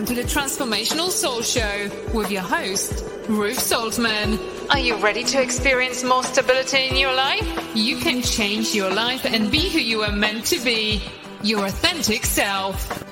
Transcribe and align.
Welcome 0.00 0.16
to 0.16 0.22
the 0.22 0.28
Transformational 0.28 1.10
Soul 1.10 1.42
Show 1.42 1.90
with 2.14 2.30
your 2.30 2.40
host, 2.40 3.04
Ruth 3.28 3.58
Soltman. 3.58 4.38
Are 4.70 4.78
you 4.78 4.96
ready 4.96 5.22
to 5.24 5.42
experience 5.42 6.02
more 6.02 6.24
stability 6.24 6.88
in 6.88 6.96
your 6.96 7.12
life? 7.12 7.46
You 7.74 7.98
can 7.98 8.22
change 8.22 8.74
your 8.74 8.90
life 8.90 9.26
and 9.26 9.50
be 9.50 9.68
who 9.68 9.78
you 9.78 10.00
are 10.00 10.10
meant 10.10 10.46
to 10.46 10.58
be, 10.60 11.02
your 11.42 11.66
authentic 11.66 12.24
self. 12.24 13.09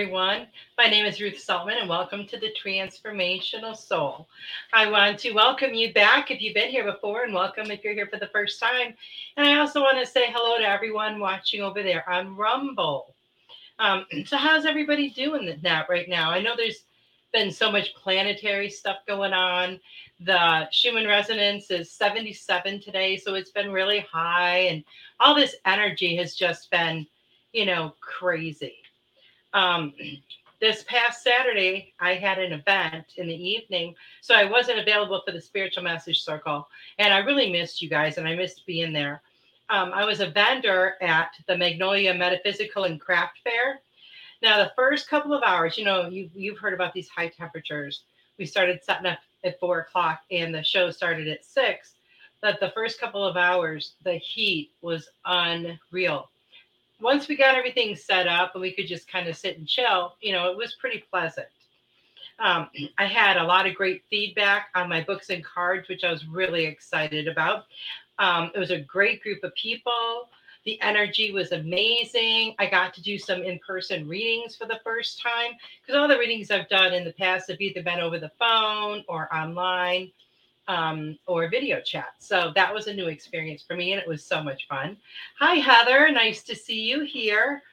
Everyone. 0.00 0.46
My 0.78 0.86
name 0.86 1.04
is 1.04 1.20
Ruth 1.20 1.44
Soltman, 1.46 1.78
and 1.78 1.86
welcome 1.86 2.26
to 2.28 2.38
the 2.38 2.54
Transformational 2.64 3.76
Soul. 3.76 4.26
I 4.72 4.90
want 4.90 5.18
to 5.18 5.32
welcome 5.32 5.74
you 5.74 5.92
back 5.92 6.30
if 6.30 6.40
you've 6.40 6.54
been 6.54 6.70
here 6.70 6.90
before, 6.90 7.24
and 7.24 7.34
welcome 7.34 7.70
if 7.70 7.84
you're 7.84 7.92
here 7.92 8.06
for 8.06 8.18
the 8.18 8.28
first 8.28 8.58
time. 8.58 8.94
And 9.36 9.46
I 9.46 9.58
also 9.58 9.82
want 9.82 9.98
to 9.98 10.10
say 10.10 10.32
hello 10.32 10.56
to 10.56 10.66
everyone 10.66 11.20
watching 11.20 11.60
over 11.60 11.82
there 11.82 12.08
on 12.08 12.34
Rumble. 12.34 13.14
Um, 13.78 14.06
so, 14.24 14.38
how's 14.38 14.64
everybody 14.64 15.10
doing 15.10 15.60
that 15.60 15.90
right 15.90 16.08
now? 16.08 16.30
I 16.30 16.40
know 16.40 16.54
there's 16.56 16.84
been 17.34 17.52
so 17.52 17.70
much 17.70 17.94
planetary 17.94 18.70
stuff 18.70 19.00
going 19.06 19.34
on. 19.34 19.78
The 20.20 20.66
Schumann 20.70 21.08
resonance 21.08 21.70
is 21.70 21.92
77 21.92 22.80
today, 22.80 23.18
so 23.18 23.34
it's 23.34 23.50
been 23.50 23.70
really 23.70 24.00
high, 24.10 24.60
and 24.60 24.82
all 25.20 25.34
this 25.34 25.56
energy 25.66 26.16
has 26.16 26.34
just 26.34 26.70
been, 26.70 27.06
you 27.52 27.66
know, 27.66 27.92
crazy 28.00 28.76
um, 29.52 29.92
this 30.60 30.84
past 30.84 31.22
Saturday, 31.22 31.94
I 32.00 32.14
had 32.14 32.38
an 32.38 32.52
event 32.52 33.14
in 33.16 33.26
the 33.26 33.34
evening, 33.34 33.94
so 34.20 34.34
I 34.34 34.44
wasn't 34.44 34.78
available 34.78 35.22
for 35.24 35.32
the 35.32 35.40
spiritual 35.40 35.82
message 35.82 36.22
circle, 36.22 36.68
and 36.98 37.14
I 37.14 37.18
really 37.18 37.50
missed 37.50 37.80
you 37.80 37.88
guys, 37.88 38.18
and 38.18 38.28
I 38.28 38.34
missed 38.34 38.66
being 38.66 38.92
there. 38.92 39.22
Um, 39.70 39.92
I 39.94 40.04
was 40.04 40.20
a 40.20 40.30
vendor 40.30 40.96
at 41.00 41.30
the 41.46 41.56
Magnolia 41.56 42.12
Metaphysical 42.12 42.84
and 42.84 43.00
Craft 43.00 43.38
Fair. 43.42 43.80
Now, 44.42 44.58
the 44.58 44.72
first 44.76 45.08
couple 45.08 45.32
of 45.32 45.42
hours, 45.42 45.78
you 45.78 45.84
know, 45.84 46.08
you, 46.08 46.28
you've 46.34 46.58
heard 46.58 46.74
about 46.74 46.92
these 46.92 47.08
high 47.08 47.28
temperatures. 47.28 48.02
We 48.38 48.46
started 48.46 48.82
setting 48.82 49.06
up 49.06 49.18
at 49.44 49.58
four 49.60 49.80
o'clock, 49.80 50.20
and 50.30 50.54
the 50.54 50.62
show 50.62 50.90
started 50.90 51.28
at 51.28 51.44
six. 51.44 51.94
That 52.42 52.58
the 52.60 52.72
first 52.74 53.00
couple 53.00 53.24
of 53.24 53.36
hours, 53.36 53.94
the 54.02 54.14
heat 54.14 54.72
was 54.82 55.08
unreal 55.24 56.28
once 57.00 57.28
we 57.28 57.36
got 57.36 57.54
everything 57.54 57.96
set 57.96 58.26
up 58.26 58.52
and 58.54 58.62
we 58.62 58.72
could 58.72 58.86
just 58.86 59.10
kind 59.10 59.28
of 59.28 59.36
sit 59.36 59.58
and 59.58 59.66
chill, 59.66 60.14
you 60.20 60.32
know, 60.32 60.50
it 60.50 60.56
was 60.56 60.74
pretty 60.74 61.04
pleasant. 61.10 61.48
Um, 62.38 62.68
I 62.98 63.04
had 63.04 63.36
a 63.36 63.44
lot 63.44 63.66
of 63.66 63.74
great 63.74 64.02
feedback 64.08 64.68
on 64.74 64.88
my 64.88 65.02
books 65.02 65.30
and 65.30 65.44
cards, 65.44 65.88
which 65.88 66.04
I 66.04 66.10
was 66.10 66.26
really 66.26 66.64
excited 66.64 67.28
about. 67.28 67.64
Um, 68.18 68.50
it 68.54 68.58
was 68.58 68.70
a 68.70 68.80
great 68.80 69.22
group 69.22 69.44
of 69.44 69.54
people. 69.54 70.30
The 70.64 70.80
energy 70.82 71.32
was 71.32 71.52
amazing. 71.52 72.54
I 72.58 72.66
got 72.66 72.92
to 72.94 73.02
do 73.02 73.18
some 73.18 73.42
in 73.42 73.58
person 73.66 74.06
readings 74.06 74.56
for 74.56 74.66
the 74.66 74.80
first 74.84 75.20
time 75.20 75.52
because 75.80 75.98
all 75.98 76.08
the 76.08 76.18
readings 76.18 76.50
I've 76.50 76.68
done 76.68 76.92
in 76.92 77.04
the 77.04 77.12
past 77.12 77.50
have 77.50 77.60
either 77.60 77.82
been 77.82 78.00
over 78.00 78.18
the 78.18 78.30
phone 78.38 79.04
or 79.08 79.34
online 79.34 80.10
um, 80.70 81.18
or 81.26 81.48
video 81.48 81.80
chat. 81.80 82.14
So 82.20 82.52
that 82.54 82.72
was 82.72 82.86
a 82.86 82.94
new 82.94 83.08
experience 83.08 83.64
for 83.66 83.74
me, 83.74 83.92
and 83.92 84.00
it 84.00 84.06
was 84.06 84.24
so 84.24 84.40
much 84.40 84.68
fun. 84.68 84.96
Hi, 85.40 85.54
Heather. 85.56 86.12
Nice 86.12 86.44
to 86.44 86.54
see 86.54 86.80
you 86.80 87.00
here. 87.00 87.64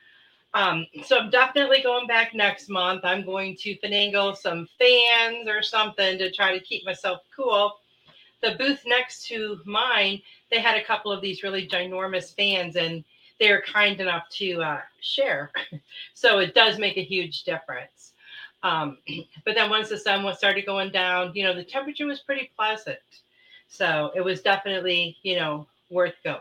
Um, 0.55 0.87
so 1.05 1.19
I'm 1.19 1.29
definitely 1.29 1.83
going 1.83 2.07
back 2.07 2.33
next 2.33 2.69
month. 2.69 3.01
I'm 3.03 3.23
going 3.23 3.55
to 3.57 3.77
finagle 3.77 4.35
some 4.35 4.67
fans 4.79 5.47
or 5.47 5.61
something 5.61 6.17
to 6.17 6.31
try 6.31 6.57
to 6.57 6.65
keep 6.65 6.87
myself 6.87 7.21
cool. 7.35 7.73
The 8.41 8.55
booth 8.57 8.81
next 8.87 9.27
to 9.27 9.59
mine, 9.63 10.19
they 10.49 10.59
had 10.59 10.75
a 10.75 10.83
couple 10.83 11.11
of 11.11 11.21
these 11.21 11.43
really 11.43 11.67
ginormous 11.67 12.35
fans, 12.35 12.77
and 12.77 13.03
they're 13.39 13.61
kind 13.61 14.01
enough 14.01 14.27
to 14.37 14.59
uh, 14.63 14.81
share. 15.01 15.51
so 16.15 16.39
it 16.39 16.55
does 16.55 16.79
make 16.79 16.97
a 16.97 17.03
huge 17.03 17.43
difference. 17.43 18.13
Um, 18.63 18.97
but 19.45 19.55
then 19.55 19.69
once 19.69 19.89
the 19.89 19.97
sun 19.97 20.23
was 20.23 20.37
started 20.37 20.65
going 20.65 20.91
down, 20.91 21.31
you 21.35 21.43
know, 21.43 21.53
the 21.53 21.63
temperature 21.63 22.05
was 22.05 22.19
pretty 22.19 22.51
pleasant. 22.55 22.99
So 23.69 24.11
it 24.15 24.21
was 24.21 24.41
definitely, 24.41 25.17
you 25.23 25.35
know, 25.35 25.67
worth 25.89 26.15
going. 26.23 26.39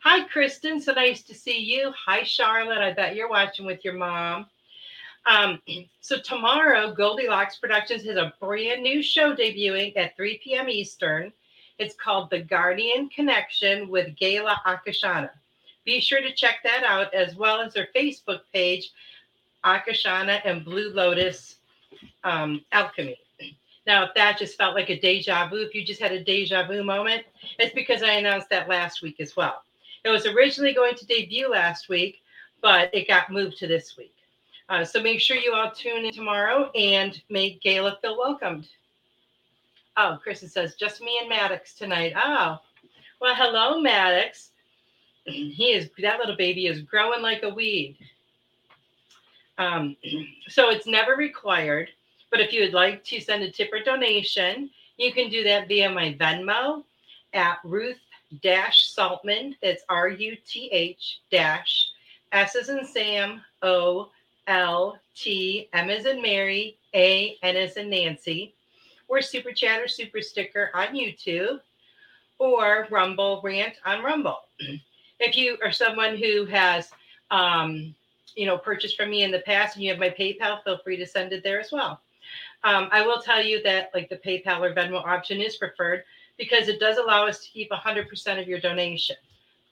Hi, 0.00 0.24
Kristen. 0.24 0.80
So 0.80 0.92
nice 0.92 1.22
to 1.22 1.34
see 1.34 1.58
you. 1.58 1.92
Hi, 2.06 2.22
Charlotte. 2.22 2.78
I 2.78 2.92
bet 2.92 3.16
you're 3.16 3.28
watching 3.28 3.66
with 3.66 3.84
your 3.84 3.94
mom. 3.94 4.46
Um, 5.26 5.60
so 6.00 6.18
tomorrow, 6.18 6.94
Goldylocks 6.94 7.60
Productions 7.60 8.04
has 8.04 8.16
a 8.16 8.32
brand 8.40 8.82
new 8.82 9.02
show 9.02 9.34
debuting 9.34 9.96
at 9.96 10.16
3 10.16 10.40
p.m. 10.42 10.68
Eastern. 10.68 11.32
It's 11.78 11.94
called 11.94 12.30
The 12.30 12.40
Guardian 12.40 13.08
Connection 13.08 13.88
with 13.88 14.16
Gayla 14.16 14.56
Akashana. 14.66 15.30
Be 15.84 16.00
sure 16.00 16.20
to 16.20 16.34
check 16.34 16.56
that 16.64 16.84
out 16.84 17.14
as 17.14 17.34
well 17.34 17.60
as 17.60 17.72
their 17.72 17.88
Facebook 17.94 18.40
page, 18.52 18.90
Akashana 19.76 20.40
and 20.44 20.64
Blue 20.64 20.90
Lotus 20.90 21.56
um, 22.24 22.64
Alchemy. 22.72 23.16
Now, 23.86 24.04
if 24.04 24.10
that 24.16 24.38
just 24.38 24.58
felt 24.58 24.74
like 24.74 24.90
a 24.90 25.00
deja 25.00 25.48
vu, 25.48 25.62
if 25.62 25.74
you 25.74 25.82
just 25.84 26.00
had 26.00 26.12
a 26.12 26.22
deja 26.22 26.66
vu 26.66 26.84
moment, 26.84 27.24
it's 27.58 27.74
because 27.74 28.02
I 28.02 28.12
announced 28.12 28.50
that 28.50 28.68
last 28.68 29.02
week 29.02 29.18
as 29.18 29.34
well. 29.34 29.62
It 30.04 30.10
was 30.10 30.26
originally 30.26 30.74
going 30.74 30.94
to 30.94 31.06
debut 31.06 31.50
last 31.50 31.88
week, 31.88 32.20
but 32.60 32.94
it 32.94 33.08
got 33.08 33.30
moved 33.30 33.56
to 33.58 33.66
this 33.66 33.96
week. 33.96 34.12
Uh, 34.68 34.84
so 34.84 35.02
make 35.02 35.20
sure 35.20 35.38
you 35.38 35.54
all 35.54 35.70
tune 35.70 36.04
in 36.04 36.12
tomorrow 36.12 36.70
and 36.74 37.22
make 37.30 37.62
Gayla 37.62 37.98
feel 38.02 38.18
welcomed. 38.18 38.68
Oh, 39.96 40.18
Kristen 40.22 40.50
says, 40.50 40.74
just 40.74 41.00
me 41.00 41.18
and 41.20 41.28
Maddox 41.28 41.74
tonight. 41.74 42.12
Oh, 42.14 42.58
well, 43.20 43.34
hello, 43.34 43.80
Maddox. 43.80 44.50
He 45.24 45.72
is, 45.72 45.90
that 45.98 46.18
little 46.18 46.36
baby 46.36 46.68
is 46.68 46.80
growing 46.80 47.20
like 47.20 47.42
a 47.42 47.50
weed. 47.50 47.98
Um, 49.58 49.96
so 50.48 50.70
it's 50.70 50.86
never 50.86 51.14
required, 51.16 51.90
but 52.30 52.40
if 52.40 52.52
you 52.52 52.62
would 52.62 52.74
like 52.74 53.04
to 53.04 53.20
send 53.20 53.42
a 53.42 53.50
tip 53.50 53.70
or 53.72 53.82
donation, 53.82 54.70
you 54.96 55.12
can 55.12 55.28
do 55.28 55.44
that 55.44 55.68
via 55.68 55.90
my 55.90 56.14
Venmo 56.14 56.84
at 57.32 57.58
Ruth 57.64 57.98
Dash 58.42 58.92
Soltman. 58.94 59.54
That's 59.62 59.82
R 59.88 60.08
U 60.08 60.36
T 60.46 60.68
H 60.72 61.20
dash 61.30 61.88
S 62.32 62.56
as 62.56 62.68
in 62.68 62.84
Sam 62.84 63.42
O 63.62 64.10
L 64.46 64.98
T 65.14 65.68
M 65.72 65.90
is 65.90 66.06
in 66.06 66.22
Mary 66.22 66.76
A 66.94 67.36
N 67.42 67.56
as 67.56 67.76
in 67.76 67.90
Nancy, 67.90 68.54
or 69.08 69.20
Super 69.22 69.52
Chat 69.52 69.80
or 69.80 69.88
Super 69.88 70.20
Sticker 70.20 70.70
on 70.74 70.88
YouTube, 70.88 71.60
or 72.38 72.86
Rumble 72.90 73.40
Rant 73.42 73.74
on 73.84 74.02
Rumble. 74.02 74.40
If 75.20 75.36
you 75.36 75.58
are 75.64 75.72
someone 75.72 76.16
who 76.16 76.44
has 76.44 76.90
um, 77.32 77.92
you 78.36 78.46
know 78.46 78.58
purchased 78.58 78.96
from 78.96 79.10
me 79.10 79.22
in 79.22 79.30
the 79.30 79.40
past 79.40 79.76
and 79.76 79.84
you 79.84 79.90
have 79.90 80.00
my 80.00 80.10
PayPal, 80.10 80.62
feel 80.64 80.78
free 80.78 80.96
to 80.96 81.06
send 81.06 81.32
it 81.32 81.42
there 81.42 81.60
as 81.60 81.72
well. 81.72 82.00
Um, 82.64 82.88
I 82.90 83.06
will 83.06 83.20
tell 83.20 83.42
you 83.42 83.62
that 83.62 83.90
like 83.94 84.08
the 84.08 84.16
PayPal 84.16 84.60
or 84.60 84.74
Venmo 84.74 85.04
option 85.04 85.40
is 85.40 85.56
preferred 85.56 86.04
because 86.38 86.68
it 86.68 86.80
does 86.80 86.98
allow 86.98 87.26
us 87.26 87.40
to 87.44 87.50
keep 87.50 87.70
100% 87.70 88.40
of 88.40 88.48
your 88.48 88.60
donation. 88.60 89.16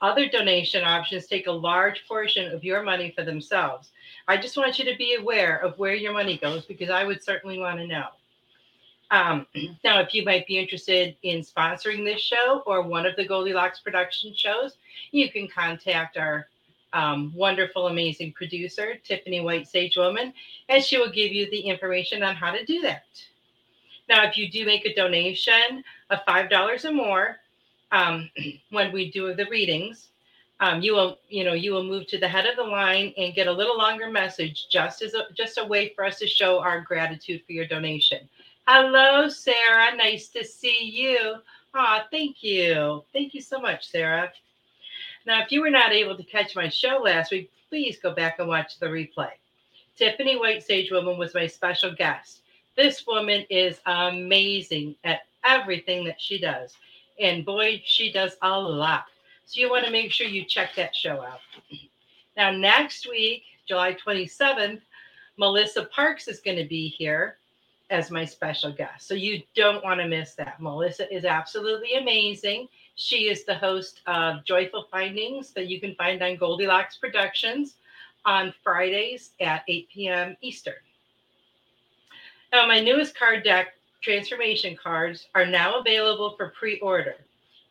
Other 0.01 0.29
donation 0.29 0.85
options 0.85 1.27
take 1.27 1.47
a 1.47 1.53
large 1.53 2.07
portion 2.07 2.53
of 2.53 2.63
your 2.63 2.83
money 2.83 3.13
for 3.17 3.25
themselves. 3.25 3.91
I 4.29 4.37
just 4.37 4.57
want 4.57 4.79
you 4.79 4.85
to 4.85 4.97
be 4.97 5.15
aware 5.15 5.57
of 5.57 5.79
where 5.79 5.95
your 5.95 6.13
money 6.13 6.37
goes 6.37 6.67
because 6.67 6.91
I 6.91 7.05
would 7.05 7.25
certainly 7.25 7.59
want 7.59 7.79
to 7.79 7.87
know. 7.87 8.07
Um, 9.11 9.47
now, 9.85 10.01
if 10.01 10.13
you 10.13 10.25
might 10.25 10.47
be 10.47 10.59
interested 10.59 11.17
in 11.23 11.41
sponsoring 11.41 12.05
this 12.05 12.21
show 12.21 12.63
or 12.67 12.83
one 12.83 13.07
of 13.07 13.17
the 13.17 13.27
Goldylocks 13.27 13.83
production 13.83 14.35
shows, 14.35 14.77
you 15.13 15.31
can 15.31 15.49
contact 15.49 16.17
our 16.17 16.49
um, 16.97 17.31
wonderful, 17.37 17.89
amazing 17.89 18.33
producer, 18.33 18.95
Tiffany 19.05 19.41
White 19.41 19.69
Sage 19.69 19.99
Woman, 19.99 20.33
and 20.71 20.83
she 20.83 20.97
will 20.97 21.11
give 21.11 21.31
you 21.31 21.49
the 21.51 21.61
information 21.61 22.23
on 22.23 22.35
how 22.35 22.51
to 22.51 22.65
do 22.65 22.81
that. 22.81 23.05
Now, 24.09 24.25
if 24.25 24.39
you 24.39 24.51
do 24.51 24.65
make 24.65 24.87
a 24.87 24.95
donation 24.95 25.85
of 26.09 26.21
$5 26.27 26.85
or 26.85 26.93
more 26.93 27.37
um, 27.93 28.31
when 28.71 28.93
we 28.93 29.11
do 29.11 29.35
the 29.35 29.45
readings, 29.51 30.09
um, 30.61 30.81
you 30.81 30.95
will, 30.95 31.19
you 31.29 31.45
know, 31.45 31.53
you 31.53 31.73
will 31.73 31.85
move 31.85 32.07
to 32.07 32.19
the 32.19 32.29
head 32.29 32.47
of 32.47 32.57
the 32.57 32.63
line 32.63 33.13
and 33.19 33.35
get 33.35 33.47
a 33.47 33.53
little 33.53 33.77
longer 33.77 34.11
message, 34.11 34.69
just 34.71 35.03
as 35.03 35.13
a, 35.13 35.25
just 35.37 35.59
a 35.59 35.65
way 35.67 35.93
for 35.95 36.03
us 36.03 36.19
to 36.21 36.27
show 36.27 36.61
our 36.61 36.81
gratitude 36.81 37.43
for 37.45 37.53
your 37.53 37.67
donation. 37.67 38.27
Hello, 38.67 39.29
Sarah. 39.29 39.95
Nice 39.95 40.29
to 40.29 40.43
see 40.43 40.83
you. 40.83 41.35
Ah, 41.75 42.07
thank 42.11 42.43
you. 42.43 43.05
Thank 43.13 43.35
you 43.35 43.43
so 43.43 43.61
much, 43.61 43.87
Sarah. 43.87 44.33
Now, 45.27 45.43
if 45.43 45.51
you 45.51 45.61
were 45.61 45.71
not 45.71 45.93
able 45.93 46.17
to 46.17 46.23
catch 46.23 46.55
my 46.55 46.69
show 46.69 47.01
last 47.05 47.33
week, 47.33 47.51
please 47.69 47.99
go 47.99 48.15
back 48.15 48.39
and 48.39 48.49
watch 48.49 48.79
the 48.79 48.87
replay. 48.87 49.31
Tiffany 49.97 50.39
White 50.39 50.63
Sage 50.63 50.93
Woman 50.93 51.19
was 51.19 51.35
my 51.35 51.49
special 51.49 51.93
guest. 51.93 52.43
This 52.77 53.07
woman 53.07 53.45
is 53.51 53.81
amazing 53.87 54.95
at 55.03 55.23
everything 55.45 56.05
that 56.05 56.21
she 56.21 56.39
does. 56.39 56.75
And 57.19 57.45
boy, 57.45 57.83
she 57.85 58.13
does 58.13 58.37
a 58.43 58.61
lot. 58.61 59.07
So 59.47 59.61
you 59.61 59.69
want 59.71 59.85
to 59.85 59.91
make 59.91 60.13
sure 60.13 60.27
you 60.27 60.45
check 60.45 60.75
that 60.77 60.95
show 60.95 61.23
out. 61.23 61.41
Now, 62.37 62.51
next 62.51 63.09
week, 63.09 63.43
July 63.67 63.97
27th, 64.07 64.81
Melissa 65.39 65.85
Parks 65.85 66.29
is 66.29 66.41
going 66.41 66.59
to 66.59 66.65
be 66.65 66.89
here 66.89 67.39
as 67.91 68.11
my 68.11 68.25
special 68.25 68.73
guest. 68.73 69.09
So 69.09 69.15
you 69.15 69.43
don't 69.55 69.83
want 69.83 70.01
to 70.01 70.09
miss 70.09 70.35
that. 70.35 70.61
Melissa 70.61 71.13
is 71.15 71.25
absolutely 71.25 71.95
amazing. 71.95 72.69
She 72.97 73.29
is 73.29 73.45
the 73.45 73.55
host 73.55 74.01
of 74.07 74.43
Joyful 74.45 74.89
Findings 74.91 75.51
that 75.51 75.69
you 75.69 75.81
can 75.81 75.95
find 75.97 76.23
on 76.23 76.39
Goldylocks 76.39 76.99
Productions 76.99 77.75
on 78.25 78.55
Fridays 78.65 79.33
at 79.39 79.65
8 79.69 79.89
p.m. 79.91 80.37
Eastern. 80.41 80.75
Now, 82.53 82.67
my 82.67 82.81
newest 82.81 83.17
card 83.17 83.45
deck 83.45 83.75
transformation 84.03 84.77
cards 84.83 85.29
are 85.35 85.45
now 85.45 85.79
available 85.79 86.35
for 86.37 86.55
pre 86.59 86.79
order. 86.81 87.17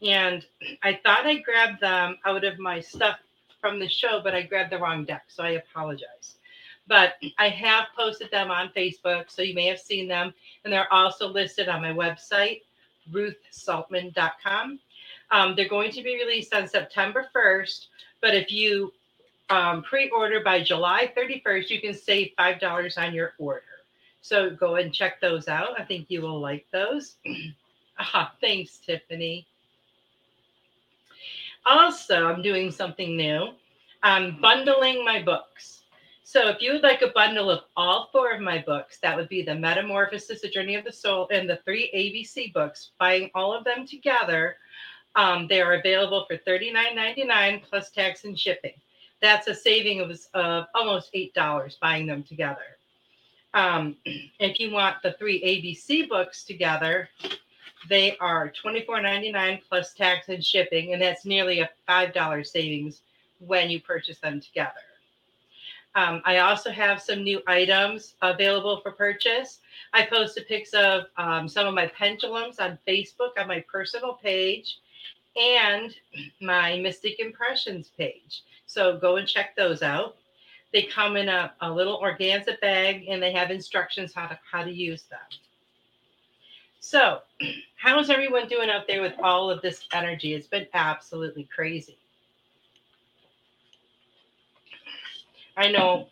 And 0.01 0.45
I 0.83 0.99
thought 1.03 1.25
I 1.25 1.37
grabbed 1.37 1.81
them 1.81 2.17
out 2.23 2.43
of 2.43 2.59
my 2.59 2.79
stuff 2.79 3.17
from 3.59 3.79
the 3.79 3.89
show, 3.89 4.21
but 4.23 4.35
I 4.35 4.43
grabbed 4.43 4.71
the 4.71 4.77
wrong 4.77 5.05
deck. 5.05 5.23
So 5.27 5.43
I 5.43 5.51
apologize. 5.51 6.35
But 6.87 7.15
I 7.39 7.49
have 7.49 7.85
posted 7.97 8.29
them 8.29 8.51
on 8.51 8.69
Facebook. 8.77 9.31
So 9.31 9.41
you 9.41 9.55
may 9.55 9.65
have 9.65 9.79
seen 9.79 10.07
them. 10.07 10.35
And 10.63 10.71
they're 10.71 10.91
also 10.93 11.27
listed 11.27 11.67
on 11.67 11.81
my 11.81 11.91
website, 11.91 12.61
ruthsoltman.com. 13.11 14.79
Um, 15.31 15.55
they're 15.55 15.69
going 15.69 15.91
to 15.91 16.03
be 16.03 16.15
released 16.15 16.53
on 16.53 16.67
September 16.67 17.27
1st. 17.35 17.87
But 18.21 18.35
if 18.35 18.51
you 18.51 18.93
um, 19.49 19.83
pre 19.83 20.09
order 20.09 20.41
by 20.43 20.61
July 20.61 21.11
31st, 21.15 21.69
you 21.69 21.81
can 21.81 21.93
save 21.93 22.31
$5 22.37 22.97
on 22.97 23.13
your 23.13 23.33
order. 23.37 23.61
So 24.21 24.49
go 24.49 24.75
and 24.75 24.93
check 24.93 25.21
those 25.21 25.47
out. 25.47 25.79
I 25.79 25.83
think 25.83 26.09
you 26.09 26.21
will 26.21 26.39
like 26.39 26.65
those. 26.71 27.15
ah, 27.99 28.33
thanks, 28.41 28.77
Tiffany. 28.77 29.45
Also, 31.65 32.27
I'm 32.27 32.41
doing 32.41 32.71
something 32.71 33.15
new. 33.15 33.49
I'm 34.03 34.39
bundling 34.39 35.03
my 35.03 35.21
books. 35.21 35.83
So 36.23 36.47
if 36.49 36.59
you 36.59 36.73
would 36.73 36.83
like 36.83 37.03
a 37.03 37.11
bundle 37.13 37.51
of 37.51 37.65
all 37.77 38.09
four 38.11 38.31
of 38.31 38.41
my 38.41 38.57
books, 38.65 38.97
that 39.03 39.15
would 39.15 39.29
be 39.29 39.43
the 39.43 39.53
Metamorphosis, 39.53 40.41
The 40.41 40.49
Journey 40.49 40.73
of 40.73 40.83
the 40.83 40.91
Soul, 40.91 41.27
and 41.31 41.47
the 41.47 41.59
three 41.65 41.91
ABC 41.95 42.51
books, 42.51 42.91
buying 42.99 43.29
all 43.35 43.53
of 43.53 43.63
them 43.63 43.85
together, 43.85 44.57
um, 45.15 45.47
they 45.47 45.61
are 45.61 45.73
available 45.73 46.25
for 46.29 46.37
$39.99 46.37 47.63
plus 47.63 47.89
tax 47.89 48.25
and 48.25 48.37
shipping. 48.37 48.73
That's 49.21 49.47
a 49.47 49.55
saving 49.55 50.01
of, 50.01 50.11
of 50.33 50.65
almost 50.75 51.13
$8 51.13 51.79
buying 51.79 52.05
them 52.05 52.23
together. 52.23 52.77
Um, 53.53 53.95
if 54.05 54.59
you 54.59 54.71
want 54.71 54.97
the 55.01 55.13
three 55.13 55.41
ABC 55.41 56.09
books 56.09 56.43
together, 56.43 57.09
they 57.87 58.17
are 58.17 58.51
$24.99 58.63 59.61
plus 59.69 59.93
tax 59.93 60.29
and 60.29 60.43
shipping, 60.43 60.93
and 60.93 61.01
that's 61.01 61.25
nearly 61.25 61.61
a 61.61 61.69
$5 61.87 62.45
savings 62.45 63.01
when 63.39 63.69
you 63.69 63.79
purchase 63.81 64.19
them 64.19 64.41
together. 64.41 64.71
Um, 65.93 66.21
I 66.25 66.39
also 66.39 66.71
have 66.71 67.01
some 67.01 67.23
new 67.23 67.41
items 67.47 68.15
available 68.21 68.81
for 68.81 68.91
purchase. 68.91 69.59
I 69.93 70.05
posted 70.05 70.45
pics 70.45 70.73
of 70.73 71.05
um, 71.15 71.47
some 71.47 71.67
of 71.67 71.73
my 71.73 71.87
pendulums 71.87 72.59
on 72.59 72.77
Facebook 72.85 73.39
on 73.39 73.47
my 73.47 73.63
personal 73.71 74.13
page 74.13 74.79
and 75.35 75.95
my 76.41 76.77
Mystic 76.77 77.19
Impressions 77.19 77.91
page. 77.97 78.43
So 78.65 78.97
go 78.97 79.17
and 79.17 79.27
check 79.27 79.55
those 79.55 79.81
out. 79.81 80.17
They 80.73 80.83
come 80.83 81.15
in 81.17 81.29
a, 81.29 81.53
a 81.61 81.71
little 81.71 82.01
organza 82.01 82.59
bag 82.59 83.05
and 83.07 83.21
they 83.21 83.31
have 83.31 83.51
instructions 83.51 84.13
how 84.13 84.27
to 84.27 84.39
how 84.51 84.63
to 84.63 84.71
use 84.71 85.03
them. 85.03 85.19
So, 86.79 87.21
how 87.77 87.99
is 87.99 88.09
everyone 88.09 88.47
doing 88.47 88.69
out 88.69 88.87
there 88.87 89.01
with 89.01 89.13
all 89.21 89.49
of 89.49 89.61
this 89.61 89.87
energy? 89.93 90.33
It's 90.33 90.47
been 90.47 90.67
absolutely 90.73 91.47
crazy. 91.53 91.97
I 95.57 95.71
know 95.71 96.07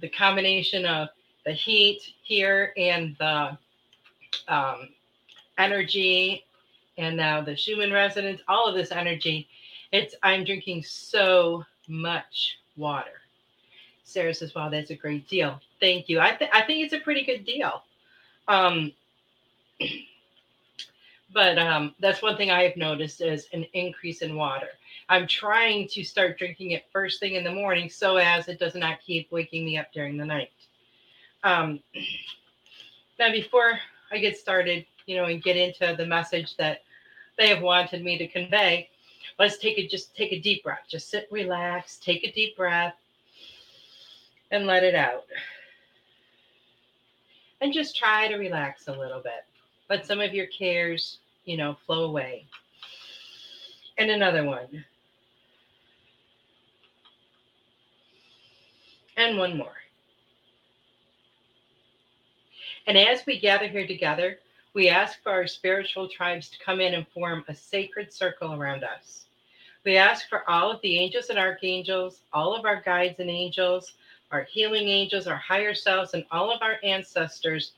the 0.00 0.08
combination 0.08 0.84
of 0.84 1.08
the 1.44 1.52
heat 1.52 2.02
here 2.22 2.72
and 2.76 3.16
the 3.18 3.56
um, 4.48 4.90
energy, 5.58 6.44
and 7.00 7.16
now 7.16 7.40
the 7.40 7.56
Schumann 7.56 7.92
resonance, 7.92 8.42
all 8.46 8.66
of 8.68 8.74
this 8.74 8.92
energy. 8.92 9.48
It's 9.92 10.14
I'm 10.22 10.44
drinking 10.44 10.84
so 10.84 11.64
much 11.88 12.58
water. 12.76 13.22
Sarah 14.04 14.34
says, 14.34 14.54
"Wow, 14.54 14.68
that's 14.68 14.90
a 14.90 14.94
great 14.96 15.28
deal. 15.28 15.60
Thank 15.80 16.08
you. 16.08 16.20
I, 16.20 16.32
th- 16.32 16.50
I 16.52 16.62
think 16.62 16.84
it's 16.84 16.92
a 16.94 17.00
pretty 17.00 17.24
good 17.24 17.44
deal." 17.44 17.82
Um, 18.48 18.92
but 21.32 21.58
um, 21.58 21.94
that's 22.00 22.22
one 22.22 22.36
thing 22.36 22.50
I 22.50 22.62
have 22.64 22.76
noticed 22.76 23.20
is 23.20 23.48
an 23.52 23.64
increase 23.72 24.22
in 24.22 24.36
water. 24.36 24.68
I'm 25.08 25.26
trying 25.26 25.88
to 25.88 26.04
start 26.04 26.38
drinking 26.38 26.72
it 26.72 26.84
first 26.92 27.18
thing 27.18 27.34
in 27.34 27.44
the 27.44 27.52
morning 27.52 27.88
so 27.88 28.16
as 28.16 28.48
it 28.48 28.60
does 28.60 28.74
not 28.74 29.00
keep 29.00 29.32
waking 29.32 29.64
me 29.64 29.78
up 29.78 29.92
during 29.92 30.16
the 30.16 30.24
night. 30.24 30.52
Um, 31.42 31.80
now, 33.18 33.32
before 33.32 33.78
I 34.12 34.18
get 34.18 34.36
started, 34.36 34.86
you 35.06 35.16
know, 35.16 35.24
and 35.24 35.42
get 35.42 35.56
into 35.56 35.94
the 35.96 36.06
message 36.06 36.56
that 36.56 36.82
they 37.40 37.48
have 37.48 37.62
wanted 37.62 38.04
me 38.04 38.18
to 38.18 38.28
convey, 38.28 38.90
let's 39.38 39.56
take 39.56 39.78
a 39.78 39.88
Just 39.88 40.14
take 40.14 40.30
a 40.30 40.38
deep 40.38 40.62
breath. 40.62 40.84
Just 40.86 41.08
sit, 41.08 41.26
relax, 41.30 41.96
take 41.96 42.22
a 42.22 42.30
deep 42.30 42.54
breath, 42.54 42.94
and 44.50 44.66
let 44.66 44.84
it 44.84 44.94
out. 44.94 45.24
And 47.62 47.72
just 47.72 47.96
try 47.96 48.28
to 48.28 48.36
relax 48.36 48.88
a 48.88 48.92
little 48.92 49.20
bit. 49.22 49.46
Let 49.88 50.04
some 50.04 50.20
of 50.20 50.34
your 50.34 50.48
cares, 50.48 51.18
you 51.46 51.56
know, 51.56 51.78
flow 51.86 52.04
away. 52.04 52.44
And 53.96 54.10
another 54.10 54.44
one. 54.44 54.84
And 59.16 59.38
one 59.38 59.56
more. 59.56 59.76
And 62.86 62.98
as 62.98 63.24
we 63.24 63.40
gather 63.40 63.66
here 63.66 63.86
together, 63.86 64.38
we 64.74 64.88
ask 64.88 65.22
for 65.22 65.32
our 65.32 65.46
spiritual 65.46 66.08
tribes 66.08 66.48
to 66.48 66.64
come 66.64 66.80
in 66.80 66.94
and 66.94 67.06
form 67.08 67.44
a 67.48 67.54
sacred 67.54 68.12
circle 68.12 68.54
around 68.54 68.84
us. 68.84 69.24
We 69.84 69.96
ask 69.96 70.28
for 70.28 70.48
all 70.48 70.70
of 70.70 70.80
the 70.82 70.98
angels 70.98 71.30
and 71.30 71.38
archangels, 71.38 72.20
all 72.32 72.54
of 72.54 72.64
our 72.64 72.80
guides 72.80 73.18
and 73.18 73.30
angels, 73.30 73.94
our 74.30 74.42
healing 74.44 74.88
angels, 74.88 75.26
our 75.26 75.36
higher 75.36 75.74
selves, 75.74 76.14
and 76.14 76.24
all 76.30 76.52
of 76.52 76.62
our 76.62 76.76
ancestors 76.84 77.72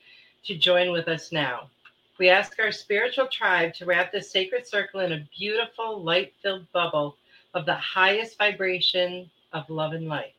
to 0.44 0.56
join 0.56 0.92
with 0.92 1.08
us 1.08 1.32
now. 1.32 1.70
We 2.18 2.28
ask 2.28 2.58
our 2.58 2.72
spiritual 2.72 3.28
tribe 3.28 3.72
to 3.74 3.86
wrap 3.86 4.12
this 4.12 4.30
sacred 4.30 4.66
circle 4.66 5.00
in 5.00 5.12
a 5.12 5.26
beautiful, 5.36 6.02
light 6.02 6.34
filled 6.42 6.70
bubble 6.72 7.16
of 7.54 7.64
the 7.64 7.74
highest 7.74 8.36
vibration 8.36 9.30
of 9.52 9.68
love 9.70 9.92
and 9.92 10.08
light. 10.08 10.34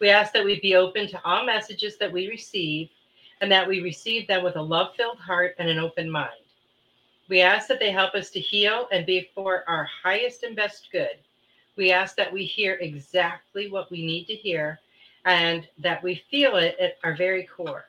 We 0.00 0.10
ask 0.10 0.32
that 0.32 0.44
we 0.44 0.60
be 0.60 0.76
open 0.76 1.08
to 1.08 1.24
all 1.24 1.44
messages 1.44 1.96
that 1.98 2.12
we 2.12 2.28
receive 2.28 2.90
and 3.40 3.50
that 3.50 3.68
we 3.68 3.80
receive 3.80 4.26
them 4.26 4.42
with 4.42 4.56
a 4.56 4.62
love 4.62 4.94
filled 4.96 5.18
heart 5.18 5.54
and 5.58 5.68
an 5.68 5.78
open 5.78 6.10
mind. 6.10 6.30
We 7.28 7.40
ask 7.40 7.68
that 7.68 7.80
they 7.80 7.90
help 7.90 8.14
us 8.14 8.30
to 8.30 8.40
heal 8.40 8.88
and 8.92 9.04
be 9.04 9.28
for 9.34 9.64
our 9.68 9.88
highest 10.02 10.42
and 10.42 10.54
best 10.54 10.88
good. 10.92 11.18
We 11.76 11.92
ask 11.92 12.16
that 12.16 12.32
we 12.32 12.44
hear 12.44 12.74
exactly 12.74 13.70
what 13.70 13.90
we 13.90 14.04
need 14.06 14.26
to 14.28 14.34
hear 14.34 14.80
and 15.24 15.66
that 15.78 16.02
we 16.02 16.22
feel 16.30 16.56
it 16.56 16.76
at 16.80 16.98
our 17.04 17.16
very 17.16 17.44
core. 17.44 17.86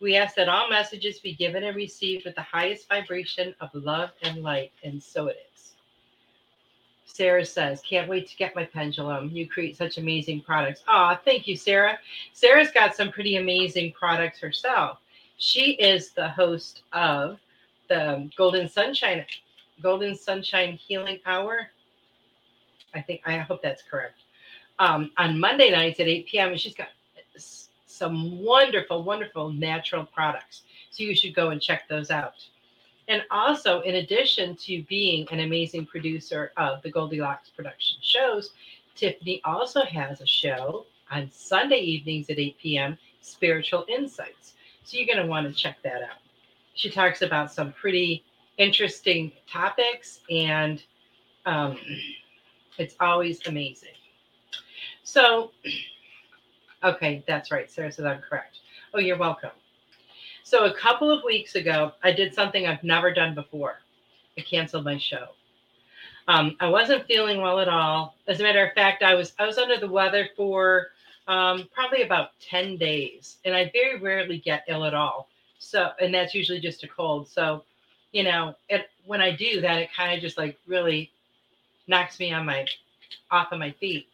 We 0.00 0.16
ask 0.16 0.34
that 0.34 0.48
all 0.48 0.68
messages 0.68 1.20
be 1.20 1.34
given 1.34 1.62
and 1.62 1.76
received 1.76 2.24
with 2.24 2.34
the 2.34 2.42
highest 2.42 2.88
vibration 2.88 3.54
of 3.60 3.70
love 3.72 4.10
and 4.22 4.42
light, 4.42 4.72
and 4.82 5.00
so 5.00 5.28
it 5.28 5.36
is. 5.46 5.51
Sarah 7.12 7.44
says, 7.44 7.82
Can't 7.82 8.08
wait 8.08 8.28
to 8.28 8.36
get 8.36 8.56
my 8.56 8.64
pendulum. 8.64 9.30
You 9.30 9.48
create 9.48 9.76
such 9.76 9.98
amazing 9.98 10.40
products. 10.42 10.82
Oh, 10.88 11.16
thank 11.24 11.46
you, 11.46 11.56
Sarah. 11.56 11.98
Sarah's 12.32 12.70
got 12.70 12.94
some 12.94 13.10
pretty 13.10 13.36
amazing 13.36 13.92
products 13.92 14.40
herself. 14.40 14.98
She 15.36 15.72
is 15.72 16.10
the 16.10 16.28
host 16.28 16.82
of 16.92 17.38
the 17.88 18.30
Golden 18.36 18.68
Sunshine, 18.68 19.24
Golden 19.82 20.14
Sunshine 20.14 20.74
Healing 20.74 21.18
Hour. 21.26 21.68
I 22.94 23.00
think 23.00 23.22
I 23.26 23.38
hope 23.38 23.62
that's 23.62 23.82
correct 23.82 24.18
um, 24.78 25.10
on 25.16 25.38
Monday 25.38 25.70
nights 25.70 26.00
at 26.00 26.08
8 26.08 26.26
p.m. 26.26 26.50
And 26.50 26.60
she's 26.60 26.74
got 26.74 26.88
some 27.86 28.42
wonderful, 28.42 29.02
wonderful 29.02 29.52
natural 29.52 30.04
products. 30.04 30.62
So 30.90 31.04
you 31.04 31.14
should 31.14 31.34
go 31.34 31.50
and 31.50 31.60
check 31.60 31.88
those 31.88 32.10
out. 32.10 32.34
And 33.12 33.24
also, 33.30 33.82
in 33.82 33.96
addition 33.96 34.56
to 34.56 34.82
being 34.84 35.28
an 35.30 35.40
amazing 35.40 35.84
producer 35.84 36.50
of 36.56 36.80
the 36.80 36.90
Goldylocks 36.90 37.54
production 37.54 37.98
shows, 38.00 38.52
Tiffany 38.94 39.42
also 39.44 39.84
has 39.84 40.22
a 40.22 40.26
show 40.26 40.86
on 41.10 41.30
Sunday 41.30 41.80
evenings 41.80 42.30
at 42.30 42.38
8 42.38 42.56
p.m. 42.56 42.96
Spiritual 43.20 43.84
Insights. 43.86 44.54
So 44.84 44.96
you're 44.96 45.06
going 45.06 45.18
to 45.18 45.30
want 45.30 45.46
to 45.46 45.52
check 45.52 45.76
that 45.82 46.02
out. 46.02 46.22
She 46.72 46.88
talks 46.88 47.20
about 47.20 47.52
some 47.52 47.74
pretty 47.74 48.24
interesting 48.56 49.30
topics, 49.46 50.20
and 50.30 50.82
um, 51.44 51.76
it's 52.78 52.96
always 52.98 53.46
amazing. 53.46 53.90
So, 55.04 55.50
okay, 56.82 57.22
that's 57.28 57.50
right. 57.50 57.70
Sarah 57.70 57.92
says 57.92 58.06
I'm 58.06 58.22
correct. 58.22 58.60
Oh, 58.94 59.00
you're 59.00 59.18
welcome. 59.18 59.50
So, 60.44 60.64
a 60.64 60.74
couple 60.74 61.10
of 61.10 61.24
weeks 61.24 61.54
ago, 61.54 61.92
I 62.02 62.12
did 62.12 62.34
something 62.34 62.66
I've 62.66 62.84
never 62.84 63.12
done 63.12 63.34
before. 63.34 63.80
I 64.36 64.42
canceled 64.42 64.84
my 64.84 64.98
show. 64.98 65.28
Um, 66.28 66.56
I 66.60 66.68
wasn't 66.68 67.06
feeling 67.06 67.40
well 67.40 67.60
at 67.60 67.68
all. 67.68 68.14
As 68.28 68.40
a 68.40 68.42
matter 68.42 68.64
of 68.64 68.72
fact, 68.74 69.02
I 69.02 69.14
was 69.14 69.32
I 69.38 69.46
was 69.46 69.58
under 69.58 69.78
the 69.78 69.88
weather 69.88 70.28
for 70.36 70.88
um, 71.28 71.68
probably 71.74 72.02
about 72.02 72.30
10 72.40 72.76
days. 72.76 73.38
And 73.44 73.54
I 73.54 73.70
very 73.72 73.98
rarely 73.98 74.38
get 74.38 74.64
ill 74.68 74.84
at 74.84 74.94
all. 74.94 75.28
So, 75.58 75.90
and 76.00 76.12
that's 76.12 76.34
usually 76.34 76.60
just 76.60 76.82
a 76.84 76.88
cold. 76.88 77.28
So, 77.28 77.64
you 78.12 78.24
know, 78.24 78.54
it, 78.68 78.90
when 79.06 79.20
I 79.20 79.34
do 79.34 79.60
that, 79.60 79.78
it 79.78 79.90
kind 79.96 80.14
of 80.14 80.20
just 80.20 80.36
like 80.36 80.58
really 80.66 81.10
knocks 81.86 82.18
me 82.18 82.32
on 82.32 82.46
my 82.46 82.66
off 83.30 83.52
of 83.52 83.58
my 83.58 83.72
feet. 83.72 84.08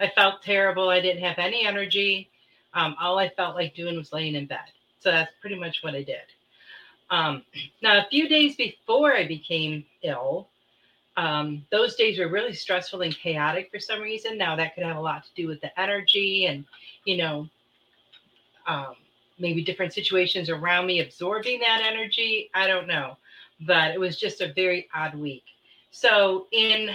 I 0.00 0.08
felt 0.14 0.42
terrible. 0.42 0.88
I 0.88 1.00
didn't 1.00 1.22
have 1.22 1.38
any 1.38 1.66
energy. 1.66 2.28
Um, 2.74 2.94
all 3.00 3.18
I 3.18 3.28
felt 3.30 3.54
like 3.54 3.74
doing 3.74 3.96
was 3.96 4.12
laying 4.12 4.34
in 4.34 4.46
bed. 4.46 4.58
So 5.00 5.10
that's 5.10 5.32
pretty 5.40 5.58
much 5.58 5.78
what 5.82 5.94
I 5.94 6.02
did. 6.02 6.26
Um, 7.10 7.42
now, 7.82 7.98
a 7.98 8.08
few 8.10 8.28
days 8.28 8.56
before 8.56 9.14
I 9.14 9.26
became 9.26 9.84
ill, 10.02 10.48
um, 11.16 11.66
those 11.72 11.96
days 11.96 12.18
were 12.18 12.28
really 12.28 12.52
stressful 12.52 13.00
and 13.02 13.16
chaotic 13.16 13.70
for 13.72 13.80
some 13.80 14.00
reason. 14.00 14.38
Now, 14.38 14.54
that 14.56 14.74
could 14.74 14.84
have 14.84 14.96
a 14.96 15.00
lot 15.00 15.24
to 15.24 15.30
do 15.34 15.48
with 15.48 15.60
the 15.60 15.80
energy 15.80 16.46
and, 16.46 16.64
you 17.04 17.16
know, 17.16 17.48
um, 18.66 18.94
maybe 19.38 19.62
different 19.64 19.92
situations 19.92 20.48
around 20.48 20.86
me 20.86 21.00
absorbing 21.00 21.58
that 21.60 21.82
energy. 21.84 22.50
I 22.54 22.66
don't 22.68 22.86
know. 22.86 23.16
But 23.66 23.90
it 23.90 23.98
was 23.98 24.18
just 24.18 24.40
a 24.40 24.52
very 24.52 24.88
odd 24.94 25.16
week. 25.16 25.42
So, 25.90 26.46
in, 26.52 26.90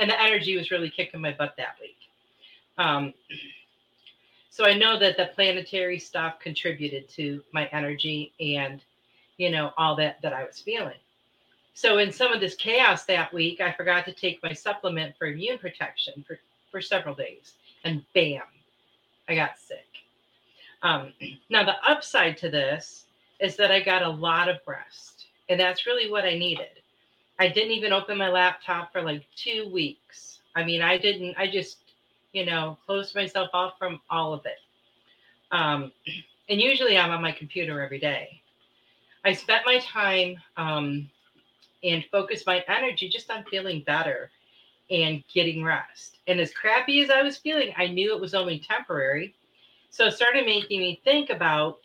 and 0.00 0.10
the 0.10 0.20
energy 0.20 0.56
was 0.56 0.72
really 0.72 0.90
kicking 0.90 1.20
my 1.20 1.32
butt 1.32 1.54
that 1.56 1.76
week. 1.80 1.96
So 4.58 4.64
I 4.64 4.74
know 4.74 4.98
that 4.98 5.16
the 5.16 5.26
planetary 5.36 6.00
stuff 6.00 6.40
contributed 6.40 7.08
to 7.10 7.44
my 7.52 7.66
energy 7.66 8.32
and, 8.40 8.80
you 9.36 9.52
know, 9.52 9.70
all 9.78 9.94
that 9.94 10.20
that 10.22 10.32
I 10.32 10.44
was 10.44 10.58
feeling. 10.58 10.98
So 11.74 11.98
in 11.98 12.10
some 12.10 12.32
of 12.32 12.40
this 12.40 12.56
chaos 12.56 13.04
that 13.04 13.32
week, 13.32 13.60
I 13.60 13.70
forgot 13.70 14.04
to 14.06 14.12
take 14.12 14.42
my 14.42 14.52
supplement 14.52 15.14
for 15.16 15.28
immune 15.28 15.58
protection 15.58 16.24
for, 16.26 16.40
for 16.72 16.80
several 16.80 17.14
days. 17.14 17.52
And 17.84 18.02
bam, 18.16 18.42
I 19.28 19.36
got 19.36 19.60
sick. 19.60 19.86
Um, 20.82 21.12
now, 21.50 21.62
the 21.62 21.76
upside 21.88 22.36
to 22.38 22.50
this 22.50 23.04
is 23.38 23.54
that 23.58 23.70
I 23.70 23.78
got 23.78 24.02
a 24.02 24.10
lot 24.10 24.48
of 24.48 24.56
rest. 24.66 25.26
And 25.48 25.60
that's 25.60 25.86
really 25.86 26.10
what 26.10 26.24
I 26.24 26.36
needed. 26.36 26.82
I 27.38 27.46
didn't 27.46 27.74
even 27.74 27.92
open 27.92 28.18
my 28.18 28.28
laptop 28.28 28.92
for 28.92 29.02
like 29.02 29.24
two 29.36 29.70
weeks. 29.72 30.40
I 30.56 30.64
mean, 30.64 30.82
I 30.82 30.98
didn't, 30.98 31.36
I 31.38 31.48
just 31.48 31.76
you 32.32 32.44
know, 32.44 32.78
close 32.86 33.14
myself 33.14 33.50
off 33.52 33.78
from 33.78 34.00
all 34.10 34.32
of 34.32 34.44
it. 34.46 34.58
Um, 35.50 35.92
and 36.48 36.60
usually 36.60 36.98
I'm 36.98 37.10
on 37.10 37.22
my 37.22 37.32
computer 37.32 37.82
every 37.82 37.98
day. 37.98 38.42
I 39.24 39.32
spent 39.32 39.66
my 39.66 39.78
time 39.80 40.36
um, 40.56 41.10
and 41.82 42.04
focused 42.10 42.46
my 42.46 42.64
energy 42.68 43.08
just 43.08 43.30
on 43.30 43.44
feeling 43.44 43.82
better 43.86 44.30
and 44.90 45.22
getting 45.32 45.62
rest. 45.62 46.18
And 46.26 46.40
as 46.40 46.52
crappy 46.52 47.02
as 47.02 47.10
I 47.10 47.22
was 47.22 47.36
feeling, 47.36 47.72
I 47.76 47.88
knew 47.88 48.14
it 48.14 48.20
was 48.20 48.34
only 48.34 48.58
temporary. 48.58 49.34
So 49.90 50.06
it 50.06 50.12
started 50.12 50.46
making 50.46 50.80
me 50.80 51.00
think 51.04 51.30
about 51.30 51.78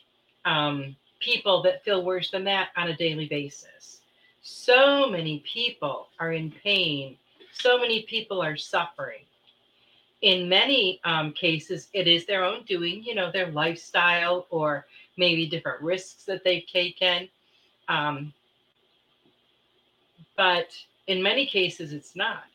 um, 0.45 0.95
people 1.19 1.61
that 1.63 1.83
feel 1.83 2.03
worse 2.03 2.31
than 2.31 2.43
that 2.45 2.69
on 2.77 2.89
a 2.89 2.95
daily 2.95 3.27
basis. 3.27 4.01
So 4.41 5.09
many 5.09 5.43
people 5.51 6.07
are 6.19 6.33
in 6.33 6.51
pain. 6.51 7.17
So 7.53 7.77
many 7.77 8.03
people 8.03 8.41
are 8.41 8.57
suffering 8.57 9.23
in 10.23 10.47
many 10.47 11.01
um, 11.03 11.33
cases, 11.33 11.89
it 11.93 12.07
is 12.07 12.25
their 12.25 12.45
own 12.45 12.63
doing, 12.63 13.03
you 13.03 13.13
know, 13.13 13.29
their 13.29 13.51
lifestyle 13.51 14.47
or 14.49 14.85
maybe 15.17 15.45
different 15.45 15.81
risks 15.81 16.23
that 16.23 16.45
they've 16.45 16.65
taken. 16.65 17.27
Um, 17.89 18.33
but 20.37 20.69
in 21.07 21.21
many 21.21 21.45
cases, 21.45 21.91
it's 21.91 22.15
not. 22.15 22.45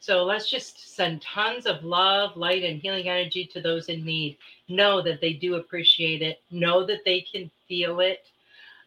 So 0.00 0.24
let's 0.24 0.50
just 0.50 0.96
send 0.96 1.20
tons 1.20 1.66
of 1.66 1.84
love, 1.84 2.38
light, 2.38 2.64
and 2.64 2.80
healing 2.80 3.08
energy 3.08 3.44
to 3.52 3.60
those 3.60 3.90
in 3.90 4.02
need. 4.02 4.38
Know 4.68 5.02
that 5.02 5.20
they 5.20 5.34
do 5.34 5.56
appreciate 5.56 6.22
it, 6.22 6.40
know 6.50 6.86
that 6.86 7.04
they 7.04 7.20
can 7.20 7.50
feel 7.68 8.00
it. 8.00 8.24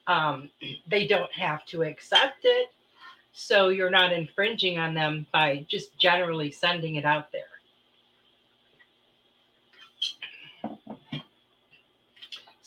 Um, 0.08 0.50
they 0.88 1.06
don't 1.06 1.32
have 1.34 1.66
to 1.68 1.84
accept 1.84 2.40
it. 2.46 2.72
So 3.34 3.70
you're 3.70 3.92
not 3.92 4.12
infringing 4.12 4.80
on 4.80 4.96
them 4.96 5.28
by 5.32 5.68
just 5.70 5.96
generally 6.00 6.50
sending 6.50 6.96
it 6.96 7.06
out 7.06 7.32
there. 7.32 7.57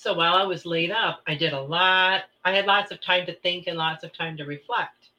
So 0.01 0.15
while 0.15 0.33
I 0.33 0.45
was 0.45 0.65
laid 0.65 0.91
up, 0.91 1.21
I 1.27 1.35
did 1.35 1.53
a 1.53 1.61
lot. 1.61 2.23
I 2.43 2.57
had 2.57 2.65
lots 2.65 2.91
of 2.91 3.03
time 3.03 3.27
to 3.27 3.35
think 3.35 3.67
and 3.67 3.77
lots 3.77 4.03
of 4.03 4.15
time 4.15 4.35
to 4.39 4.47
reflect. 4.47 5.11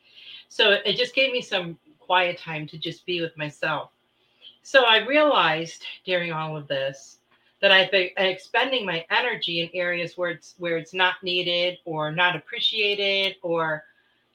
So 0.50 0.72
it 0.84 0.98
just 0.98 1.14
gave 1.14 1.32
me 1.32 1.40
some 1.40 1.78
quiet 2.00 2.40
time 2.40 2.66
to 2.66 2.80
just 2.80 3.06
be 3.06 3.22
with 3.22 3.38
myself. 3.38 3.92
So 4.64 4.86
I 4.86 5.06
realized 5.06 5.86
during 6.04 6.32
all 6.32 6.58
of 6.58 6.68
this 6.68 7.20
that 7.62 7.72
I've 7.72 7.92
been 7.92 8.10
expending 8.18 8.84
my 8.84 9.06
energy 9.12 9.62
in 9.62 9.70
areas 9.76 10.18
where 10.18 10.32
it's 10.32 10.56
where 10.58 10.78
it's 10.78 10.96
not 10.96 11.22
needed 11.22 11.78
or 11.86 12.12
not 12.12 12.36
appreciated 12.36 13.36
or 13.44 13.84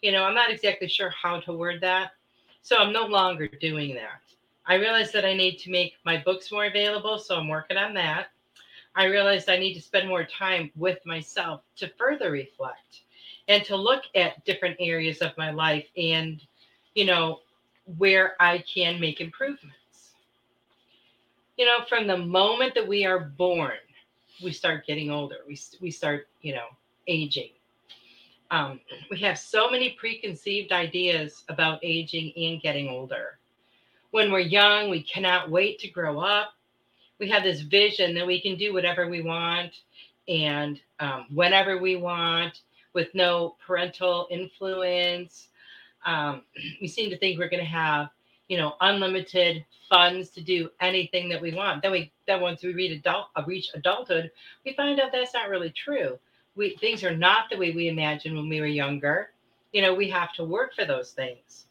you 0.01 0.13
know, 0.13 0.23
I'm 0.23 0.35
not 0.37 0.53
exactly 0.53 0.87
sure 0.87 1.11
how 1.11 1.41
to 1.41 1.55
word 1.55 1.81
that. 1.81 2.13
So 2.63 2.77
I'm 2.77 2.93
no 2.93 3.07
longer 3.07 3.49
doing 3.49 3.97
that. 3.97 4.23
I 4.65 4.77
realized 4.77 5.13
that 5.15 5.25
I 5.25 5.35
need 5.35 5.57
to 5.57 5.73
make 5.73 5.95
my 6.05 6.23
books 6.25 6.53
more 6.53 6.67
available, 6.67 7.19
so 7.19 7.35
I'm 7.35 7.49
working 7.49 7.79
on 7.79 7.95
that. 7.95 8.29
I 8.97 9.05
realized 9.05 9.51
I 9.51 9.59
need 9.59 9.75
to 9.75 9.83
spend 9.83 10.09
more 10.09 10.25
time 10.25 10.71
with 10.75 11.05
myself 11.05 11.61
to 11.77 11.93
further 11.99 12.31
reflect 12.31 13.03
and 13.47 13.63
to 13.65 13.77
look 13.77 14.03
at 14.15 14.43
different 14.47 14.77
areas 14.81 15.19
of 15.19 15.37
my 15.37 15.51
life 15.51 15.87
and, 15.99 16.41
you 16.95 17.05
know, 17.05 17.41
where 17.99 18.35
I 18.41 18.65
can 18.73 18.99
make 18.99 19.21
improvements. 19.21 20.15
You 21.59 21.67
know, 21.67 21.85
from 21.89 22.07
the 22.07 22.17
moment 22.17 22.75
that 22.75 22.89
we 22.89 23.05
are 23.05 23.21
born, 23.21 23.77
we 24.43 24.51
start 24.53 24.87
getting 24.87 25.11
older. 25.11 25.37
We, 25.47 25.59
we 25.81 25.91
start, 25.91 26.29
you 26.41 26.55
know, 26.55 26.67
aging. 27.07 27.51
Um, 28.51 28.81
we 29.11 29.19
have 29.21 29.39
so 29.39 29.71
many 29.71 29.91
preconceived 29.91 30.73
ideas 30.73 31.45
about 31.49 31.81
aging 31.83 32.33
and 32.37 32.63
getting 32.63 32.89
older. 32.89 33.39
When 34.11 34.33
we're 34.33 34.41
young, 34.41 34.89
we 34.89 35.03
cannot 35.03 35.51
wait 35.51 35.79
to 35.81 35.89
grow 35.89 36.21
up 36.21 36.56
we 37.19 37.29
have 37.31 37.43
this 37.43 37.61
vision 37.61 38.15
that 38.15 38.27
we 38.27 38.41
can 38.41 38.57
do 38.57 38.73
whatever 38.73 39.09
we 39.09 39.23
want 39.23 39.73
and 40.29 40.81
um, 41.01 41.27
whenever 41.33 41.79
we 41.79 41.97
want 41.97 42.61
with 42.95 43.09
no 43.15 43.57
parental 43.65 44.27
influence. 44.31 45.49
Um, 46.05 46.43
we 46.81 46.89
seem 46.89 47.11
to 47.11 47.19
think 47.19 47.39
we're 47.39 47.49
going 47.49 47.63
to 47.63 47.71
have, 47.71 48.09
you 48.49 48.59
know, 48.59 48.75
unlimited 48.81 49.65
funds 49.89 50.31
to 50.31 50.41
do 50.41 50.71
anything 50.81 51.29
that 51.29 51.41
we 51.41 51.55
want. 51.55 51.83
Then 51.83 51.93
we, 51.93 52.13
then 52.27 52.41
once 52.41 52.63
we 52.63 52.75
reach 52.75 52.93
adult, 52.93 53.29
uh, 53.37 53.43
reach 53.47 53.71
adulthood, 53.75 54.31
we 54.65 54.75
find 54.75 55.01
out 55.01 55.11
that's 55.13 55.35
not 55.35 55.49
really 55.49 55.71
true. 55.71 56.19
We 56.57 56.77
things 56.77 57.05
are 57.05 57.15
not 57.17 57.51
the 57.51 57.59
way 57.59 57.73
we 57.73 57.89
imagined 57.89 58.35
when 58.35 58.49
we 58.49 58.61
were 58.61 58.67
younger. 58.67 59.31
You 59.73 59.83
know, 59.83 59.95
we 59.95 60.09
have 60.11 60.33
to 60.35 60.45
work 60.45 60.75
for 60.75 60.87
those 60.87 61.11
things. 61.11 61.67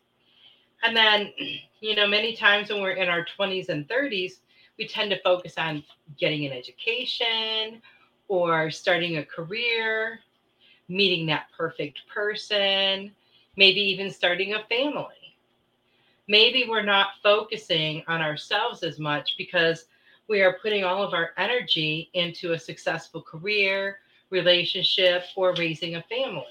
And 0.83 0.95
then, 0.95 1.33
you 1.81 1.95
know, 1.95 2.07
many 2.07 2.35
times 2.35 2.69
when 2.69 2.81
we're 2.81 2.91
in 2.91 3.09
our 3.09 3.25
20s 3.37 3.69
and 3.69 3.87
30s, 3.87 4.33
we 4.77 4.87
tend 4.87 5.09
to 5.11 5.21
focus 5.21 5.57
on 5.57 5.83
getting 6.17 6.45
an 6.45 6.51
education 6.51 7.81
or 8.27 8.69
starting 8.71 9.17
a 9.17 9.25
career, 9.25 10.19
meeting 10.89 11.25
that 11.27 11.47
perfect 11.57 12.01
person, 12.13 13.11
maybe 13.55 13.79
even 13.79 14.11
starting 14.11 14.53
a 14.53 14.63
family. 14.65 15.35
Maybe 16.27 16.65
we're 16.67 16.83
not 16.83 17.09
focusing 17.21 18.03
on 18.07 18.21
ourselves 18.21 18.83
as 18.83 18.99
much 18.99 19.35
because 19.37 19.85
we 20.27 20.41
are 20.41 20.57
putting 20.61 20.83
all 20.83 21.03
of 21.03 21.13
our 21.13 21.31
energy 21.37 22.09
into 22.13 22.53
a 22.53 22.59
successful 22.59 23.21
career, 23.21 23.99
relationship, 24.31 25.23
or 25.35 25.53
raising 25.53 25.95
a 25.95 26.03
family. 26.03 26.43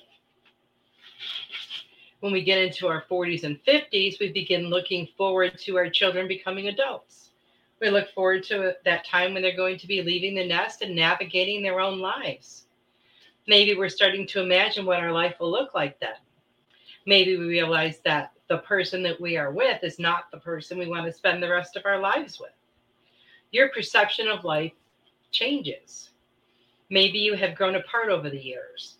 When 2.20 2.32
we 2.32 2.44
get 2.44 2.62
into 2.62 2.86
our 2.86 3.04
40s 3.10 3.42
and 3.42 3.58
50s, 3.64 4.20
we 4.20 4.32
begin 4.32 4.70
looking 4.70 5.08
forward 5.18 5.58
to 5.58 5.76
our 5.76 5.90
children 5.90 6.28
becoming 6.28 6.68
adults 6.68 7.23
we 7.84 7.90
look 7.90 8.10
forward 8.14 8.42
to 8.42 8.74
that 8.86 9.04
time 9.04 9.34
when 9.34 9.42
they're 9.42 9.54
going 9.54 9.76
to 9.76 9.86
be 9.86 10.02
leaving 10.02 10.34
the 10.34 10.46
nest 10.46 10.80
and 10.80 10.96
navigating 10.96 11.62
their 11.62 11.80
own 11.80 11.98
lives. 11.98 12.64
Maybe 13.46 13.74
we're 13.74 13.90
starting 13.90 14.26
to 14.28 14.40
imagine 14.40 14.86
what 14.86 15.00
our 15.00 15.12
life 15.12 15.34
will 15.38 15.50
look 15.50 15.74
like 15.74 16.00
then. 16.00 16.16
Maybe 17.04 17.36
we 17.36 17.44
realize 17.44 18.00
that 18.06 18.32
the 18.48 18.58
person 18.58 19.02
that 19.02 19.20
we 19.20 19.36
are 19.36 19.52
with 19.52 19.84
is 19.84 19.98
not 19.98 20.30
the 20.30 20.38
person 20.38 20.78
we 20.78 20.88
want 20.88 21.04
to 21.04 21.12
spend 21.12 21.42
the 21.42 21.50
rest 21.50 21.76
of 21.76 21.84
our 21.84 22.00
lives 22.00 22.40
with. 22.40 22.52
Your 23.50 23.68
perception 23.68 24.28
of 24.28 24.44
life 24.44 24.72
changes. 25.30 26.08
Maybe 26.88 27.18
you 27.18 27.34
have 27.34 27.54
grown 27.54 27.74
apart 27.74 28.08
over 28.08 28.30
the 28.30 28.42
years. 28.42 28.96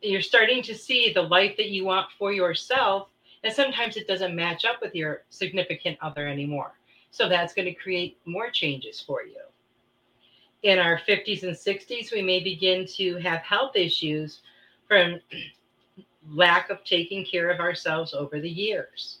You're 0.00 0.22
starting 0.22 0.62
to 0.62 0.76
see 0.76 1.12
the 1.12 1.22
life 1.22 1.56
that 1.56 1.70
you 1.70 1.84
want 1.84 2.06
for 2.16 2.32
yourself, 2.32 3.08
and 3.42 3.52
sometimes 3.52 3.96
it 3.96 4.06
doesn't 4.06 4.36
match 4.36 4.64
up 4.64 4.80
with 4.80 4.94
your 4.94 5.24
significant 5.28 5.98
other 6.00 6.28
anymore. 6.28 6.78
So 7.10 7.28
that's 7.28 7.54
going 7.54 7.66
to 7.66 7.74
create 7.74 8.18
more 8.24 8.50
changes 8.50 9.00
for 9.00 9.22
you. 9.22 9.40
In 10.62 10.78
our 10.78 10.98
50s 10.98 11.42
and 11.44 11.56
60s, 11.56 12.12
we 12.12 12.22
may 12.22 12.40
begin 12.42 12.86
to 12.96 13.16
have 13.18 13.40
health 13.42 13.76
issues 13.76 14.40
from 14.86 15.20
lack 16.30 16.70
of 16.70 16.82
taking 16.84 17.24
care 17.24 17.50
of 17.50 17.60
ourselves 17.60 18.12
over 18.12 18.40
the 18.40 18.50
years. 18.50 19.18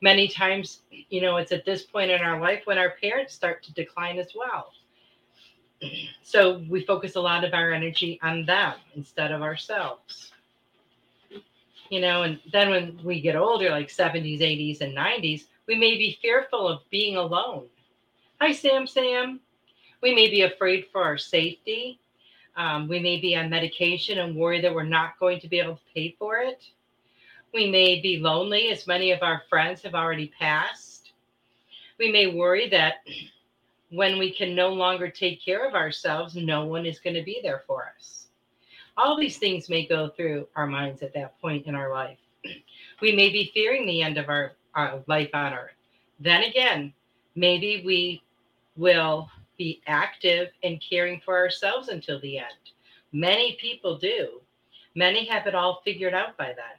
Many 0.00 0.28
times, 0.28 0.82
you 0.90 1.20
know, 1.20 1.36
it's 1.36 1.52
at 1.52 1.64
this 1.64 1.82
point 1.82 2.10
in 2.10 2.20
our 2.20 2.40
life 2.40 2.62
when 2.66 2.78
our 2.78 2.90
parents 3.02 3.34
start 3.34 3.62
to 3.64 3.72
decline 3.72 4.18
as 4.18 4.32
well. 4.34 4.72
so 6.22 6.62
we 6.68 6.84
focus 6.84 7.16
a 7.16 7.20
lot 7.20 7.44
of 7.44 7.54
our 7.54 7.72
energy 7.72 8.18
on 8.22 8.44
them 8.44 8.74
instead 8.94 9.32
of 9.32 9.42
ourselves. 9.42 10.32
You 11.90 12.00
know, 12.00 12.22
and 12.22 12.40
then 12.52 12.70
when 12.70 13.00
we 13.04 13.20
get 13.20 13.36
older, 13.36 13.70
like 13.70 13.88
70s, 13.88 14.40
80s, 14.40 14.80
and 14.80 14.96
90s, 14.96 15.44
we 15.66 15.74
may 15.74 15.96
be 15.96 16.18
fearful 16.22 16.68
of 16.68 16.88
being 16.90 17.16
alone. 17.16 17.66
Hi, 18.40 18.52
Sam, 18.52 18.86
Sam. 18.86 19.40
We 20.02 20.14
may 20.14 20.30
be 20.30 20.42
afraid 20.42 20.86
for 20.92 21.02
our 21.02 21.18
safety. 21.18 21.98
Um, 22.56 22.88
we 22.88 23.00
may 23.00 23.20
be 23.20 23.36
on 23.36 23.50
medication 23.50 24.18
and 24.18 24.36
worry 24.36 24.60
that 24.60 24.74
we're 24.74 24.84
not 24.84 25.18
going 25.18 25.40
to 25.40 25.48
be 25.48 25.58
able 25.58 25.76
to 25.76 25.82
pay 25.94 26.14
for 26.18 26.38
it. 26.38 26.64
We 27.52 27.70
may 27.70 28.00
be 28.00 28.18
lonely, 28.18 28.70
as 28.70 28.86
many 28.86 29.10
of 29.12 29.22
our 29.22 29.42
friends 29.48 29.82
have 29.82 29.94
already 29.94 30.32
passed. 30.38 31.12
We 31.98 32.12
may 32.12 32.28
worry 32.28 32.68
that 32.70 32.96
when 33.90 34.18
we 34.18 34.32
can 34.32 34.54
no 34.54 34.68
longer 34.70 35.08
take 35.10 35.44
care 35.44 35.66
of 35.66 35.74
ourselves, 35.74 36.36
no 36.36 36.64
one 36.64 36.86
is 36.86 37.00
going 37.00 37.16
to 37.16 37.22
be 37.22 37.40
there 37.42 37.62
for 37.66 37.90
us. 37.98 38.26
All 38.96 39.16
these 39.16 39.38
things 39.38 39.68
may 39.68 39.86
go 39.86 40.08
through 40.08 40.48
our 40.56 40.66
minds 40.66 41.02
at 41.02 41.12
that 41.14 41.40
point 41.40 41.66
in 41.66 41.74
our 41.74 41.90
life. 41.90 42.18
We 43.02 43.14
may 43.14 43.28
be 43.28 43.50
fearing 43.52 43.84
the 43.84 44.00
end 44.00 44.16
of 44.16 44.30
our, 44.30 44.52
our 44.76 45.02
life 45.08 45.30
on 45.34 45.54
earth. 45.54 45.72
Then 46.20 46.44
again, 46.44 46.92
maybe 47.34 47.82
we 47.84 48.22
will 48.76 49.28
be 49.58 49.80
active 49.86 50.48
in 50.62 50.78
caring 50.78 51.20
for 51.24 51.36
ourselves 51.36 51.88
until 51.88 52.20
the 52.20 52.38
end. 52.38 52.46
Many 53.12 53.56
people 53.60 53.98
do. 53.98 54.40
Many 54.94 55.24
have 55.26 55.46
it 55.46 55.54
all 55.54 55.80
figured 55.84 56.14
out 56.14 56.36
by 56.36 56.46
then. 56.46 56.78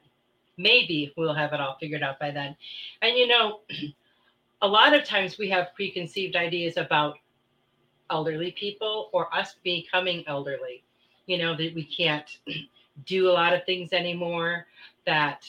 Maybe 0.56 1.12
we'll 1.16 1.34
have 1.34 1.52
it 1.52 1.60
all 1.60 1.76
figured 1.78 2.02
out 2.02 2.18
by 2.18 2.30
then. 2.30 2.56
And 3.02 3.16
you 3.16 3.26
know, 3.26 3.60
a 4.62 4.68
lot 4.68 4.94
of 4.94 5.04
times 5.04 5.38
we 5.38 5.48
have 5.50 5.74
preconceived 5.74 6.36
ideas 6.36 6.76
about 6.76 7.18
elderly 8.10 8.52
people 8.52 9.10
or 9.12 9.32
us 9.34 9.56
becoming 9.62 10.24
elderly. 10.26 10.82
You 11.26 11.38
know, 11.38 11.56
that 11.56 11.74
we 11.74 11.84
can't 11.84 12.38
do 13.06 13.30
a 13.30 13.32
lot 13.32 13.52
of 13.52 13.64
things 13.64 13.92
anymore, 13.92 14.66
that 15.06 15.48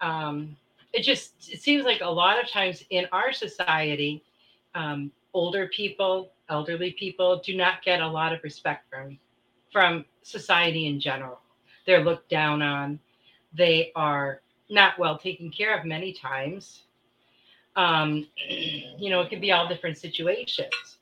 um, 0.00 0.56
it 0.92 1.02
just 1.02 1.50
it 1.50 1.60
seems 1.60 1.84
like 1.84 2.00
a 2.02 2.10
lot 2.10 2.42
of 2.42 2.48
times 2.50 2.84
in 2.90 3.06
our 3.12 3.32
society, 3.32 4.22
um, 4.74 5.10
older 5.34 5.68
people, 5.68 6.32
elderly 6.48 6.92
people 6.92 7.40
do 7.44 7.56
not 7.56 7.82
get 7.82 8.00
a 8.00 8.06
lot 8.06 8.32
of 8.32 8.42
respect 8.42 8.88
from 8.90 9.18
from 9.72 10.04
society 10.22 10.86
in 10.86 11.00
general. 11.00 11.40
They're 11.86 12.04
looked 12.04 12.28
down 12.28 12.62
on. 12.62 12.98
They 13.54 13.92
are 13.96 14.40
not 14.70 14.98
well 14.98 15.18
taken 15.18 15.50
care 15.50 15.78
of 15.78 15.84
many 15.84 16.12
times 16.12 16.82
um, 17.76 18.26
you 18.98 19.10
know, 19.10 19.20
it 19.20 19.30
can 19.30 19.40
be 19.40 19.52
all 19.52 19.68
different 19.68 19.98
situations. 19.98 20.98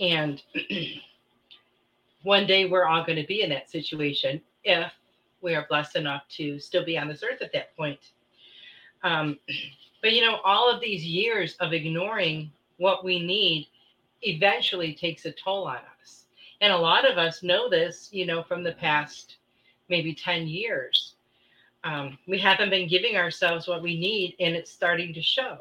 And 0.00 0.42
one 2.24 2.46
day 2.46 2.64
we're 2.66 2.86
all 2.86 3.04
going 3.04 3.20
to 3.20 3.26
be 3.26 3.42
in 3.42 3.50
that 3.50 3.70
situation 3.70 4.40
if 4.64 4.92
we 5.40 5.54
are 5.54 5.66
blessed 5.68 5.96
enough 5.96 6.22
to 6.30 6.58
still 6.58 6.84
be 6.84 6.98
on 6.98 7.06
this 7.08 7.22
earth 7.22 7.40
at 7.42 7.52
that 7.52 7.76
point. 7.76 8.00
Um, 9.04 9.38
but 10.02 10.12
you 10.12 10.22
know, 10.22 10.38
all 10.44 10.68
of 10.68 10.80
these 10.80 11.04
years 11.04 11.54
of 11.60 11.72
ignoring 11.72 12.50
what 12.78 13.04
we 13.04 13.24
need 13.24 13.68
eventually 14.22 14.94
takes 14.94 15.24
a 15.24 15.32
toll 15.32 15.68
on 15.68 15.78
us. 16.02 16.24
And 16.60 16.72
a 16.72 16.76
lot 16.76 17.08
of 17.08 17.18
us 17.18 17.42
know 17.42 17.70
this, 17.70 18.08
you 18.12 18.26
know, 18.26 18.42
from 18.42 18.64
the 18.64 18.72
past 18.72 19.36
maybe 19.88 20.14
10 20.14 20.48
years 20.48 21.14
um, 21.84 22.18
we 22.26 22.38
haven't 22.38 22.70
been 22.70 22.88
giving 22.88 23.16
ourselves 23.16 23.68
what 23.68 23.82
we 23.82 23.98
need 23.98 24.34
and 24.40 24.56
it's 24.56 24.70
starting 24.70 25.12
to 25.14 25.22
show 25.22 25.58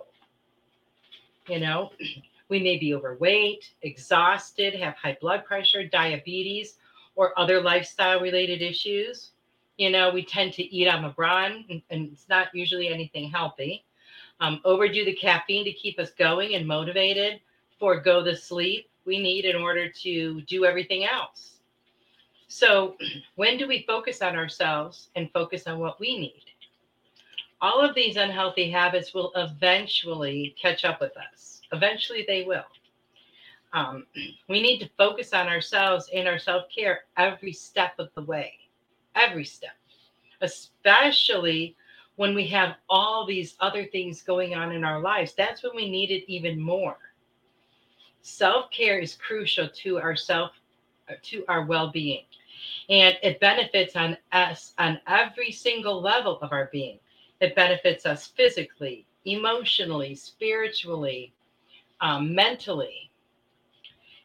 you 1.47 1.59
know 1.59 1.91
we 2.49 2.59
may 2.59 2.77
be 2.77 2.93
overweight 2.93 3.73
exhausted 3.81 4.73
have 4.73 4.95
high 4.95 5.17
blood 5.21 5.45
pressure 5.45 5.85
diabetes 5.87 6.77
or 7.15 7.37
other 7.37 7.61
lifestyle 7.61 8.19
related 8.19 8.61
issues 8.61 9.31
you 9.77 9.89
know 9.89 10.11
we 10.11 10.23
tend 10.23 10.53
to 10.53 10.63
eat 10.63 10.87
on 10.87 11.01
the 11.01 11.13
run 11.17 11.65
and, 11.69 11.81
it's 12.11 12.29
not 12.29 12.47
usually 12.53 12.87
anything 12.87 13.29
healthy 13.29 13.83
um, 14.39 14.59
overdo 14.65 15.05
the 15.05 15.13
caffeine 15.13 15.65
to 15.65 15.73
keep 15.73 15.99
us 15.99 16.11
going 16.11 16.55
and 16.55 16.67
motivated 16.67 17.39
forego 17.79 18.23
the 18.23 18.35
sleep 18.35 18.89
we 19.05 19.19
need 19.21 19.45
in 19.45 19.55
order 19.55 19.89
to 19.89 20.41
do 20.41 20.65
everything 20.65 21.05
else 21.05 21.53
so, 22.53 22.97
when 23.35 23.57
do 23.57 23.67
we 23.67 23.83
focus 23.87 24.21
on 24.21 24.35
ourselves 24.35 25.09
and 25.15 25.31
focus 25.31 25.65
on 25.65 25.79
what 25.79 25.99
we 25.99 26.19
need? 26.19 26.45
All 27.61 27.81
of 27.81 27.95
these 27.95 28.15
unhealthy 28.15 28.69
habits 28.69 29.11
will 29.11 29.31
eventually 29.35 30.55
catch 30.61 30.85
up 30.85 31.01
with 31.01 31.13
us. 31.17 31.62
Eventually, 31.73 32.25
they 32.27 32.43
will. 32.43 32.65
Um, 33.73 34.05
we 34.47 34.61
need 34.61 34.79
to 34.79 34.89
focus 34.97 35.33
on 35.33 35.47
ourselves 35.47 36.09
and 36.13 36.27
our 36.27 36.39
self 36.39 36.65
care 36.73 37.05
every 37.17 37.53
step 37.53 37.93
of 37.99 38.09
the 38.15 38.23
way, 38.23 38.53
every 39.15 39.45
step, 39.45 39.75
especially 40.41 41.75
when 42.15 42.35
we 42.35 42.47
have 42.47 42.75
all 42.89 43.25
these 43.25 43.55
other 43.59 43.85
things 43.85 44.21
going 44.21 44.55
on 44.55 44.71
in 44.71 44.83
our 44.83 45.01
lives. 45.01 45.33
That's 45.33 45.63
when 45.63 45.75
we 45.75 45.89
need 45.89 46.11
it 46.11 46.31
even 46.31 46.59
more. 46.59 46.97
Self 48.21 48.69
care 48.71 48.99
is 48.99 49.15
crucial 49.15 49.67
to 49.69 49.99
our 49.99 50.15
self, 50.15 50.51
to 51.23 51.45
our 51.47 51.65
well 51.65 51.89
being 51.91 52.23
and 52.89 53.17
it 53.23 53.39
benefits 53.39 53.95
on 53.95 54.17
us 54.31 54.73
on 54.77 54.99
every 55.07 55.51
single 55.51 56.01
level 56.01 56.39
of 56.41 56.51
our 56.51 56.69
being. 56.71 56.99
It 57.41 57.55
benefits 57.55 58.05
us 58.05 58.27
physically, 58.27 59.05
emotionally, 59.25 60.15
spiritually, 60.15 61.33
um, 62.03 62.35
mentally. 62.35 63.09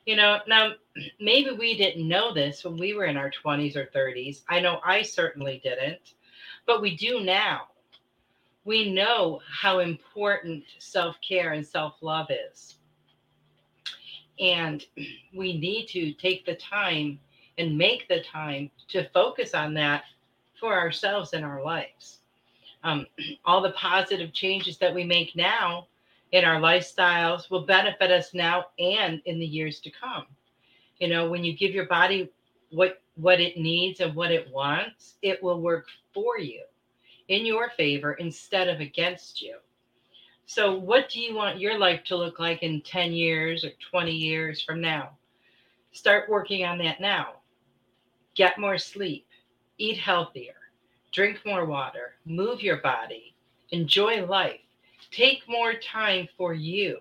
You 0.05 0.17
know, 0.17 0.39
now 0.49 0.73
maybe 1.21 1.53
we 1.53 1.79
didn't 1.79 2.07
know 2.07 2.35
this 2.35 2.65
when 2.65 2.77
we 2.77 2.93
were 2.93 3.05
in 3.05 3.17
our 3.17 3.31
20s 3.31 3.77
or 3.77 3.89
30s. 3.95 4.43
I 4.49 4.61
know 4.61 4.81
I 4.85 5.03
certainly 5.03 5.61
didn't, 5.63 6.15
but 6.67 6.83
we 6.83 6.97
do 6.97 7.21
now. 7.21 7.69
We 8.65 8.93
know 8.93 9.41
how 9.49 9.79
important 9.79 10.65
self 10.79 11.17
care 11.27 11.53
and 11.53 11.65
self 11.65 11.95
love 12.03 12.27
is. 12.53 12.75
And 14.41 14.85
we 15.35 15.57
need 15.57 15.87
to 15.89 16.13
take 16.15 16.45
the 16.45 16.57
time 16.57 17.21
and 17.59 17.79
make 17.79 18.09
the 18.09 18.23
time 18.23 18.71
to 18.89 19.09
focus 19.11 19.55
on 19.55 19.75
that 19.75 20.05
for 20.59 20.75
ourselves 20.75 21.33
and 21.33 21.45
our 21.45 21.63
lives. 21.63 22.19
Um, 22.83 23.07
all 23.45 23.61
the 23.61 23.73
positive 23.73 24.33
changes 24.33 24.79
that 24.79 24.95
we 24.95 25.05
make 25.05 25.37
now 25.37 25.87
in 26.33 26.45
our 26.45 26.61
lifestyles 26.61 27.51
will 27.51 27.65
benefit 27.67 28.11
us 28.11 28.35
now 28.35 28.67
and 28.79 29.21
in 29.25 29.39
the 29.39 29.47
years 29.47 29.81
to 29.81 29.91
come. 29.91 30.27
You 30.99 31.09
know, 31.09 31.29
when 31.29 31.45
you 31.45 31.57
give 31.57 31.73
your 31.73 31.87
body 31.87 32.31
what 32.71 33.01
what 33.17 33.41
it 33.41 33.57
needs 33.57 34.01
and 34.01 34.15
what 34.15 34.31
it 34.31 34.51
wants, 34.53 35.15
it 35.23 35.43
will 35.43 35.61
work 35.61 35.87
for 36.13 36.39
you 36.39 36.63
in 37.29 37.45
your 37.45 37.71
favor 37.71 38.15
instead 38.15 38.69
of 38.69 38.81
against 38.81 39.43
you. 39.43 39.57
So, 40.47 40.75
what 40.75 41.09
do 41.09 41.21
you 41.21 41.35
want 41.35 41.61
your 41.61 41.79
life 41.79 42.05
to 42.05 42.17
look 42.17 42.39
like 42.39 42.63
in 42.63 42.81
10 42.81 43.13
years 43.13 43.65
or 43.65 43.71
20 43.91 44.13
years 44.13 44.63
from 44.63 44.81
now? 44.81 45.11
Start 45.93 46.29
working 46.29 46.65
on 46.65 46.79
that 46.79 47.01
now 47.01 47.35
get 48.39 48.57
more 48.57 48.79
sleep, 48.79 49.27
eat 49.79 49.99
healthier, 49.99 50.55
drink 51.11 51.41
more 51.45 51.65
water, 51.65 52.15
move 52.25 52.63
your 52.63 52.77
body, 52.77 53.35
enjoy 53.73 54.25
life, 54.25 54.61
take 55.11 55.43
more 55.49 55.75
time 55.75 56.29
for 56.37 56.55
you, 56.55 56.99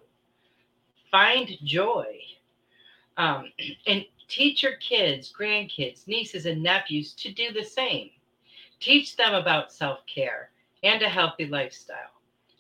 find 1.12 1.50
joy, 1.64 2.18
um, 3.18 3.52
and 3.88 4.06
teach 4.28 4.64
your 4.64 4.76
kids, 4.78 5.34
grandkids, 5.38 6.08
nieces, 6.08 6.46
and 6.46 6.62
nephews 6.62 7.14
to 7.14 7.32
do 7.32 7.52
the 7.52 7.64
same. 7.64 8.12
Teach 8.80 9.16
them 9.16 9.34
about 9.34 9.72
self 9.72 10.00
care 10.06 10.52
and 10.84 11.02
a 11.02 11.10
healthy 11.10 11.48
lifestyle. 11.48 12.12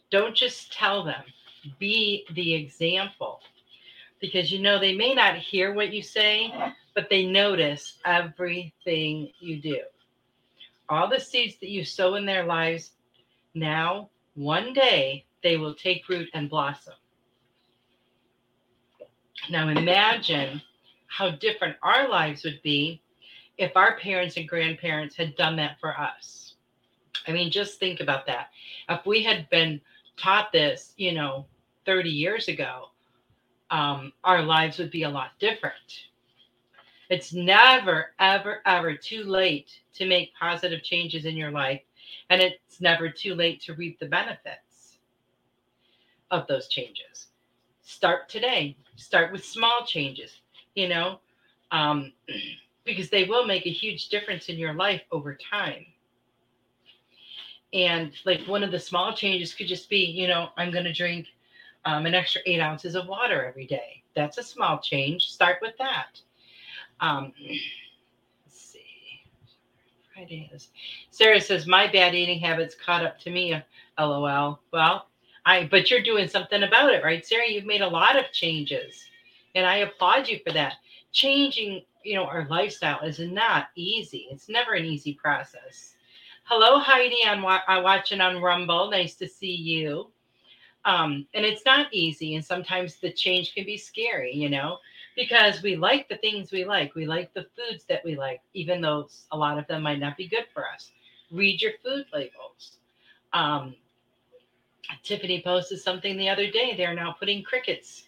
Don't 0.10 0.36
just 0.36 0.74
tell 0.74 1.04
them, 1.04 1.24
be 1.80 2.26
the 2.34 2.54
example. 2.54 3.42
Because 4.20 4.52
you 4.52 4.60
know, 4.60 4.80
they 4.80 4.96
may 4.96 5.14
not 5.14 5.36
hear 5.38 5.74
what 5.74 5.94
you 5.94 6.02
say, 6.02 6.52
but 6.96 7.10
they 7.10 7.26
notice 7.26 8.00
everything 8.06 9.30
you 9.40 9.62
do. 9.62 9.82
All 10.90 11.08
the 11.08 11.20
seeds 11.20 11.58
that 11.60 11.70
you 11.70 11.84
sow 11.86 12.16
in 12.16 12.26
their 12.26 12.46
lives 12.46 12.94
now, 13.54 14.10
one 14.34 14.74
day 14.74 15.27
they 15.44 15.58
will 15.58 15.74
take 15.74 16.10
root 16.10 16.30
and 16.34 16.50
blossom. 16.50 16.94
Now 19.50 19.70
imagine 19.70 20.62
how 21.08 21.32
different 21.32 21.78
our 21.82 22.10
lives 22.10 22.44
would 22.44 22.62
be 22.64 23.02
if 23.58 23.76
our 23.76 23.98
parents 24.00 24.38
and 24.38 24.48
grandparents 24.48 25.16
had 25.16 25.36
done 25.36 25.56
that 25.58 25.80
for 25.80 25.98
us. 25.98 26.56
I 27.28 27.32
mean, 27.32 27.52
just 27.52 27.80
think 27.80 28.00
about 28.00 28.26
that. 28.28 28.50
If 28.90 29.06
we 29.06 29.24
had 29.24 29.50
been 29.50 29.82
taught 30.16 30.52
this, 30.52 30.94
you 30.98 31.14
know, 31.14 31.46
30 31.86 32.10
years 32.10 32.48
ago, 32.48 32.90
um, 33.70 34.14
our 34.24 34.42
lives 34.42 34.78
would 34.78 34.92
be 34.92 35.04
a 35.04 35.10
lot 35.10 35.32
different. 35.40 36.06
It's 37.10 37.34
never, 37.34 38.12
ever, 38.20 38.62
ever 38.66 38.96
too 38.96 39.24
late 39.24 39.72
to 39.94 40.06
make 40.06 40.34
positive 40.40 40.84
changes 40.84 41.26
in 41.26 41.38
your 41.38 41.52
life, 41.52 41.82
and 42.30 42.42
it's 42.42 42.82
never 42.82 43.10
too 43.10 43.34
late 43.34 43.62
to 43.62 43.74
reap 43.74 44.00
the 44.00 44.08
benefits. 44.08 44.67
Of 46.32 46.48
those 46.48 46.68
changes. 46.68 47.28
Start 47.82 48.30
today. 48.30 48.76
Start 48.96 49.32
with 49.32 49.46
small 49.46 49.86
changes, 49.86 50.42
you 50.76 50.90
know, 50.90 51.20
um, 51.72 52.12
because 52.86 53.10
they 53.10 53.26
will 53.26 53.46
make 53.46 53.66
a 53.66 53.72
huge 53.72 54.10
difference 54.10 54.50
in 54.50 54.58
your 54.58 54.74
life 54.74 55.02
over 55.12 55.36
time. 55.36 55.86
And 57.74 58.12
like 58.26 58.42
one 58.48 58.64
of 58.64 58.72
the 58.72 58.80
small 58.80 59.14
changes 59.14 59.54
could 59.54 59.68
just 59.68 59.90
be, 59.90 60.00
you 60.00 60.28
know, 60.28 60.50
I'm 60.58 60.72
going 60.72 60.86
to 60.86 60.94
drink 60.94 61.28
um, 61.86 62.06
an 62.06 62.16
extra 62.16 62.42
eight 62.46 62.60
ounces 62.60 62.96
of 62.96 63.08
water 63.08 63.46
every 63.46 63.68
day. 63.68 64.04
That's 64.16 64.38
a 64.38 64.44
small 64.44 64.80
change. 64.80 65.30
Start 65.30 65.58
with 65.62 65.78
that. 65.78 66.20
Um, 67.02 67.34
let's 68.46 68.60
see. 68.60 68.82
Friday 70.14 70.50
is. 70.54 70.70
Sarah 71.12 71.42
says 71.42 71.68
my 71.68 71.92
bad 71.92 72.16
eating 72.16 72.40
habits 72.40 72.76
caught 72.76 73.06
up 73.06 73.20
to 73.22 73.30
me. 73.30 73.62
LOL. 74.00 74.60
Well, 74.72 75.08
I 75.48 75.66
but 75.72 75.90
you're 75.90 76.04
doing 76.04 76.28
something 76.28 76.64
about 76.64 76.94
it, 76.94 77.06
right, 77.06 77.26
Sarah? 77.26 77.50
You've 77.50 77.66
made 77.66 77.82
a 77.82 77.88
lot 77.88 78.20
of 78.20 78.34
changes, 78.34 79.06
and 79.56 79.66
I 79.66 79.78
applaud 79.78 80.28
you 80.28 80.40
for 80.46 80.52
that. 80.52 80.74
Changing, 81.14 81.84
you 82.04 82.16
know, 82.16 82.26
our 82.26 82.46
lifestyle 82.50 83.00
is 83.00 83.20
not 83.20 83.70
easy. 83.76 84.28
It's 84.30 84.50
never 84.50 84.74
an 84.74 84.84
easy 84.84 85.14
process. 85.14 85.96
Hello, 86.44 86.80
Heidi. 86.80 87.20
I'm 87.26 87.42
watching 87.42 88.20
on 88.20 88.42
Rumble. 88.42 88.92
Nice 88.92 89.16
to 89.16 89.28
see 89.28 89.56
you. 89.56 90.12
Um, 90.84 91.26
and 91.34 91.46
it's 91.46 91.66
not 91.66 91.94
easy, 91.94 92.36
and 92.36 92.44
sometimes 92.44 92.98
the 92.98 93.12
change 93.12 93.54
can 93.56 93.66
be 93.66 93.78
scary, 93.78 94.34
you 94.34 94.50
know, 94.50 94.80
because 95.16 95.64
we 95.64 95.78
like 95.78 96.10
the 96.10 96.18
things 96.18 96.52
we 96.52 96.66
like. 96.66 96.94
We 96.94 97.06
like 97.06 97.34
the 97.34 97.48
foods 97.56 97.86
that 97.88 98.04
we 98.04 98.18
like, 98.18 98.42
even 98.54 98.82
though 98.82 99.08
a 99.32 99.38
lot 99.38 99.58
of 99.58 99.68
them 99.68 99.82
might 99.82 100.00
not 100.00 100.18
be 100.18 100.28
good 100.28 100.46
for 100.54 100.66
us. 100.68 100.92
Read 101.32 101.62
your 101.62 101.74
food 101.84 102.06
labels. 102.14 102.78
Um, 103.32 103.76
Tiffany 105.04 105.42
posted 105.44 105.80
something 105.80 106.18
the 106.18 106.30
other 106.30 106.50
day. 106.50 106.76
They're 106.76 106.94
now 106.94 107.14
putting 107.18 107.44
crickets 107.44 108.04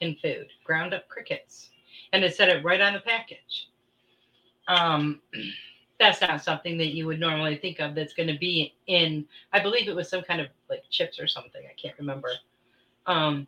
in 0.00 0.16
food, 0.16 0.46
ground 0.64 0.94
up 0.94 1.08
crickets, 1.08 1.70
and 2.12 2.24
it 2.24 2.34
said 2.34 2.48
it 2.48 2.64
right 2.64 2.80
on 2.80 2.92
the 2.92 3.00
package. 3.00 3.68
Um, 4.68 5.20
that's 6.00 6.20
not 6.20 6.42
something 6.42 6.76
that 6.78 6.94
you 6.94 7.06
would 7.06 7.20
normally 7.20 7.56
think 7.56 7.80
of 7.80 7.94
that's 7.94 8.14
going 8.14 8.28
to 8.28 8.38
be 8.38 8.74
in 8.88 9.24
i 9.52 9.60
believe 9.60 9.88
it 9.88 9.94
was 9.94 10.08
some 10.08 10.22
kind 10.22 10.40
of 10.40 10.48
like 10.68 10.82
chips 10.90 11.20
or 11.20 11.26
something. 11.26 11.62
I 11.64 11.74
can't 11.80 11.98
remember. 11.98 12.30
Um 13.06 13.46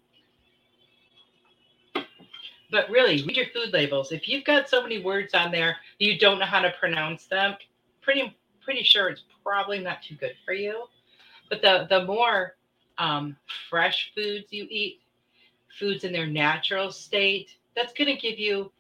but 2.71 2.91
really 2.91 3.23
read 3.23 3.37
your 3.37 3.47
food 3.55 3.73
labels. 3.73 4.11
If 4.11 4.29
you've 4.29 4.45
got 4.45 4.69
so 4.69 4.83
many 4.83 5.03
words 5.03 5.35
on 5.35 5.51
there 5.51 5.77
you 5.99 6.19
don't 6.19 6.39
know 6.39 6.47
how 6.47 6.61
to 6.61 6.73
pronounce 6.79 7.27
them 7.27 7.57
pretty 8.03 8.37
pretty 8.63 8.83
sure 8.83 9.09
it's 9.09 9.23
probably 9.43 9.81
not 9.81 10.03
too 10.03 10.15
good 10.15 10.35
for 10.45 10.55
you. 10.55 10.85
But 11.51 11.63
the 11.63 11.87
the 11.91 12.05
more 12.05 12.57
um, 12.99 13.37
fresh 13.71 14.13
foods 14.15 14.47
you 14.51 14.67
eat 14.71 15.01
foods 15.79 16.05
in 16.05 16.13
their 16.13 16.27
natural 16.27 16.91
state 16.91 17.51
that's 17.75 17.93
going 17.93 18.15
to 18.15 18.21
give 18.21 18.39
you 18.39 18.71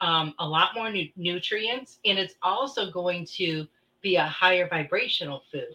um, 0.00 0.34
a 0.38 0.46
lot 0.46 0.70
more 0.74 0.90
nu- 0.90 1.08
nutrients, 1.16 1.98
and 2.04 2.18
it's 2.18 2.34
also 2.42 2.90
going 2.90 3.24
to 3.26 3.66
be 4.02 4.16
a 4.16 4.24
higher 4.24 4.68
vibrational 4.68 5.42
food. 5.50 5.74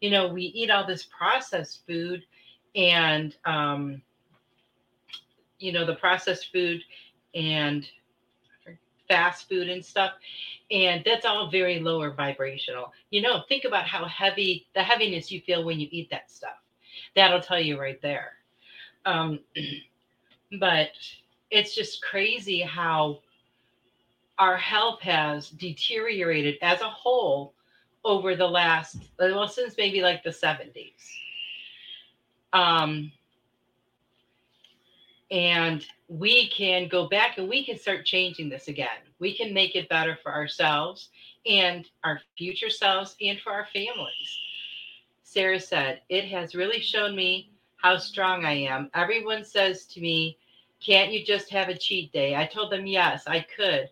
You 0.00 0.10
know, 0.10 0.32
we 0.32 0.42
eat 0.42 0.70
all 0.70 0.86
this 0.86 1.04
processed 1.16 1.86
food, 1.86 2.24
and 2.74 3.36
um, 3.44 4.02
you 5.58 5.72
know, 5.72 5.84
the 5.84 5.94
processed 5.96 6.52
food 6.52 6.82
and 7.34 7.86
fast 9.08 9.48
food 9.48 9.68
and 9.68 9.84
stuff, 9.84 10.12
and 10.70 11.02
that's 11.04 11.26
all 11.26 11.50
very 11.50 11.80
lower 11.80 12.10
vibrational. 12.10 12.92
You 13.10 13.22
know, 13.22 13.42
think 13.48 13.64
about 13.64 13.86
how 13.86 14.04
heavy 14.06 14.66
the 14.74 14.82
heaviness 14.82 15.30
you 15.30 15.40
feel 15.40 15.64
when 15.64 15.80
you 15.80 15.88
eat 15.90 16.10
that 16.10 16.30
stuff. 16.30 16.56
That'll 17.16 17.40
tell 17.40 17.60
you 17.60 17.80
right 17.80 18.00
there. 18.02 18.32
Um, 19.04 19.40
but 20.60 20.90
it's 21.50 21.74
just 21.74 22.02
crazy 22.02 22.60
how 22.60 23.20
our 24.38 24.56
health 24.56 25.00
has 25.02 25.50
deteriorated 25.50 26.56
as 26.62 26.80
a 26.80 26.88
whole 26.88 27.54
over 28.04 28.34
the 28.34 28.46
last 28.46 28.96
well 29.18 29.46
since 29.46 29.74
maybe 29.76 30.00
like 30.00 30.22
the 30.22 30.30
70s 30.30 30.92
um 32.54 33.12
and 35.30 35.86
we 36.08 36.48
can 36.48 36.88
go 36.88 37.08
back 37.08 37.38
and 37.38 37.48
we 37.48 37.64
can 37.64 37.78
start 37.78 38.04
changing 38.04 38.48
this 38.48 38.68
again. 38.68 38.88
We 39.20 39.36
can 39.36 39.54
make 39.54 39.76
it 39.76 39.88
better 39.88 40.18
for 40.22 40.32
ourselves 40.32 41.10
and 41.46 41.86
our 42.02 42.20
future 42.36 42.70
selves 42.70 43.14
and 43.20 43.38
for 43.40 43.52
our 43.52 43.66
families 43.72 44.38
sarah 45.30 45.60
said 45.60 46.00
it 46.08 46.24
has 46.24 46.54
really 46.54 46.80
shown 46.80 47.14
me 47.14 47.50
how 47.76 47.96
strong 47.96 48.44
i 48.44 48.52
am 48.52 48.90
everyone 48.94 49.44
says 49.44 49.84
to 49.84 50.00
me 50.00 50.36
can't 50.80 51.12
you 51.12 51.24
just 51.24 51.50
have 51.50 51.68
a 51.68 51.76
cheat 51.76 52.12
day 52.12 52.34
i 52.34 52.46
told 52.46 52.72
them 52.72 52.86
yes 52.86 53.24
i 53.26 53.44
could 53.56 53.88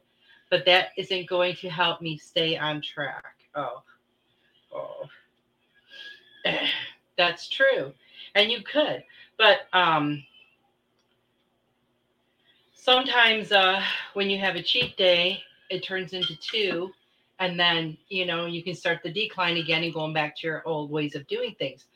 but 0.51 0.65
that 0.65 0.89
isn't 0.97 1.29
going 1.29 1.55
to 1.57 1.69
help 1.69 2.01
me 2.01 2.17
stay 2.17 2.57
on 2.57 2.81
track. 2.81 3.35
Oh, 3.55 3.83
oh, 4.75 5.09
that's 7.17 7.49
true. 7.49 7.93
And 8.35 8.51
you 8.51 8.63
could, 8.63 9.05
but 9.37 9.61
um, 9.73 10.23
sometimes 12.75 13.53
uh, 13.53 13.83
when 14.15 14.31
you 14.31 14.39
have 14.39 14.57
a 14.57 14.63
cheat 14.63 14.97
day, 14.97 15.43
it 15.71 15.85
turns 15.85 16.13
into 16.13 16.37
two, 16.37 16.93
and 17.39 17.59
then 17.59 17.97
you 18.09 18.27
know 18.27 18.47
you 18.47 18.63
can 18.63 18.75
start 18.75 19.01
the 19.03 19.13
decline 19.13 19.57
again 19.57 19.85
and 19.85 19.95
going 19.95 20.13
back 20.13 20.37
to 20.37 20.47
your 20.47 20.63
old 20.67 20.91
ways 20.91 21.15
of 21.15 21.27
doing 21.27 21.55
things. 21.59 21.87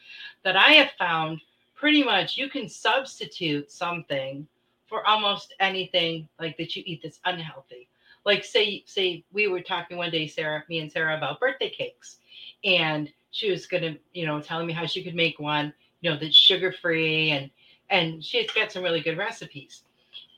But 0.42 0.56
I 0.56 0.72
have 0.72 0.90
found 0.98 1.40
pretty 1.74 2.04
much 2.04 2.36
you 2.36 2.48
can 2.48 2.68
substitute 2.68 3.70
something 3.70 4.46
for 4.86 5.06
almost 5.06 5.54
anything 5.58 6.28
like 6.38 6.56
that 6.58 6.76
you 6.76 6.82
eat 6.86 7.00
that's 7.02 7.20
unhealthy. 7.24 7.88
Like 8.24 8.44
say 8.44 8.84
say 8.86 9.24
we 9.32 9.48
were 9.48 9.60
talking 9.62 9.96
one 9.96 10.10
day 10.10 10.26
sarah 10.26 10.64
me 10.68 10.78
and 10.78 10.92
sarah 10.92 11.16
about 11.16 11.40
birthday 11.40 11.70
cakes. 11.70 12.18
And 12.64 13.10
she 13.30 13.50
was 13.50 13.66
gonna 13.66 13.96
you 14.12 14.26
know 14.26 14.40
telling 14.40 14.66
me 14.66 14.72
how 14.72 14.86
she 14.86 15.02
could 15.02 15.14
make 15.14 15.40
one 15.40 15.72
you 16.00 16.10
know 16.10 16.16
that's 16.18 16.36
sugar 16.36 16.72
free 16.72 17.30
and 17.30 17.50
and 17.90 18.24
she's 18.24 18.50
got 18.52 18.70
some 18.70 18.82
really 18.82 19.00
good 19.00 19.18
recipes. 19.18 19.82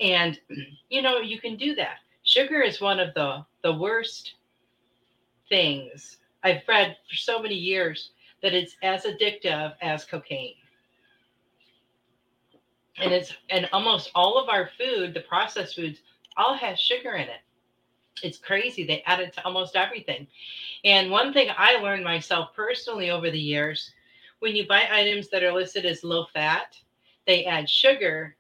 And 0.01 0.38
you 0.88 1.03
know 1.03 1.19
you 1.19 1.40
can 1.40 1.57
do 1.57 1.75
that. 1.75 1.99
Sugar 2.23 2.62
is 2.62 2.81
one 2.81 3.01
of 3.01 3.12
the 3.12 3.45
the 3.62 3.73
worst 3.73 4.35
things 5.55 6.19
i've 6.43 6.62
read 6.69 6.97
for 7.09 7.17
so 7.17 7.40
many 7.40 7.55
years 7.55 8.11
that 8.43 8.55
it's 8.55 8.77
as 8.83 9.05
addictive 9.05 9.75
as 9.81 10.05
cocaine 10.05 10.55
and 12.99 13.12
it's 13.12 13.33
and 13.51 13.69
almost 13.73 14.11
all 14.14 14.38
of 14.38 14.49
our 14.49 14.71
food 14.79 15.14
the 15.14 15.21
processed 15.21 15.77
foods 15.77 16.01
all 16.37 16.55
has 16.55 16.81
sugar 16.81 17.14
in 17.14 17.29
it 17.29 17.40
it's 18.23 18.38
crazy. 18.38 18.85
They 18.87 19.03
add 19.07 19.21
it 19.21 19.33
to 19.35 19.45
almost 19.45 19.77
everything. 19.77 20.27
And 20.85 21.11
one 21.11 21.33
thing 21.33 21.49
I 21.57 21.77
learned 21.77 22.05
myself 22.05 22.55
personally 22.55 23.11
over 23.11 23.31
the 23.31 23.40
years 23.40 23.90
when 24.38 24.55
you 24.55 24.67
buy 24.67 24.87
items 24.90 25.29
that 25.29 25.43
are 25.43 25.53
listed 25.53 25.87
as 25.87 26.05
low 26.05 26.27
fat, 26.33 26.77
they 27.27 27.45
add 27.45 27.69
sugar 27.69 28.37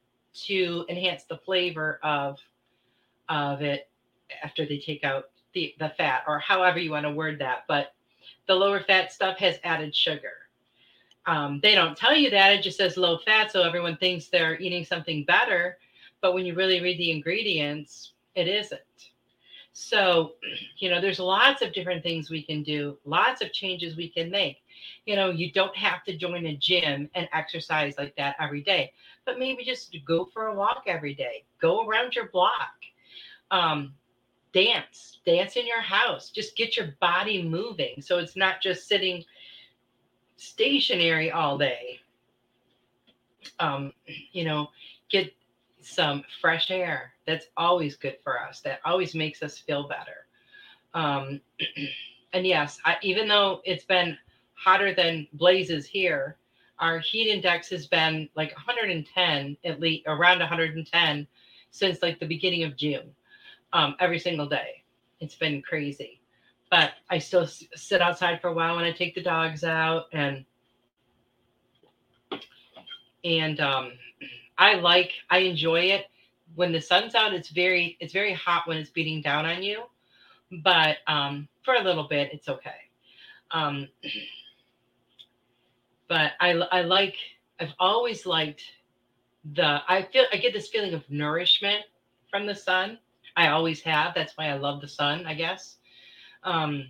to 0.46 0.84
enhance 0.88 1.24
the 1.24 1.38
flavor 1.38 1.98
of 2.02 2.38
of 3.28 3.62
it 3.62 3.88
after 4.42 4.66
they 4.66 4.78
take 4.78 5.04
out 5.04 5.30
the, 5.54 5.74
the 5.78 5.90
fat 5.96 6.24
or 6.26 6.38
however 6.38 6.78
you 6.78 6.90
want 6.90 7.04
to 7.04 7.10
word 7.10 7.38
that. 7.40 7.64
But 7.68 7.94
the 8.46 8.54
lower 8.54 8.80
fat 8.80 9.12
stuff 9.12 9.38
has 9.38 9.58
added 9.64 9.94
sugar. 9.94 10.32
Um, 11.26 11.60
they 11.62 11.74
don't 11.74 11.96
tell 11.96 12.14
you 12.14 12.30
that, 12.30 12.52
it 12.52 12.62
just 12.62 12.76
says 12.76 12.96
low 12.96 13.18
fat, 13.18 13.50
so 13.50 13.62
everyone 13.62 13.96
thinks 13.96 14.26
they're 14.26 14.60
eating 14.60 14.84
something 14.84 15.24
better. 15.24 15.78
But 16.20 16.34
when 16.34 16.44
you 16.44 16.54
really 16.54 16.82
read 16.82 16.98
the 16.98 17.10
ingredients, 17.10 18.12
it 18.34 18.46
isn't. 18.46 18.80
So, 19.72 20.34
you 20.78 20.90
know, 20.90 21.00
there's 21.00 21.18
lots 21.18 21.62
of 21.62 21.72
different 21.72 22.02
things 22.02 22.30
we 22.30 22.42
can 22.42 22.62
do, 22.62 22.98
lots 23.04 23.42
of 23.42 23.52
changes 23.52 23.96
we 23.96 24.08
can 24.08 24.30
make. 24.30 24.58
You 25.06 25.16
know, 25.16 25.30
you 25.30 25.52
don't 25.52 25.76
have 25.76 26.04
to 26.04 26.16
join 26.16 26.46
a 26.46 26.56
gym 26.56 27.08
and 27.14 27.28
exercise 27.32 27.94
like 27.96 28.14
that 28.16 28.36
every 28.40 28.62
day, 28.62 28.92
but 29.24 29.38
maybe 29.38 29.64
just 29.64 29.96
go 30.06 30.26
for 30.26 30.48
a 30.48 30.54
walk 30.54 30.84
every 30.86 31.14
day, 31.14 31.44
go 31.60 31.86
around 31.86 32.14
your 32.14 32.28
block, 32.28 32.74
um, 33.50 33.94
dance, 34.54 35.18
dance 35.26 35.56
in 35.56 35.66
your 35.66 35.82
house, 35.82 36.30
just 36.30 36.56
get 36.56 36.76
your 36.76 36.94
body 37.00 37.42
moving. 37.42 38.00
So 38.00 38.18
it's 38.18 38.36
not 38.36 38.62
just 38.62 38.88
sitting 38.88 39.24
stationary 40.36 41.30
all 41.30 41.58
day. 41.58 42.00
Um, 43.58 43.92
you 44.32 44.44
know, 44.44 44.68
get 45.10 45.34
some 45.82 46.24
fresh 46.40 46.70
air. 46.70 47.12
That's 47.26 47.46
always 47.56 47.96
good 47.96 48.16
for 48.22 48.40
us. 48.40 48.60
That 48.60 48.80
always 48.84 49.14
makes 49.14 49.42
us 49.42 49.58
feel 49.58 49.88
better. 49.88 50.26
Um, 50.94 51.40
and 52.32 52.46
yes, 52.46 52.78
I, 52.84 52.96
even 53.02 53.28
though 53.28 53.60
it's 53.64 53.84
been 53.84 54.16
hotter 54.54 54.94
than 54.94 55.26
blazes 55.34 55.84
here, 55.84 56.36
our 56.78 56.98
heat 57.00 57.30
index 57.30 57.68
has 57.70 57.86
been 57.86 58.28
like 58.34 58.52
110, 58.54 59.56
at 59.64 59.80
least 59.80 60.04
around 60.06 60.38
110 60.38 61.26
since 61.70 62.02
like 62.02 62.20
the 62.20 62.26
beginning 62.26 62.62
of 62.64 62.76
June, 62.76 63.10
um, 63.74 63.96
every 64.00 64.18
single 64.18 64.46
day. 64.46 64.84
It's 65.20 65.34
been 65.34 65.60
crazy. 65.60 66.20
But 66.70 66.92
I 67.10 67.18
still 67.18 67.46
sit 67.46 68.00
outside 68.00 68.40
for 68.40 68.48
a 68.48 68.54
while 68.54 68.76
when 68.76 68.84
I 68.84 68.92
take 68.92 69.14
the 69.14 69.22
dogs 69.22 69.64
out 69.64 70.04
and 70.12 70.44
and 73.24 73.60
um, 73.60 73.92
I 74.56 74.74
like 74.74 75.12
I 75.30 75.38
enjoy 75.38 75.80
it 75.80 76.06
when 76.54 76.72
the 76.72 76.80
sun's 76.80 77.14
out. 77.14 77.34
It's 77.34 77.50
very 77.50 77.96
it's 78.00 78.12
very 78.12 78.32
hot 78.32 78.66
when 78.66 78.78
it's 78.78 78.90
beating 78.90 79.20
down 79.20 79.44
on 79.44 79.62
you, 79.62 79.82
but 80.62 80.98
um, 81.06 81.48
for 81.64 81.74
a 81.74 81.82
little 81.82 82.08
bit 82.08 82.30
it's 82.32 82.48
okay. 82.48 82.70
Um, 83.50 83.88
but 86.08 86.32
I 86.40 86.50
I 86.50 86.82
like 86.82 87.16
I've 87.60 87.74
always 87.78 88.26
liked 88.26 88.62
the 89.54 89.80
I 89.86 90.08
feel 90.12 90.24
I 90.32 90.38
get 90.38 90.52
this 90.52 90.68
feeling 90.68 90.94
of 90.94 91.08
nourishment 91.10 91.84
from 92.30 92.46
the 92.46 92.54
sun. 92.54 92.98
I 93.36 93.48
always 93.48 93.80
have. 93.82 94.14
That's 94.14 94.36
why 94.36 94.48
I 94.48 94.54
love 94.54 94.80
the 94.80 94.88
sun, 94.88 95.26
I 95.26 95.34
guess. 95.34 95.76
Um, 96.44 96.88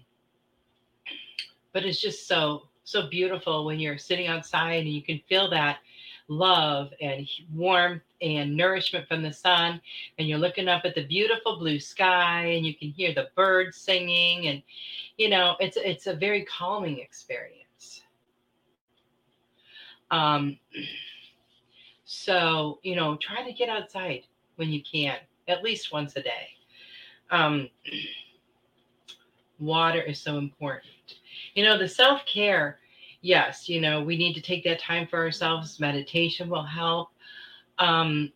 but 1.73 1.85
it's 1.85 2.01
just 2.01 2.27
so 2.27 2.69
so 2.85 3.09
beautiful 3.09 3.65
when 3.65 3.81
you're 3.81 3.99
sitting 3.99 4.27
outside 4.27 4.81
and 4.85 4.89
you 4.89 5.03
can 5.03 5.21
feel 5.29 5.49
that 5.51 5.79
love 6.29 6.91
and 7.01 7.29
warmth 7.55 8.03
and 8.23 8.57
nourishment 8.57 9.07
from 9.09 9.23
the 9.23 9.33
sun 9.33 9.81
and 10.19 10.29
you're 10.29 10.39
looking 10.39 10.69
up 10.69 10.83
at 10.85 10.95
the 10.95 11.07
beautiful 11.07 11.59
blue 11.59 11.79
sky 11.79 12.45
and 12.45 12.65
you 12.65 12.75
can 12.75 12.91
hear 12.91 13.13
the 13.15 13.29
birds 13.35 13.77
singing 13.77 14.49
and 14.49 14.63
you 15.19 15.29
know 15.29 15.57
it's 15.61 15.77
it's 15.77 16.07
a 16.07 16.15
very 16.15 16.45
calming 16.45 16.99
experience 16.99 18.03
um 20.11 20.59
so 22.05 22.79
you 22.83 22.97
know 22.97 23.17
try 23.17 23.43
to 23.43 23.53
get 23.53 23.69
outside 23.69 24.23
when 24.57 24.71
you 24.71 24.83
can 24.83 25.17
at 25.49 25.63
least 25.63 25.93
once 25.93 26.17
a 26.17 26.23
day 26.23 26.49
um 27.31 27.69
water 29.59 30.03
is 30.03 30.21
so 30.21 30.39
important 30.39 31.17
you 31.55 31.65
know 31.65 31.79
the 31.79 31.89
self-care 31.89 32.79
yes, 33.25 33.71
you 33.71 33.81
know, 33.81 34.03
we 34.03 34.17
need 34.19 34.35
to 34.35 34.43
take 34.43 34.63
that 34.65 34.79
time 34.79 35.07
for 35.07 35.19
ourselves. 35.19 35.81
Meditation 35.81 36.49
will 36.49 36.63
help 36.63 37.09
um, 37.79 38.31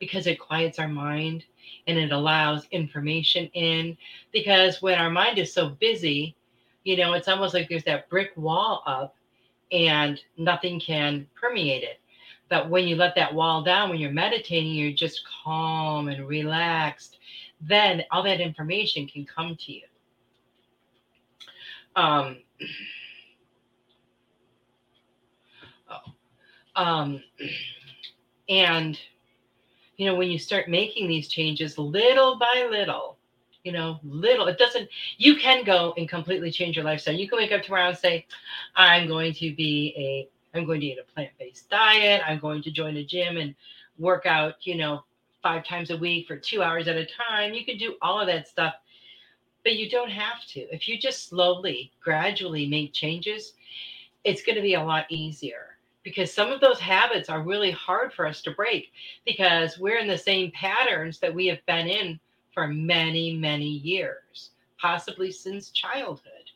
because 0.00 0.26
it 0.26 0.40
quiets 0.40 0.78
our 0.78 0.88
mind 0.88 1.44
and 1.86 1.98
it 1.98 2.10
allows 2.10 2.66
information 2.72 3.50
in. 3.52 3.96
Because 4.32 4.80
when 4.80 4.98
our 4.98 5.10
mind 5.10 5.38
is 5.38 5.52
so 5.52 5.68
busy, 5.68 6.34
you 6.84 6.96
know, 6.96 7.12
it's 7.12 7.28
almost 7.28 7.52
like 7.52 7.68
there's 7.68 7.84
that 7.84 8.08
brick 8.08 8.30
wall 8.34 8.82
up 8.86 9.14
and 9.72 10.18
nothing 10.38 10.80
can 10.80 11.26
permeate 11.38 11.82
it. 11.82 11.99
But 12.50 12.68
when 12.68 12.86
you 12.86 12.96
let 12.96 13.14
that 13.14 13.32
wall 13.32 13.62
down, 13.62 13.88
when 13.88 13.98
you're 13.98 14.12
meditating, 14.12 14.74
you're 14.74 14.92
just 14.92 15.22
calm 15.42 16.08
and 16.08 16.28
relaxed, 16.28 17.18
then 17.60 18.02
all 18.10 18.22
that 18.24 18.40
information 18.40 19.06
can 19.06 19.24
come 19.24 19.56
to 19.56 19.72
you. 19.72 19.82
Um, 21.96 22.38
Um, 26.76 27.22
and, 28.48 28.98
you 29.96 30.06
know, 30.06 30.14
when 30.14 30.30
you 30.30 30.38
start 30.38 30.68
making 30.68 31.08
these 31.08 31.28
changes 31.28 31.76
little 31.76 32.38
by 32.38 32.66
little, 32.70 33.18
you 33.64 33.72
know, 33.72 34.00
little, 34.02 34.46
it 34.46 34.56
doesn't, 34.56 34.88
you 35.18 35.36
can 35.36 35.64
go 35.64 35.92
and 35.98 36.08
completely 36.08 36.50
change 36.50 36.76
your 36.76 36.84
lifestyle. 36.86 37.14
You 37.14 37.28
can 37.28 37.38
wake 37.38 37.52
up 37.52 37.62
tomorrow 37.62 37.88
and 37.88 37.98
say, 37.98 38.26
I'm 38.76 39.08
going 39.08 39.34
to 39.34 39.54
be 39.54 39.94
a, 39.98 40.28
I'm 40.54 40.66
going 40.66 40.80
to 40.80 40.86
eat 40.86 40.98
a 40.98 41.12
plant 41.12 41.30
based 41.38 41.70
diet. 41.70 42.22
I'm 42.26 42.38
going 42.38 42.62
to 42.62 42.70
join 42.70 42.96
a 42.96 43.04
gym 43.04 43.36
and 43.36 43.54
work 43.98 44.26
out, 44.26 44.66
you 44.66 44.76
know, 44.76 45.04
five 45.42 45.64
times 45.64 45.90
a 45.90 45.96
week 45.96 46.26
for 46.26 46.36
two 46.36 46.62
hours 46.62 46.88
at 46.88 46.96
a 46.96 47.06
time. 47.06 47.54
You 47.54 47.64
can 47.64 47.78
do 47.78 47.96
all 48.02 48.20
of 48.20 48.26
that 48.26 48.48
stuff, 48.48 48.74
but 49.64 49.76
you 49.76 49.88
don't 49.88 50.10
have 50.10 50.44
to. 50.48 50.60
If 50.74 50.88
you 50.88 50.98
just 50.98 51.28
slowly, 51.28 51.92
gradually 52.02 52.66
make 52.66 52.92
changes, 52.92 53.54
it's 54.24 54.42
going 54.42 54.56
to 54.56 54.62
be 54.62 54.74
a 54.74 54.82
lot 54.82 55.06
easier 55.08 55.76
because 56.02 56.32
some 56.32 56.50
of 56.50 56.60
those 56.60 56.80
habits 56.80 57.28
are 57.28 57.42
really 57.42 57.70
hard 57.70 58.12
for 58.12 58.26
us 58.26 58.42
to 58.42 58.50
break 58.52 58.92
because 59.24 59.78
we're 59.78 59.98
in 59.98 60.08
the 60.08 60.18
same 60.18 60.50
patterns 60.52 61.18
that 61.18 61.34
we 61.34 61.46
have 61.46 61.64
been 61.66 61.86
in 61.86 62.18
for 62.52 62.66
many, 62.66 63.36
many 63.36 63.68
years, 63.68 64.50
possibly 64.80 65.30
since 65.30 65.70
childhood. 65.70 66.50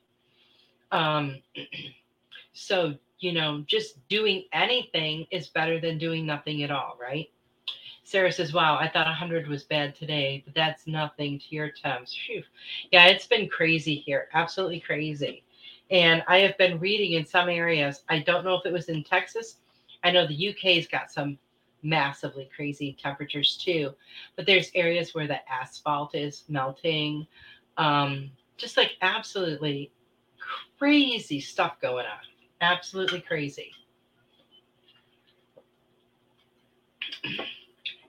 Um, 0.92 1.40
so, 2.52 2.94
you 3.20 3.32
know, 3.32 3.64
just 3.66 4.06
doing 4.08 4.44
anything 4.52 5.26
is 5.30 5.48
better 5.48 5.80
than 5.80 5.98
doing 5.98 6.26
nothing 6.26 6.62
at 6.62 6.70
all, 6.70 6.96
right? 7.00 7.28
Sarah 8.04 8.30
says, 8.30 8.52
Wow, 8.52 8.76
I 8.76 8.88
thought 8.88 9.06
100 9.06 9.48
was 9.48 9.64
bad 9.64 9.94
today, 9.94 10.42
but 10.44 10.54
that's 10.54 10.86
nothing 10.86 11.38
to 11.38 11.46
your 11.54 11.70
temps. 11.70 12.14
Phew. 12.26 12.42
Yeah, 12.92 13.06
it's 13.06 13.26
been 13.26 13.48
crazy 13.48 13.94
here. 13.94 14.28
Absolutely 14.34 14.80
crazy. 14.80 15.44
And 15.90 16.22
I 16.28 16.38
have 16.38 16.56
been 16.58 16.78
reading 16.78 17.12
in 17.12 17.26
some 17.26 17.48
areas, 17.48 18.04
I 18.08 18.20
don't 18.20 18.44
know 18.44 18.54
if 18.56 18.66
it 18.66 18.72
was 18.72 18.88
in 18.88 19.04
Texas. 19.04 19.56
I 20.02 20.10
know 20.10 20.26
the 20.26 20.50
UK's 20.50 20.86
got 20.86 21.10
some 21.10 21.38
massively 21.82 22.48
crazy 22.54 22.96
temperatures 23.00 23.56
too, 23.62 23.92
but 24.36 24.46
there's 24.46 24.70
areas 24.74 25.14
where 25.14 25.26
the 25.26 25.40
asphalt 25.50 26.14
is 26.14 26.44
melting. 26.48 27.26
Um, 27.76 28.30
just 28.56 28.76
like 28.76 28.92
absolutely 29.02 29.92
crazy 30.78 31.40
stuff 31.40 31.80
going 31.80 32.06
on. 32.06 32.33
Absolutely 32.60 33.20
crazy. 33.20 33.72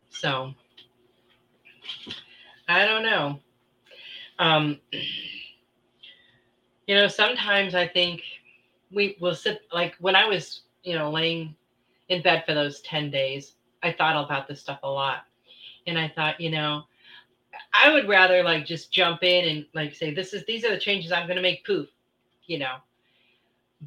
So 0.10 0.54
I 2.68 2.86
don't 2.86 3.04
know. 3.04 3.40
Um, 4.40 4.80
you 6.88 6.96
know, 6.96 7.08
sometimes 7.08 7.76
I 7.76 7.88
think 7.88 8.22
we 8.92 9.18
will 9.20 9.36
sit 9.36 9.62
like 9.74 9.96
when 10.00 10.16
I 10.16 10.28
was, 10.28 10.62
you 10.84 10.96
know, 10.96 11.12
laying 11.12 11.56
in 12.10 12.22
bed 12.22 12.44
for 12.46 12.54
those 12.54 12.82
10 12.82 13.10
days, 13.12 13.54
I 13.84 13.92
thought 13.92 14.24
about 14.24 14.48
this 14.48 14.62
stuff 14.62 14.80
a 14.84 14.90
lot. 14.90 15.26
And 15.88 15.98
I 15.98 16.10
thought, 16.16 16.40
you 16.40 16.52
know, 16.52 16.84
I 17.74 17.92
would 17.92 18.08
rather 18.08 18.44
like 18.44 18.66
just 18.66 18.92
jump 18.92 19.24
in 19.24 19.48
and 19.50 19.66
like 19.74 19.96
say, 19.96 20.14
this 20.14 20.34
is 20.34 20.46
these 20.46 20.66
are 20.66 20.72
the 20.72 20.80
changes 20.80 21.12
I'm 21.12 21.28
gonna 21.28 21.42
make 21.42 21.66
poof, 21.66 21.90
you 22.48 22.60
know. 22.60 22.78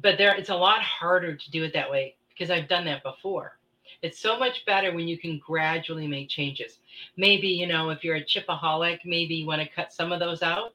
But 0.01 0.17
there 0.17 0.35
it's 0.35 0.49
a 0.49 0.55
lot 0.55 0.81
harder 0.81 1.35
to 1.35 1.51
do 1.51 1.63
it 1.63 1.73
that 1.73 1.89
way 1.89 2.15
because 2.29 2.49
I've 2.49 2.69
done 2.69 2.85
that 2.85 3.03
before. 3.03 3.57
It's 4.01 4.19
so 4.19 4.39
much 4.39 4.65
better 4.65 4.93
when 4.93 5.07
you 5.07 5.17
can 5.17 5.39
gradually 5.45 6.07
make 6.07 6.29
changes. 6.29 6.79
Maybe, 7.17 7.49
you 7.49 7.67
know, 7.67 7.89
if 7.89 8.03
you're 8.03 8.15
a 8.15 8.23
chipaholic, 8.23 8.99
maybe 9.03 9.35
you 9.35 9.47
want 9.47 9.61
to 9.61 9.67
cut 9.67 9.91
some 9.91 10.11
of 10.11 10.19
those 10.19 10.41
out. 10.41 10.73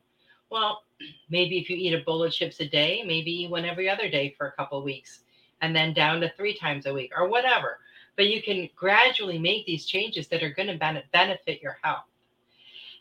Well, 0.51 0.83
maybe 1.31 1.59
if 1.59 1.71
you 1.71 1.77
eat 1.77 1.95
a 1.95 2.05
bowl 2.05 2.23
of 2.23 2.33
chips 2.33 2.61
a 2.61 2.69
day, 2.69 3.03
maybe 3.07 3.47
one 3.49 3.65
every 3.65 3.89
other 3.89 4.11
day 4.11 4.35
for 4.37 4.49
a 4.49 4.53
couple 4.53 4.83
weeks, 4.83 5.21
and 5.63 5.75
then 5.75 5.95
down 5.95 6.21
to 6.21 6.33
three 6.37 6.57
times 6.57 6.87
a 6.87 6.93
week 6.93 7.13
or 7.17 7.29
whatever. 7.29 7.79
But 8.17 8.27
you 8.27 8.43
can 8.43 8.69
gradually 8.77 9.39
make 9.39 9.65
these 9.65 9.87
changes 9.87 10.29
that 10.29 10.43
are 10.43 10.53
going 10.53 10.69
to 10.69 11.03
benefit 11.13 11.63
your 11.63 11.79
health. 11.83 12.05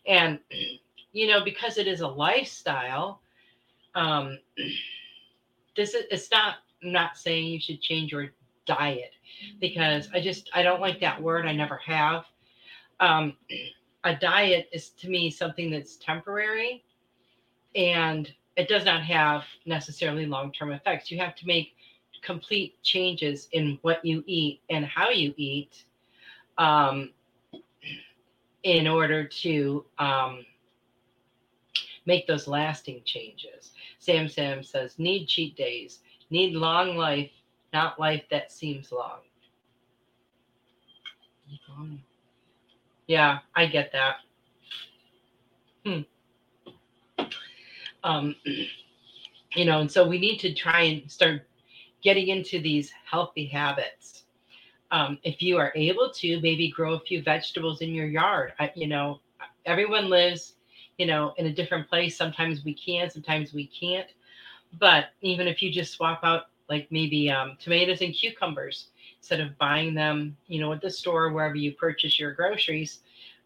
And, 0.08 0.40
you 1.12 1.28
know, 1.28 1.44
because 1.44 1.78
it 1.78 1.88
is 1.88 2.02
a 2.02 2.08
lifestyle, 2.08 3.20
um, 3.94 4.40
this 5.76 5.94
is, 5.94 6.06
it's 6.12 6.32
not, 6.32 6.56
I'm 6.84 6.92
not 6.92 7.18
saying 7.18 7.48
you 7.48 7.60
should 7.60 7.82
change 7.82 8.12
your 8.12 8.30
diet 8.66 9.12
because 9.60 10.10
I 10.14 10.22
just, 10.22 10.50
I 10.54 10.64
don't 10.64 10.82
like 10.82 11.00
that 11.02 11.22
word. 11.22 11.46
I 11.46 11.54
never 11.54 11.80
have. 11.86 12.26
Um, 13.00 13.36
a 14.04 14.16
diet 14.16 14.70
is 14.72 14.90
to 14.90 15.10
me 15.10 15.30
something 15.30 15.72
that's 15.72 15.96
temporary 15.98 16.84
and 17.76 18.32
it 18.56 18.68
does 18.68 18.86
not 18.86 19.02
have 19.02 19.44
necessarily 19.66 20.26
long-term 20.26 20.72
effects 20.72 21.10
you 21.10 21.18
have 21.18 21.36
to 21.36 21.48
make 21.48 21.76
complete 22.22 22.82
changes 22.84 23.50
in 23.52 23.78
what 23.82 24.04
you 24.06 24.24
eat 24.28 24.62
and 24.70 24.86
how 24.86 25.10
you 25.10 25.34
eat 25.38 25.86
um, 26.58 27.12
in 28.64 28.88
order 28.88 29.26
to 29.26 29.86
um, 30.00 30.46
make 32.06 32.28
those 32.28 32.48
lasting 32.48 33.02
changes 33.06 33.72
sam 34.04 34.28
sam 34.28 34.64
says 34.64 35.00
need 35.00 35.28
cheat 35.28 35.56
days 35.56 36.00
need 36.30 36.54
long 36.54 36.96
life 36.98 37.32
not 37.74 38.00
life 38.00 38.24
that 38.30 38.52
seems 38.52 38.92
long 38.92 39.20
yeah 43.08 43.40
i 43.56 43.66
get 43.66 43.92
that 43.92 44.16
hmm 45.86 46.02
um, 48.04 48.36
you 49.56 49.66
know, 49.66 49.80
and 49.80 49.92
so 49.92 50.08
we 50.08 50.20
need 50.20 50.40
to 50.40 50.54
try 50.54 50.82
and 50.82 51.10
start 51.10 51.48
getting 52.04 52.28
into 52.30 52.60
these 52.62 52.92
healthy 53.10 53.46
habits. 53.46 54.24
Um, 54.92 55.18
if 55.24 55.42
you 55.42 55.58
are 55.58 55.72
able 55.76 56.12
to, 56.16 56.40
maybe 56.42 56.70
grow 56.70 56.94
a 56.94 57.00
few 57.00 57.22
vegetables 57.24 57.82
in 57.82 57.94
your 57.94 58.08
yard. 58.08 58.54
I, 58.60 58.72
you 58.76 58.88
know, 58.88 59.20
everyone 59.66 60.10
lives, 60.10 60.56
you 60.98 61.06
know, 61.06 61.34
in 61.38 61.46
a 61.48 61.54
different 61.54 61.88
place. 61.90 62.16
Sometimes 62.18 62.64
we 62.64 62.74
can, 62.74 63.10
sometimes 63.10 63.54
we 63.54 63.68
can't. 63.68 64.08
But 64.80 65.06
even 65.22 65.48
if 65.48 65.62
you 65.62 65.72
just 65.72 65.94
swap 65.94 66.22
out 66.24 66.44
like 66.70 66.88
maybe 66.92 67.30
um, 67.30 67.58
tomatoes 67.60 68.02
and 68.02 68.14
cucumbers 68.14 68.88
instead 69.20 69.40
of 69.40 69.58
buying 69.58 69.94
them, 69.94 70.38
you 70.48 70.60
know, 70.60 70.72
at 70.74 70.82
the 70.82 70.90
store 70.90 71.32
wherever 71.32 71.56
you 71.56 71.74
purchase 71.74 72.20
your 72.20 72.34
groceries, 72.34 73.00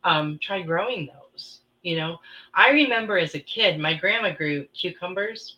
um, 0.04 0.38
try 0.42 0.62
growing 0.62 1.08
those. 1.08 1.62
You 1.84 1.98
know, 1.98 2.18
I 2.54 2.70
remember 2.72 3.18
as 3.18 3.36
a 3.36 3.40
kid, 3.40 3.80
my 3.80 3.94
grandma 3.94 4.34
grew 4.34 4.66
cucumbers, 4.74 5.58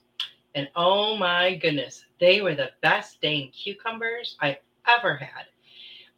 and 0.55 0.69
oh 0.75 1.17
my 1.17 1.55
goodness, 1.55 2.05
they 2.19 2.41
were 2.41 2.55
the 2.55 2.71
best 2.81 3.21
dang 3.21 3.49
cucumbers 3.51 4.37
I 4.41 4.59
ever 4.87 5.15
had. 5.15 5.45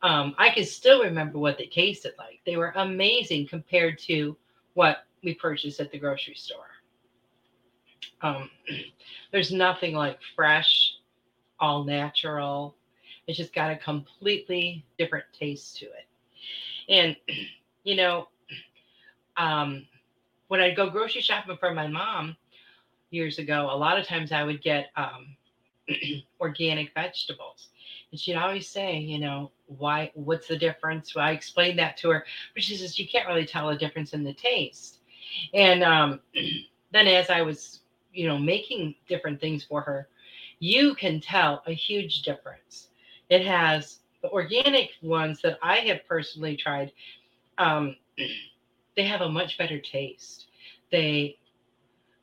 um, 0.01 0.35
I 0.37 0.49
can 0.49 0.65
still 0.65 1.03
remember 1.03 1.39
what 1.39 1.57
they 1.57 1.65
tasted 1.67 2.13
like. 2.17 2.39
They 2.45 2.57
were 2.57 2.73
amazing 2.75 3.47
compared 3.47 3.97
to 3.99 4.35
what 4.73 5.05
we 5.23 5.33
purchase 5.35 5.79
at 5.79 5.91
the 5.91 5.99
grocery 5.99 6.35
store. 6.35 6.69
Um, 8.21 8.49
there's 9.31 9.51
nothing 9.51 9.95
like 9.95 10.19
fresh, 10.35 10.93
all 11.59 11.83
natural. 11.83 12.75
It's 13.27 13.37
just 13.37 13.53
got 13.53 13.71
a 13.71 13.77
completely 13.77 14.85
different 14.97 15.25
taste 15.37 15.77
to 15.77 15.85
it. 15.85 16.07
And, 16.89 17.15
you 17.83 17.95
know, 17.95 18.27
um, 19.37 19.85
when 20.47 20.59
I'd 20.59 20.75
go 20.75 20.89
grocery 20.89 21.21
shopping 21.21 21.57
for 21.57 21.73
my 21.73 21.87
mom 21.87 22.35
years 23.09 23.39
ago, 23.39 23.69
a 23.71 23.77
lot 23.77 23.99
of 23.99 24.05
times 24.05 24.31
I 24.31 24.43
would 24.43 24.61
get 24.61 24.89
um, 24.95 25.35
organic 26.39 26.93
vegetables. 26.93 27.69
And 28.11 28.19
she'd 28.19 28.35
always 28.35 28.67
say, 28.67 28.97
you 28.97 29.19
know, 29.19 29.51
why, 29.67 30.11
what's 30.13 30.47
the 30.47 30.57
difference? 30.57 31.15
Well, 31.15 31.25
I 31.25 31.31
explained 31.31 31.79
that 31.79 31.95
to 31.97 32.09
her, 32.09 32.25
but 32.53 32.63
she 32.63 32.75
says, 32.75 32.99
you 32.99 33.07
can't 33.07 33.27
really 33.27 33.45
tell 33.45 33.69
a 33.69 33.77
difference 33.77 34.13
in 34.13 34.23
the 34.23 34.33
taste. 34.33 34.99
And 35.53 35.83
um, 35.83 36.19
then 36.91 37.07
as 37.07 37.29
I 37.29 37.41
was, 37.41 37.81
you 38.13 38.27
know, 38.27 38.37
making 38.37 38.95
different 39.07 39.39
things 39.39 39.63
for 39.63 39.81
her, 39.81 40.07
you 40.59 40.93
can 40.95 41.19
tell 41.19 41.63
a 41.65 41.73
huge 41.73 42.21
difference. 42.21 42.89
It 43.29 43.45
has 43.45 43.99
the 44.21 44.29
organic 44.29 44.91
ones 45.01 45.41
that 45.41 45.57
I 45.61 45.77
have 45.77 46.05
personally 46.07 46.55
tried. 46.55 46.91
Um, 47.57 47.95
they 48.95 49.03
have 49.03 49.21
a 49.21 49.29
much 49.29 49.57
better 49.57 49.79
taste. 49.79 50.47
They, 50.91 51.37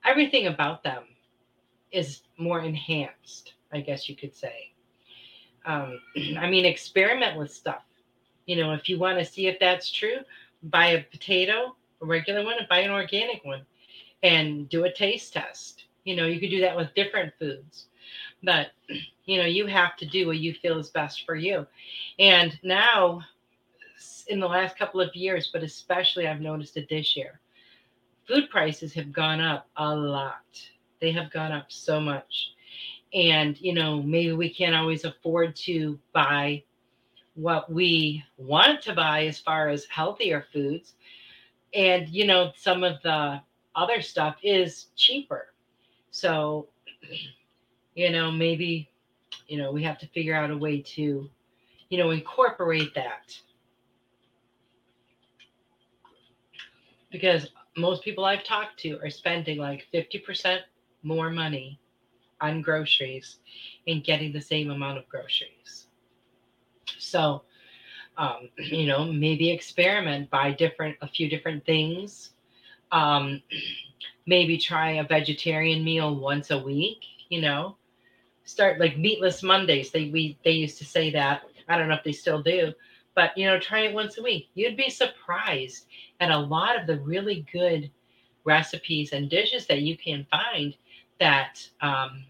everything 0.05 0.47
about 0.47 0.85
them 0.85 1.05
is 1.91 2.23
more 2.37 2.61
enhanced, 2.61 3.55
I 3.73 3.81
guess 3.81 4.09
you 4.09 4.17
could 4.17 4.37
say. 4.37 4.73
Um, 5.65 5.99
I 6.39 6.49
mean, 6.49 6.65
experiment 6.65 7.37
with 7.37 7.53
stuff. 7.53 7.83
You 8.47 8.57
know, 8.57 8.73
if 8.73 8.89
you 8.89 8.99
want 8.99 9.19
to 9.19 9.25
see 9.25 9.47
if 9.47 9.59
that's 9.59 9.91
true, 9.91 10.19
buy 10.63 10.89
a 10.89 11.03
potato, 11.03 11.77
a 12.03 12.07
regular 12.07 12.45
one, 12.45 12.59
and 12.59 12.69
buy 12.69 12.81
an 12.81 12.91
organic 12.91 13.45
one 13.45 13.65
and 14.23 14.69
do 14.69 14.85
a 14.85 14.93
taste 14.93 15.33
test. 15.33 15.85
You 16.05 16.17
know, 16.17 16.27
you 16.27 16.41
could 16.41 16.51
do 16.51 16.61
that 16.61 16.77
with 16.77 16.95
different 16.95 17.33
foods. 17.39 17.87
But, 18.43 18.69
you 19.25 19.39
know, 19.39 19.47
you 19.47 19.67
have 19.67 19.97
to 19.99 20.07
do 20.07 20.27
what 20.27 20.39
you 20.39 20.55
feel 20.55 20.79
is 20.79 20.91
best 20.91 21.25
for 21.27 21.35
you. 21.35 21.67
And 22.19 22.59
now, 22.63 23.23
in 24.29 24.41
the 24.41 24.47
last 24.47 24.79
couple 24.79 25.01
of 25.01 25.15
years, 25.15 25.51
but 25.53 25.63
especially 25.63 26.27
I've 26.27 26.41
noticed 26.41 26.77
it 26.77 26.89
this 26.89 27.17
year, 27.17 27.41
food 28.27 28.51
prices 28.51 28.93
have 28.95 29.13
gone 29.13 29.41
up 29.41 29.69
a 29.77 29.95
lot. 29.95 30.45
They 31.01 31.13
have 31.13 31.31
gone 31.31 31.53
up 31.53 31.67
so 31.69 32.01
much. 32.01 32.53
And, 33.15 33.59
you 33.61 33.73
know, 33.73 34.03
maybe 34.03 34.33
we 34.33 34.53
can't 34.53 34.75
always 34.75 35.05
afford 35.05 35.57
to 35.57 35.99
buy 36.13 36.63
what 37.35 37.73
we 37.73 38.23
want 38.37 38.83
to 38.83 38.95
buy 38.95 39.27
as 39.27 39.39
far 39.39 39.69
as 39.69 39.87
healthier 39.87 40.47
foods. 40.53 40.95
And, 41.75 42.09
you 42.09 42.27
know, 42.27 42.53
some 42.57 42.83
of 42.83 43.01
the 43.03 43.41
other 43.75 44.01
stuff 44.01 44.37
is 44.43 44.87
cheaper. 44.97 45.53
So, 46.11 46.69
you 47.95 48.11
know, 48.11 48.31
maybe, 48.31 48.91
you 49.47 49.59
know, 49.59 49.73
we 49.73 49.83
have 49.83 49.99
to 49.99 50.07
figure 50.09 50.35
out 50.35 50.51
a 50.51 50.57
way 50.57 50.81
to, 50.81 51.29
you 51.89 51.99
know, 51.99 52.11
incorporate 52.11 52.95
that. 52.95 53.37
Because 57.11 57.49
most 57.77 58.03
people 58.03 58.25
I've 58.25 58.45
talked 58.45 58.79
to 58.81 58.99
are 59.03 59.11
spending 59.11 59.59
like 59.59 59.87
50% 59.93 60.61
more 61.03 61.31
money 61.31 61.79
on 62.41 62.63
groceries 62.63 63.39
and 63.87 64.05
getting 64.05 64.33
the 64.33 64.41
same 64.41 64.71
amount 64.71 64.99
of 64.99 65.09
groceries. 65.09 65.87
So, 66.99 67.43
um, 68.19 68.51
you 68.59 68.87
know, 68.87 69.05
maybe 69.11 69.51
experiment, 69.51 70.29
buy 70.29 70.51
different, 70.53 70.97
a 71.01 71.09
few 71.09 71.31
different 71.31 71.65
things. 71.65 72.31
Um, 72.93 73.43
maybe 74.27 74.59
try 74.59 74.93
a 74.93 75.05
vegetarian 75.05 75.83
meal 75.83 76.15
once 76.15 76.51
a 76.51 76.59
week, 76.59 76.99
you 77.31 77.41
know, 77.41 77.77
start 78.45 78.79
like 78.79 78.99
meatless 78.99 79.43
Mondays. 79.43 79.91
They, 79.91 80.11
we, 80.11 80.39
they 80.45 80.51
used 80.51 80.77
to 80.79 80.85
say 80.85 81.11
that. 81.13 81.43
I 81.69 81.79
don't 81.79 81.89
know 81.89 81.95
if 81.95 82.05
they 82.05 82.13
still 82.13 82.43
do, 82.43 82.73
but 83.15 83.37
you 83.37 83.47
know, 83.47 83.59
try 83.59 83.81
it 83.81 83.95
once 83.95 84.19
a 84.19 84.23
week. 84.23 84.49
You'd 84.55 84.77
be 84.77 84.91
surprised 84.91 85.87
at 86.21 86.31
a 86.31 86.39
lot 86.39 86.79
of 86.79 86.87
the 86.87 86.99
really 87.01 87.47
good 87.53 87.91
recipes 88.45 89.13
and 89.13 89.29
dishes 89.29 89.67
that 89.67 89.83
you 89.83 89.97
can 89.97 90.27
find 90.31 90.75
that 91.21 91.69
um, 91.83 92.25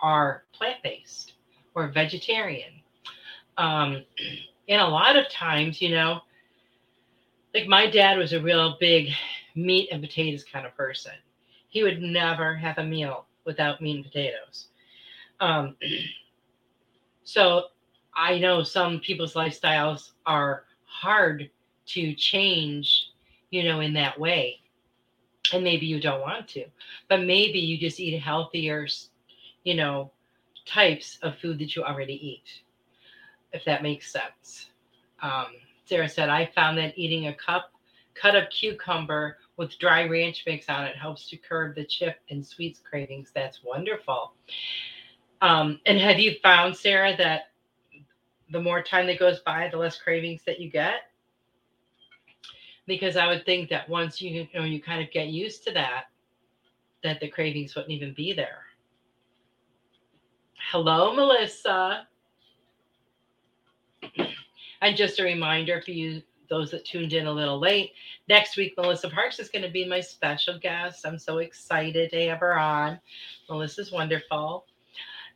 are 0.00 0.44
plant 0.52 0.82
based 0.82 1.34
or 1.74 1.88
vegetarian. 1.88 2.72
Um, 3.56 4.04
and 4.68 4.80
a 4.80 4.86
lot 4.86 5.16
of 5.16 5.28
times, 5.30 5.80
you 5.80 5.90
know, 5.90 6.20
like 7.54 7.66
my 7.66 7.88
dad 7.88 8.18
was 8.18 8.32
a 8.32 8.42
real 8.42 8.76
big 8.78 9.10
meat 9.54 9.88
and 9.90 10.02
potatoes 10.02 10.44
kind 10.44 10.66
of 10.66 10.76
person. 10.76 11.12
He 11.68 11.82
would 11.82 12.00
never 12.00 12.54
have 12.54 12.78
a 12.78 12.84
meal 12.84 13.26
without 13.44 13.80
meat 13.80 13.96
and 13.96 14.04
potatoes. 14.04 14.68
Um, 15.40 15.76
so 17.24 17.64
I 18.14 18.38
know 18.38 18.62
some 18.62 19.00
people's 19.00 19.34
lifestyles 19.34 20.10
are 20.26 20.64
hard 20.84 21.50
to 21.86 22.14
change, 22.14 23.12
you 23.50 23.64
know, 23.64 23.80
in 23.80 23.92
that 23.94 24.18
way 24.18 24.60
and 25.52 25.64
maybe 25.64 25.86
you 25.86 26.00
don't 26.00 26.20
want 26.20 26.48
to 26.48 26.64
but 27.08 27.20
maybe 27.20 27.58
you 27.58 27.78
just 27.78 28.00
eat 28.00 28.18
healthier 28.18 28.86
you 29.64 29.74
know 29.74 30.10
types 30.66 31.18
of 31.22 31.36
food 31.38 31.58
that 31.58 31.74
you 31.74 31.82
already 31.82 32.14
eat 32.14 32.62
if 33.52 33.64
that 33.64 33.82
makes 33.82 34.12
sense 34.12 34.70
um, 35.22 35.46
sarah 35.84 36.08
said 36.08 36.28
i 36.28 36.46
found 36.54 36.76
that 36.76 36.96
eating 36.96 37.28
a 37.28 37.34
cup 37.34 37.72
cut 38.14 38.34
of 38.34 38.48
cucumber 38.50 39.38
with 39.56 39.78
dry 39.78 40.04
ranch 40.04 40.44
mix 40.46 40.68
on 40.68 40.84
it 40.84 40.96
helps 40.96 41.28
to 41.28 41.36
curb 41.36 41.74
the 41.74 41.84
chip 41.84 42.16
and 42.30 42.44
sweets 42.44 42.80
cravings 42.88 43.30
that's 43.34 43.60
wonderful 43.64 44.32
um, 45.40 45.80
and 45.86 45.98
have 45.98 46.18
you 46.18 46.34
found 46.42 46.76
sarah 46.76 47.16
that 47.16 47.50
the 48.50 48.60
more 48.60 48.82
time 48.82 49.06
that 49.06 49.18
goes 49.18 49.40
by 49.40 49.68
the 49.70 49.76
less 49.76 49.98
cravings 50.00 50.42
that 50.46 50.58
you 50.58 50.70
get 50.70 51.08
because 52.88 53.16
I 53.16 53.28
would 53.28 53.44
think 53.44 53.68
that 53.68 53.88
once 53.88 54.20
you, 54.20 54.30
you 54.30 54.48
know 54.58 54.64
you 54.64 54.82
kind 54.82 55.02
of 55.02 55.12
get 55.12 55.28
used 55.28 55.62
to 55.64 55.72
that, 55.74 56.04
that 57.04 57.20
the 57.20 57.28
cravings 57.28 57.76
wouldn't 57.76 57.92
even 57.92 58.14
be 58.14 58.32
there. 58.32 58.62
Hello, 60.72 61.14
Melissa. 61.14 62.08
And 64.80 64.96
just 64.96 65.18
a 65.18 65.24
reminder 65.24 65.82
for 65.82 65.90
you, 65.90 66.22
those 66.48 66.70
that 66.70 66.84
tuned 66.84 67.12
in 67.12 67.26
a 67.26 67.32
little 67.32 67.58
late, 67.58 67.92
next 68.28 68.56
week, 68.56 68.74
Melissa 68.76 69.10
Parks 69.10 69.38
is 69.38 69.48
going 69.48 69.64
to 69.64 69.70
be 69.70 69.86
my 69.86 70.00
special 70.00 70.58
guest. 70.58 71.04
I'm 71.04 71.18
so 71.18 71.38
excited 71.38 72.10
to 72.10 72.28
have 72.28 72.40
her 72.40 72.58
on. 72.58 72.98
Melissa's 73.48 73.92
wonderful. 73.92 74.64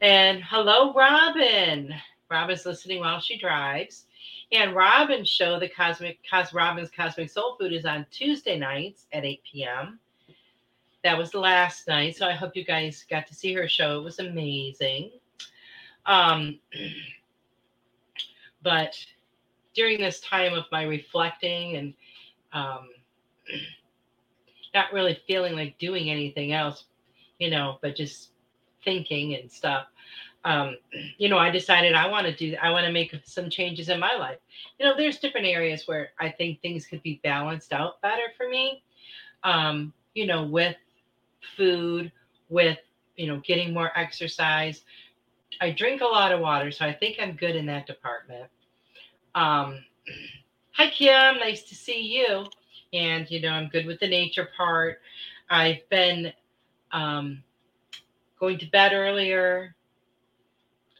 And 0.00 0.42
hello, 0.42 0.92
Robin. 0.94 1.94
Robin's 2.30 2.64
listening 2.64 3.00
while 3.00 3.20
she 3.20 3.38
drives. 3.38 4.06
And 4.52 4.74
Robin's 4.74 5.28
show, 5.28 5.58
the 5.58 5.68
Cosmic 5.68 6.18
Cos 6.28 6.52
Robin's 6.52 6.90
Cosmic 6.90 7.30
Soul 7.30 7.56
Food, 7.58 7.72
is 7.72 7.84
on 7.84 8.06
Tuesday 8.10 8.58
nights 8.58 9.06
at 9.12 9.24
8 9.24 9.40
p.m. 9.50 9.98
That 11.04 11.18
was 11.18 11.34
last 11.34 11.88
night, 11.88 12.16
so 12.16 12.26
I 12.26 12.32
hope 12.32 12.54
you 12.54 12.64
guys 12.64 13.04
got 13.08 13.26
to 13.26 13.34
see 13.34 13.52
her 13.54 13.66
show. 13.66 13.98
It 13.98 14.04
was 14.04 14.18
amazing. 14.18 15.10
Um, 16.06 16.60
but 18.62 18.94
during 19.74 20.00
this 20.00 20.20
time 20.20 20.54
of 20.54 20.64
my 20.72 20.82
reflecting 20.84 21.76
and 21.76 21.94
um, 22.52 22.88
not 24.74 24.92
really 24.92 25.18
feeling 25.26 25.54
like 25.54 25.78
doing 25.78 26.10
anything 26.10 26.52
else, 26.52 26.84
you 27.38 27.50
know, 27.50 27.78
but 27.82 27.96
just 27.96 28.30
thinking 28.84 29.34
and 29.34 29.50
stuff, 29.50 29.86
um, 30.44 30.76
you 31.18 31.28
know, 31.28 31.38
I 31.38 31.50
decided 31.50 31.94
I 31.94 32.08
want 32.08 32.26
to 32.26 32.34
do, 32.34 32.56
I 32.62 32.70
want 32.70 32.86
to 32.86 32.92
make 32.92 33.14
some 33.24 33.50
changes 33.50 33.88
in 33.88 34.00
my 34.00 34.14
life. 34.16 34.38
You 34.78 34.86
know, 34.86 34.96
there's 34.96 35.18
different 35.18 35.46
areas 35.46 35.86
where 35.86 36.10
I 36.20 36.30
think 36.30 36.60
things 36.60 36.86
could 36.86 37.02
be 37.02 37.20
balanced 37.22 37.72
out 37.72 38.00
better 38.02 38.32
for 38.36 38.48
me. 38.48 38.82
Um, 39.44 39.92
you 40.14 40.26
know, 40.26 40.44
with 40.44 40.76
food, 41.56 42.12
with, 42.48 42.78
you 43.16 43.26
know, 43.26 43.40
getting 43.44 43.72
more 43.72 43.90
exercise. 43.96 44.82
I 45.60 45.70
drink 45.70 46.00
a 46.00 46.06
lot 46.06 46.32
of 46.32 46.40
water, 46.40 46.70
so 46.70 46.84
I 46.84 46.92
think 46.92 47.16
I'm 47.20 47.36
good 47.36 47.56
in 47.56 47.66
that 47.66 47.86
department. 47.86 48.46
Um, 49.34 49.84
hi, 50.72 50.90
Kim. 50.90 51.38
Nice 51.38 51.62
to 51.64 51.74
see 51.74 52.00
you. 52.00 52.46
And, 52.92 53.30
you 53.30 53.40
know, 53.40 53.50
I'm 53.50 53.68
good 53.68 53.86
with 53.86 54.00
the 54.00 54.08
nature 54.08 54.48
part. 54.56 55.00
I've 55.48 55.88
been 55.88 56.32
um, 56.92 57.42
going 58.38 58.58
to 58.58 58.66
bed 58.66 58.92
earlier, 58.92 59.74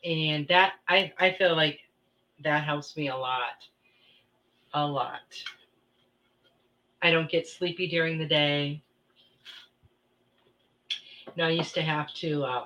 and 0.04 0.46
that 0.48 0.74
I 0.88 1.12
I 1.18 1.32
feel 1.32 1.56
like 1.56 1.80
that 2.42 2.64
helps 2.64 2.96
me 2.96 3.08
a 3.08 3.16
lot, 3.16 3.66
a 4.74 4.86
lot. 4.86 5.20
I 7.02 7.10
don't 7.10 7.30
get 7.30 7.48
sleepy 7.48 7.88
during 7.88 8.18
the 8.18 8.26
day. 8.26 8.82
Know, 11.34 11.46
I 11.46 11.50
used 11.50 11.74
to 11.74 11.82
have 11.82 12.12
to 12.14 12.44
um, 12.44 12.64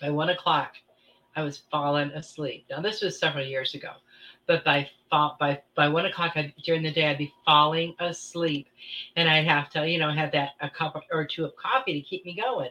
by 0.00 0.10
one 0.10 0.30
o'clock. 0.30 0.74
I 1.36 1.42
was 1.42 1.62
falling 1.70 2.10
asleep. 2.10 2.66
Now 2.70 2.80
this 2.80 3.02
was 3.02 3.18
several 3.18 3.44
years 3.44 3.74
ago, 3.74 3.92
but 4.46 4.64
by 4.64 4.88
by 5.10 5.60
by 5.74 5.88
one 5.88 6.06
o'clock 6.06 6.32
i 6.36 6.52
during 6.64 6.82
the 6.82 6.92
day, 6.92 7.06
I'd 7.06 7.18
be 7.18 7.32
falling 7.44 7.94
asleep, 8.00 8.68
and 9.16 9.28
I'd 9.28 9.46
have 9.46 9.70
to, 9.70 9.88
you 9.88 9.98
know, 9.98 10.10
have 10.10 10.32
that 10.32 10.50
a 10.60 10.68
cup 10.68 11.00
or 11.12 11.24
two 11.24 11.44
of 11.44 11.56
coffee 11.56 11.94
to 11.94 12.08
keep 12.08 12.24
me 12.24 12.34
going. 12.34 12.70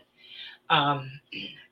Um, 0.69 1.09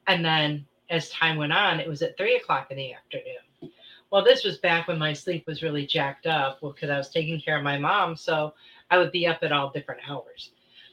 and 0.08 0.24
then 0.24 0.66
as 0.90 1.10
time 1.10 1.38
went 1.38 1.54
on, 1.54 1.80
it 1.80 1.88
was 1.88 2.02
at 2.02 2.18
three 2.18 2.38
o'clock 2.38 2.72
in 2.72 2.78
the 2.78 2.94
afternoon. 2.94 3.74
Well, 4.10 4.24
this 4.24 4.46
was 4.46 4.58
back 4.58 4.88
when 4.88 4.98
my 4.98 5.12
sleep 5.12 5.46
was 5.46 5.62
really 5.62 5.86
jacked 5.86 6.28
up, 6.28 6.60
because 6.62 6.90
I 6.90 6.98
was 6.98 7.10
taking 7.10 7.42
care 7.42 7.58
of 7.58 7.64
my 7.64 7.78
mom, 7.78 8.16
so 8.16 8.54
I 8.90 8.98
would 8.98 9.12
be 9.12 9.28
up 9.28 9.40
at 9.42 9.52
all 9.52 9.70
different 9.70 10.02
hours. 10.10 10.52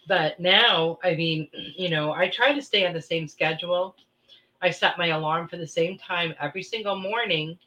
But 0.08 0.38
now, 0.40 0.98
I 1.04 1.14
mean, 1.14 1.48
you 1.76 1.90
know, 1.90 2.12
I 2.12 2.28
try 2.28 2.52
to 2.52 2.62
stay 2.62 2.86
on 2.86 2.92
the 2.92 3.00
same 3.00 3.28
schedule. 3.28 3.96
I 4.64 4.70
set 4.70 4.96
my 4.96 5.08
alarm 5.08 5.46
for 5.46 5.58
the 5.58 5.66
same 5.66 5.98
time 5.98 6.34
every 6.40 6.62
single 6.62 6.96
morning. 6.96 7.58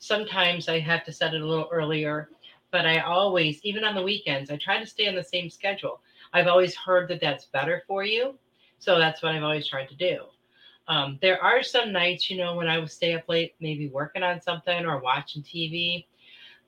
Sometimes 0.00 0.68
I 0.68 0.80
have 0.80 1.04
to 1.04 1.12
set 1.12 1.32
it 1.32 1.40
a 1.40 1.46
little 1.46 1.68
earlier, 1.70 2.28
but 2.72 2.86
I 2.86 2.98
always, 3.02 3.60
even 3.62 3.84
on 3.84 3.94
the 3.94 4.02
weekends, 4.02 4.50
I 4.50 4.56
try 4.56 4.80
to 4.80 4.86
stay 4.86 5.06
on 5.06 5.14
the 5.14 5.22
same 5.22 5.48
schedule. 5.48 6.00
I've 6.32 6.48
always 6.48 6.74
heard 6.74 7.06
that 7.10 7.20
that's 7.20 7.44
better 7.44 7.84
for 7.86 8.02
you. 8.02 8.36
So 8.80 8.98
that's 8.98 9.22
what 9.22 9.32
I've 9.32 9.44
always 9.44 9.68
tried 9.68 9.88
to 9.90 9.94
do. 9.94 10.24
Um, 10.88 11.20
there 11.22 11.40
are 11.40 11.62
some 11.62 11.92
nights, 11.92 12.28
you 12.28 12.36
know, 12.36 12.56
when 12.56 12.66
I 12.66 12.80
would 12.80 12.90
stay 12.90 13.14
up 13.14 13.28
late, 13.28 13.54
maybe 13.60 13.86
working 13.86 14.24
on 14.24 14.42
something 14.42 14.84
or 14.86 14.98
watching 14.98 15.44
TV. 15.44 16.04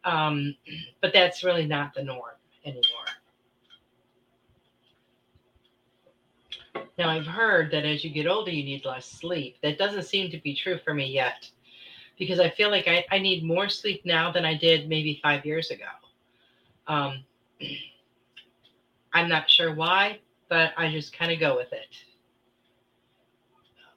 Um, 0.05 0.55
but 1.01 1.13
that's 1.13 1.43
really 1.43 1.67
not 1.67 1.93
the 1.93 2.05
norm 2.05 2.37
anymore. 2.65 3.07
Now, 6.99 7.11
I've 7.11 7.27
heard 7.27 7.71
that 7.73 7.85
as 7.85 8.05
you 8.05 8.11
get 8.11 8.27
older, 8.27 8.51
you 8.51 8.65
need 8.65 8.85
less 8.85 9.07
sleep. 9.07 9.57
That 9.63 9.79
doesn't 9.79 10.05
seem 10.05 10.31
to 10.31 10.39
be 10.39 10.55
true 10.55 10.79
for 10.85 10.95
me 10.95 11.07
yet 11.07 11.49
because 12.19 12.41
I 12.41 12.51
feel 12.51 12.71
like 12.71 12.89
I, 12.89 13.05
I 13.11 13.19
need 13.19 13.45
more 13.45 13.69
sleep 13.69 14.03
now 14.05 14.33
than 14.33 14.45
I 14.45 14.57
did 14.57 14.89
maybe 14.89 15.21
five 15.23 15.45
years 15.45 15.71
ago. 15.71 15.85
Um, 16.87 17.25
I'm 19.13 19.29
not 19.29 19.51
sure 19.51 19.75
why, 19.75 20.21
but 20.49 20.73
I 20.77 20.91
just 20.91 21.17
kind 21.17 21.33
of 21.33 21.41
go 21.41 21.57
with 21.57 21.73
it. 21.73 21.97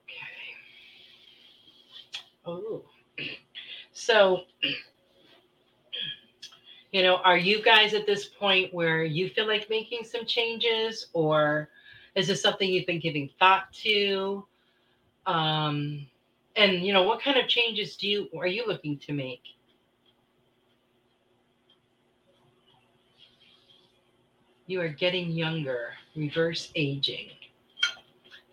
Okay. 0.04 0.54
Oh, 2.46 2.82
so, 3.92 4.42
you 6.92 7.02
know, 7.02 7.16
are 7.16 7.38
you 7.38 7.62
guys 7.62 7.94
at 7.94 8.06
this 8.06 8.26
point 8.26 8.72
where 8.74 9.04
you 9.04 9.28
feel 9.30 9.46
like 9.46 9.70
making 9.70 10.04
some 10.04 10.26
changes 10.26 11.06
or? 11.12 11.68
Is 12.14 12.26
this 12.26 12.42
something 12.42 12.68
you've 12.68 12.86
been 12.86 13.00
giving 13.00 13.30
thought 13.38 13.72
to? 13.84 14.46
Um, 15.26 16.06
and 16.56 16.84
you 16.84 16.92
know, 16.92 17.02
what 17.02 17.22
kind 17.22 17.38
of 17.38 17.48
changes 17.48 17.96
do 17.96 18.08
you 18.08 18.28
are 18.38 18.46
you 18.46 18.66
looking 18.66 18.98
to 18.98 19.12
make? 19.12 19.42
You 24.66 24.80
are 24.80 24.88
getting 24.88 25.30
younger, 25.30 25.90
reverse 26.14 26.70
aging. 26.76 27.30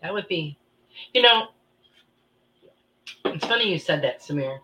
That 0.02 0.12
would 0.12 0.28
be, 0.28 0.58
you 1.12 1.22
know, 1.22 1.48
it's 3.24 3.46
funny 3.46 3.70
you 3.70 3.78
said 3.78 4.02
that, 4.02 4.20
Samir, 4.20 4.58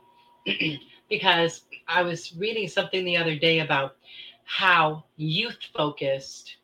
because 1.09 1.63
I 1.87 2.03
was 2.03 2.35
reading 2.37 2.69
something 2.69 3.05
the 3.05 3.17
other 3.17 3.37
day 3.37 3.61
about 3.61 3.97
how 4.45 5.05
youth 5.17 5.59
focused 5.77 6.57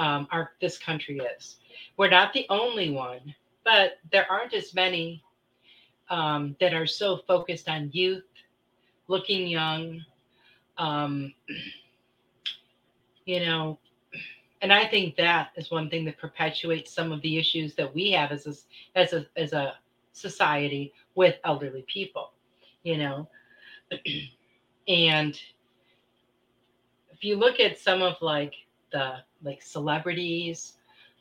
um, 0.00 0.26
our 0.32 0.52
this 0.60 0.78
country 0.78 1.20
is. 1.36 1.58
We're 1.96 2.08
not 2.08 2.32
the 2.32 2.46
only 2.48 2.90
one, 2.90 3.34
but 3.64 3.98
there 4.10 4.26
aren't 4.28 4.54
as 4.54 4.74
many 4.74 5.22
um, 6.08 6.56
that 6.58 6.72
are 6.72 6.86
so 6.86 7.18
focused 7.28 7.68
on 7.68 7.90
youth, 7.92 8.24
looking 9.06 9.46
young. 9.46 10.02
Um, 10.78 11.34
you 13.26 13.40
know, 13.40 13.78
and 14.62 14.72
I 14.72 14.86
think 14.86 15.16
that 15.16 15.50
is 15.56 15.70
one 15.70 15.90
thing 15.90 16.06
that 16.06 16.18
perpetuates 16.18 16.92
some 16.92 17.12
of 17.12 17.20
the 17.20 17.36
issues 17.36 17.74
that 17.74 17.94
we 17.94 18.10
have 18.12 18.32
as 18.32 18.46
a, 18.46 18.98
as 18.98 19.12
a 19.12 19.26
as 19.36 19.52
a 19.52 19.74
society 20.12 20.94
with 21.14 21.36
elderly 21.44 21.84
people. 21.86 22.32
You 22.84 22.96
know, 22.96 23.28
and 24.88 25.38
if 27.12 27.22
you 27.22 27.36
look 27.36 27.60
at 27.60 27.78
some 27.78 28.00
of 28.00 28.16
like 28.22 28.54
the 28.92 29.16
like 29.42 29.62
celebrities 29.62 30.74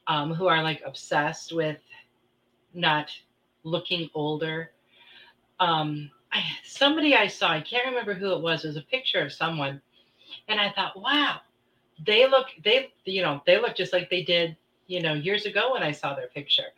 um, 0.07 0.33
who 0.33 0.47
are 0.47 0.63
like 0.63 0.81
obsessed 0.85 1.53
with 1.53 1.77
not 2.73 3.09
looking 3.63 4.09
older. 4.13 4.71
Um, 5.59 6.11
I, 6.31 6.43
somebody 6.63 7.15
I 7.15 7.27
saw, 7.27 7.51
I 7.51 7.61
can't 7.61 7.87
remember 7.87 8.13
who 8.13 8.33
it 8.33 8.41
was, 8.41 8.63
it 8.63 8.69
was 8.69 8.77
a 8.77 8.81
picture 8.81 9.19
of 9.19 9.31
someone. 9.31 9.81
And 10.47 10.59
I 10.59 10.71
thought, 10.71 10.99
wow, 10.99 11.41
they 12.05 12.27
look, 12.27 12.47
they, 12.63 12.91
you 13.05 13.21
know, 13.21 13.41
they 13.45 13.59
look 13.59 13.75
just 13.75 13.93
like 13.93 14.09
they 14.09 14.23
did, 14.23 14.55
you 14.87 15.01
know, 15.01 15.13
years 15.13 15.45
ago 15.45 15.73
when 15.73 15.83
I 15.83 15.91
saw 15.91 16.15
their 16.15 16.27
picture. 16.27 16.71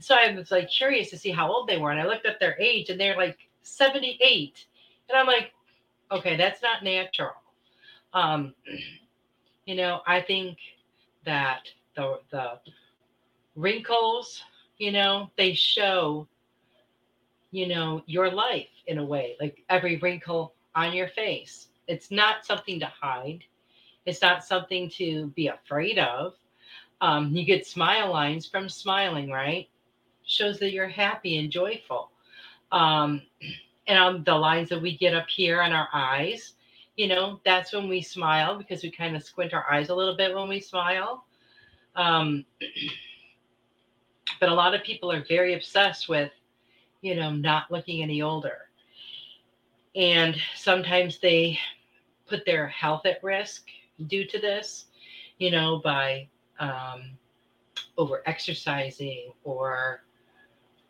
So 0.00 0.14
I 0.14 0.32
was 0.34 0.50
like 0.50 0.70
curious 0.70 1.10
to 1.10 1.18
see 1.18 1.30
how 1.30 1.50
old 1.50 1.68
they 1.68 1.78
were. 1.78 1.90
And 1.90 2.00
I 2.00 2.06
looked 2.06 2.26
up 2.26 2.38
their 2.38 2.58
age 2.60 2.90
and 2.90 3.00
they're 3.00 3.16
like 3.16 3.38
78. 3.62 4.64
And 5.08 5.18
I'm 5.18 5.26
like, 5.26 5.52
okay, 6.10 6.36
that's 6.36 6.62
not 6.62 6.84
natural. 6.84 7.32
Um, 8.14 8.54
you 9.68 9.74
know, 9.74 10.00
I 10.06 10.22
think 10.22 10.56
that 11.26 11.68
the 11.94 12.20
the 12.30 12.52
wrinkles, 13.54 14.42
you 14.78 14.90
know, 14.90 15.30
they 15.36 15.52
show, 15.52 16.26
you 17.50 17.68
know, 17.68 18.02
your 18.06 18.30
life 18.30 18.70
in 18.86 18.96
a 18.96 19.04
way, 19.04 19.36
like 19.38 19.62
every 19.68 19.98
wrinkle 19.98 20.54
on 20.74 20.94
your 20.94 21.08
face. 21.08 21.68
It's 21.86 22.10
not 22.10 22.46
something 22.46 22.80
to 22.80 22.86
hide. 22.86 23.44
It's 24.06 24.22
not 24.22 24.42
something 24.42 24.88
to 24.96 25.26
be 25.36 25.48
afraid 25.48 25.98
of. 25.98 26.32
Um, 27.02 27.36
you 27.36 27.44
get 27.44 27.66
smile 27.66 28.10
lines 28.10 28.46
from 28.46 28.70
smiling, 28.70 29.30
right? 29.30 29.68
Shows 30.24 30.58
that 30.60 30.72
you're 30.72 30.88
happy 30.88 31.36
and 31.36 31.50
joyful. 31.50 32.10
Um, 32.72 33.20
and 33.86 33.98
on 33.98 34.24
the 34.24 34.34
lines 34.34 34.70
that 34.70 34.80
we 34.80 34.96
get 34.96 35.14
up 35.14 35.28
here 35.28 35.60
on 35.60 35.72
our 35.72 35.88
eyes, 35.92 36.54
you 36.98 37.06
know, 37.06 37.40
that's 37.44 37.72
when 37.72 37.88
we 37.88 38.02
smile 38.02 38.58
because 38.58 38.82
we 38.82 38.90
kind 38.90 39.14
of 39.14 39.22
squint 39.22 39.54
our 39.54 39.64
eyes 39.70 39.88
a 39.88 39.94
little 39.94 40.16
bit 40.16 40.34
when 40.34 40.48
we 40.48 40.58
smile. 40.58 41.24
Um, 41.94 42.44
but 44.40 44.48
a 44.48 44.54
lot 44.54 44.74
of 44.74 44.82
people 44.82 45.10
are 45.12 45.24
very 45.28 45.54
obsessed 45.54 46.08
with, 46.08 46.32
you 47.00 47.14
know, 47.14 47.30
not 47.30 47.70
looking 47.70 48.02
any 48.02 48.20
older. 48.20 48.66
And 49.94 50.36
sometimes 50.56 51.20
they 51.20 51.60
put 52.26 52.44
their 52.44 52.66
health 52.66 53.06
at 53.06 53.22
risk 53.22 53.66
due 54.08 54.26
to 54.26 54.40
this, 54.40 54.86
you 55.38 55.52
know, 55.52 55.80
by 55.84 56.26
um, 56.58 57.16
over 57.96 58.24
exercising 58.26 59.30
or 59.44 60.02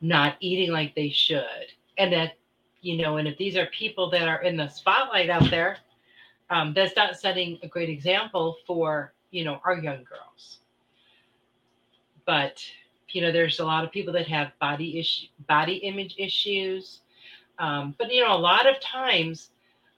not 0.01 0.37
eating 0.41 0.73
like 0.73 0.95
they 0.95 1.11
should. 1.11 1.45
And 1.99 2.11
that, 2.15 2.39
you 2.81 2.97
know, 2.97 3.19
and 3.19 3.29
if 3.29 3.37
these 3.37 3.59
are 3.59 3.67
people 3.67 4.09
that 4.09 4.27
are 4.27 4.41
in 4.41 4.57
the 4.57 4.69
spotlight 4.69 5.29
out 5.29 5.51
there, 5.51 5.77
um, 6.51 6.72
that's 6.74 6.96
not 6.96 7.18
setting 7.18 7.59
a 7.62 7.68
great 7.68 7.88
example 7.88 8.57
for 8.66 9.12
you 9.30 9.44
know 9.44 9.61
our 9.64 9.78
young 9.78 10.05
girls. 10.05 10.59
But 12.26 12.62
you 13.11 13.22
know 13.22 13.32
there's 13.32 13.61
a 13.61 13.64
lot 13.64 13.84
of 13.84 13.90
people 13.92 14.12
that 14.14 14.28
have 14.28 14.53
body 14.59 14.99
issue 14.99 15.26
body 15.49 15.76
image 15.76 16.14
issues. 16.18 17.01
Um, 17.59 17.94
but 17.99 18.12
you 18.12 18.24
know 18.24 18.34
a 18.36 18.38
lot 18.38 18.68
of 18.68 18.80
times 18.80 19.51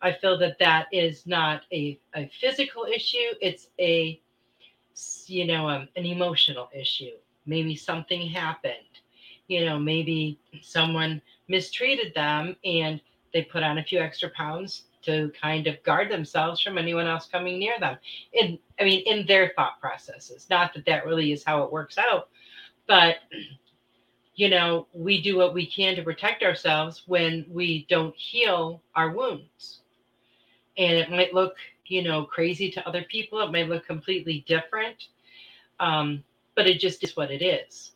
i 0.03 0.13
feel 0.13 0.39
that 0.39 0.59
that 0.59 0.87
is 0.93 1.27
not 1.27 1.63
a, 1.73 1.99
a 2.15 2.29
physical 2.41 2.85
issue. 2.85 3.31
It's 3.41 3.69
a 3.81 4.21
you 5.27 5.47
know 5.47 5.69
um, 5.69 5.89
an 5.97 6.07
emotional 6.07 6.69
issue. 6.75 7.17
Maybe 7.47 7.77
something 7.77 8.29
happened. 8.29 8.75
You 9.49 9.65
know 9.67 9.79
maybe 9.79 10.39
someone 10.63 11.21
mistreated 11.49 12.15
them 12.15 12.57
and 12.65 13.01
they 13.33 13.43
put 13.43 13.63
on 13.63 13.79
a 13.79 13.85
few 13.85 14.01
extra 14.01 14.31
pounds 14.31 14.85
to 15.03 15.33
kind 15.41 15.67
of 15.67 15.83
guard 15.83 16.11
themselves 16.11 16.61
from 16.61 16.79
anyone 16.79 17.07
else 17.07 17.29
coming 17.31 17.59
near 17.59 17.79
them. 17.79 17.97
In 18.33 18.59
I 18.79 18.85
mean, 18.85 19.03
in 19.07 19.27
their 19.27 19.53
thought 19.57 19.81
processes. 19.81 20.47
Not 20.51 20.75
that 20.75 20.87
that 20.87 21.07
really 21.07 21.33
is 21.33 21.45
how 21.45 21.63
it 21.63 21.73
works 21.73 21.99
out, 21.99 22.29
but 22.87 23.17
you 24.41 24.49
know, 24.49 24.87
we 24.95 25.21
do 25.21 25.37
what 25.37 25.53
we 25.53 25.67
can 25.67 25.95
to 25.97 26.03
protect 26.03 26.43
ourselves 26.43 27.03
when 27.07 27.45
we 27.51 27.87
don't 27.91 28.17
heal 28.17 28.83
our 28.95 29.11
wounds. 29.11 29.81
And 30.79 30.97
it 30.97 31.11
might 31.11 31.35
look, 31.35 31.57
you 31.85 32.03
know, 32.03 32.25
crazy 32.25 32.71
to 32.71 32.89
other 32.89 33.03
people. 33.03 33.41
It 33.41 33.53
might 33.53 33.69
look 33.69 33.87
completely 33.87 34.45
different. 34.49 35.09
Um, 35.79 36.25
but 36.55 36.67
it 36.67 36.81
just 36.81 37.05
is 37.05 37.17
what 37.17 37.31
it 37.31 37.43
is. 37.45 37.93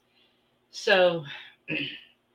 So 0.70 1.24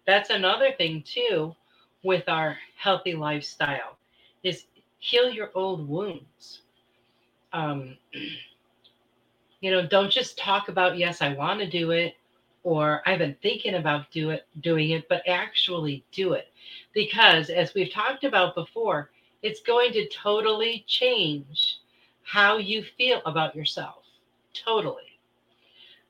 that's 0.08 0.32
another 0.32 0.72
thing 0.76 1.04
too 1.06 1.56
with 2.04 2.28
our 2.28 2.58
healthy 2.78 3.14
lifestyle 3.14 3.99
is 4.44 4.66
heal 5.00 5.30
your 5.30 5.52
old 5.56 5.88
wounds. 5.88 6.62
Um, 7.54 7.98
you 9.62 9.72
know, 9.72 9.86
don't 9.86 10.12
just 10.12 10.38
talk 10.38 10.70
about, 10.70 10.98
yes, 10.98 11.22
I 11.22 11.34
want 11.34 11.60
to 11.60 11.70
do 11.70 11.92
it, 11.92 12.16
or 12.64 13.02
I've 13.06 13.20
been 13.20 13.36
thinking 13.42 13.76
about 13.76 14.12
do 14.12 14.30
it, 14.32 14.48
doing 14.62 14.92
it, 14.92 15.08
but 15.10 15.22
actually 15.28 16.04
do 16.12 16.34
it. 16.34 16.48
Because 16.94 17.50
as 17.50 17.74
we've 17.74 17.92
talked 17.92 18.24
about 18.24 18.56
before, 18.56 19.12
it's 19.42 19.62
going 19.62 19.92
to 19.94 20.08
totally 20.10 20.84
change 20.88 21.80
how 22.24 22.58
you 22.58 22.84
feel 22.98 23.22
about 23.26 23.56
yourself. 23.56 24.04
Totally. 24.54 25.04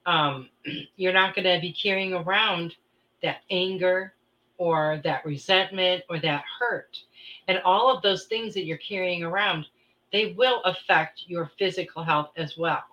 Um, 0.06 0.50
you're 0.96 1.14
not 1.14 1.36
going 1.36 1.46
to 1.46 1.60
be 1.62 1.72
carrying 1.74 2.14
around 2.14 2.76
that 3.24 3.42
anger 3.50 4.14
or 4.58 5.02
that 5.04 5.26
resentment 5.26 6.04
or 6.10 6.20
that 6.20 6.44
hurt. 6.60 7.00
And 7.48 7.60
all 7.66 7.96
of 7.96 8.02
those 8.02 8.26
things 8.26 8.54
that 8.54 8.66
you're 8.66 8.78
carrying 8.78 9.24
around, 9.24 9.66
they 10.12 10.34
will 10.38 10.62
affect 10.64 11.24
your 11.28 11.52
physical 11.58 12.04
health 12.04 12.32
as 12.38 12.58
well. 12.58 12.84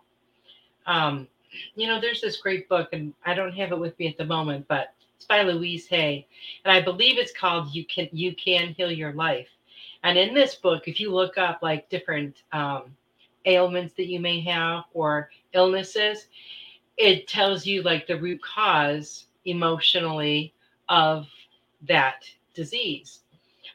Um, 0.87 1.29
you 1.75 1.87
know, 1.87 2.01
there's 2.01 2.21
this 2.21 2.37
great 2.37 2.69
book, 2.69 2.91
and 2.93 3.15
I 3.25 3.35
don't 3.35 3.55
have 3.55 3.73
it 3.73 3.79
with 3.79 3.99
me 3.99 4.09
at 4.09 4.17
the 4.17 4.25
moment, 4.25 4.67
but 4.69 4.95
it's 5.17 5.25
by 5.25 5.43
Louise 5.43 5.87
Hay, 5.87 6.27
and 6.65 6.73
I 6.73 6.83
believe 6.83 7.19
it's 7.19 7.33
called 7.33 7.75
"You 7.75 7.85
Can 7.87 8.09
You 8.13 8.35
Can 8.35 8.75
Heal 8.75 8.93
Your 8.93 9.13
Life." 9.13 9.49
And 10.03 10.19
in 10.19 10.35
this 10.35 10.55
book, 10.55 10.87
if 10.87 11.01
you 11.01 11.13
look 11.13 11.39
up 11.39 11.61
like 11.63 11.89
different 11.89 12.43
um, 12.53 12.95
ailments 13.47 13.95
that 13.95 14.07
you 14.07 14.21
may 14.21 14.41
have 14.43 14.85
or 14.93 15.31
illnesses, 15.53 16.27
it 16.97 17.27
tells 17.27 17.67
you 17.67 17.83
like 17.83 18.07
the 18.07 18.21
root 18.21 18.41
cause 18.43 19.27
emotionally 19.47 20.53
of 20.89 21.27
that 21.83 22.25
disease. 22.55 23.21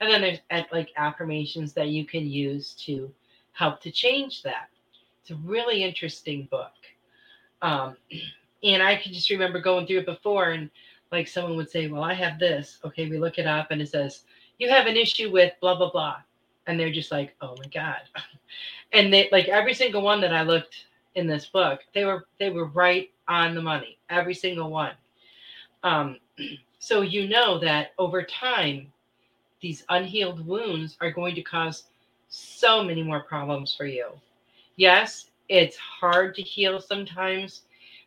And 0.02 0.12
then 0.12 0.22
there's 0.22 0.66
like 0.74 0.89
affirmations 0.97 1.74
that 1.74 1.89
you 1.89 2.06
can 2.06 2.28
use 2.28 2.74
to 2.86 3.14
help 3.54 3.80
to 3.82 3.91
change 3.91 4.41
that. 4.41 4.70
It's 5.22 5.30
a 5.30 5.36
really 5.36 5.84
interesting 5.84 6.47
book. 6.49 6.74
Um, 7.62 7.95
and 8.64 8.82
I 8.82 8.95
can 8.95 9.14
just 9.14 9.30
remember 9.30 9.62
going 9.62 9.86
through 9.86 9.99
it 9.99 10.06
before, 10.06 10.49
and 10.49 10.70
like 11.12 11.28
someone 11.28 11.56
would 11.56 11.70
say, 11.70 11.88
Well, 11.88 12.04
I 12.04 12.14
have 12.16 12.39
this. 12.39 12.80
Okay, 12.84 13.10
we 13.10 13.20
look 13.20 13.38
it 13.38 13.47
up, 13.47 13.68
and 13.70 13.82
it 13.82 13.89
says, 13.89 14.24
You 14.58 14.70
have 14.70 14.88
an 14.88 14.97
issue 14.97 15.32
with 15.32 15.54
blah, 15.62 15.78
blah, 15.78 15.91
blah. 15.91 16.18
And 16.68 16.80
they're 16.80 16.91
just 16.91 17.12
like, 17.12 17.36
Oh 17.41 17.56
my 17.58 17.68
God. 17.68 18.02
And 18.93 19.14
they 19.14 19.30
like 19.32 19.47
every 19.47 19.74
single 19.74 20.02
one 20.02 20.20
that 20.20 20.34
I 20.34 20.41
looked 20.41 20.88
in 21.16 21.26
this 21.26 21.45
book, 21.45 21.80
they 21.93 22.04
were 22.04 22.26
they 22.39 22.49
were 22.49 22.66
right 22.66 23.10
on 23.30 23.56
the 23.56 23.62
money, 23.62 23.97
every 24.10 24.34
single 24.34 24.70
one. 24.70 24.95
Um, 25.84 26.18
so 26.80 26.99
you 27.02 27.30
know 27.30 27.58
that 27.60 27.91
over 27.97 28.22
time, 28.22 28.91
these 29.62 29.86
unhealed 29.89 30.45
wounds 30.45 30.97
are 31.01 31.12
going 31.12 31.36
to 31.36 31.41
cause 31.41 31.86
so 32.30 32.84
many 32.84 33.03
more 33.03 33.22
problems 33.22 33.74
for 33.76 33.86
you. 33.86 34.09
Yes, 34.76 35.32
it's 35.49 35.78
hard 35.78 36.36
to 36.36 36.41
heal 36.41 36.80
sometimes 36.80 37.64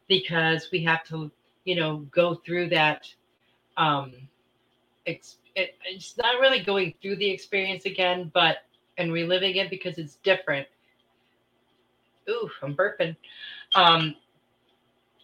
because 0.08 0.68
we 0.72 0.82
have 0.84 1.04
to, 1.08 1.30
you 1.64 1.76
know, 1.76 1.98
go 2.10 2.34
through 2.34 2.70
that. 2.70 3.08
Um, 3.76 4.12
it's 5.06 5.38
it, 5.54 5.76
it's 5.84 6.16
not 6.16 6.40
really 6.40 6.60
going 6.60 6.94
through 7.00 7.16
the 7.16 7.30
experience 7.30 7.84
again, 7.86 8.30
but 8.34 8.58
and 8.98 9.12
reliving 9.12 9.56
it 9.56 9.70
because 9.70 9.98
it's 9.98 10.16
different. 10.16 10.66
Ooh, 12.28 12.50
I'm 12.62 12.74
burping. 12.74 13.16
Um, 13.74 14.14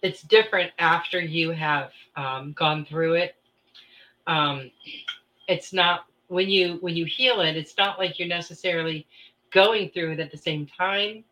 it's 0.03 0.23
different 0.23 0.73
after 0.79 1.21
you 1.21 1.51
have 1.51 1.91
um, 2.17 2.53
gone 2.53 2.85
through 2.85 3.15
it. 3.15 3.37
Um, 4.27 4.71
it's 5.49 5.73
not 5.73 6.07
when 6.31 6.49
you 6.49 6.79
when 6.81 6.97
you 6.97 7.05
heal 7.05 7.41
it. 7.41 7.57
It's 7.57 7.77
not 7.77 7.99
like 7.99 8.19
you're 8.19 8.29
necessarily 8.29 9.07
going 9.51 9.91
through 9.91 10.13
it 10.13 10.21
at 10.21 10.31
the 10.31 10.39
same 10.39 10.65
time 10.67 11.25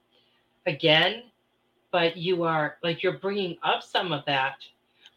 again, 0.66 1.22
but 1.92 2.16
you 2.16 2.42
are 2.42 2.78
like 2.82 3.02
you're 3.02 3.18
bringing 3.18 3.56
up 3.62 3.82
some 3.82 4.12
of 4.12 4.24
that, 4.26 4.56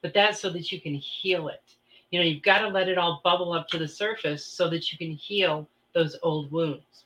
but 0.04 0.14
that's 0.14 0.40
so 0.40 0.52
that 0.52 0.72
you 0.72 0.80
can 0.80 0.94
heal 0.94 1.48
it. 1.48 1.64
You 2.12 2.20
know, 2.20 2.26
you've 2.26 2.44
got 2.44 2.60
to 2.60 2.68
let 2.68 2.90
it 2.90 3.00
all 3.00 3.22
bubble 3.24 3.54
up 3.54 3.68
to 3.70 3.80
the 3.80 3.88
surface 3.88 4.46
so 4.46 4.70
that 4.70 4.92
you 4.92 5.00
can 5.00 5.12
heal 5.12 5.68
those 5.94 6.16
old 6.22 6.52
wounds. 6.52 7.06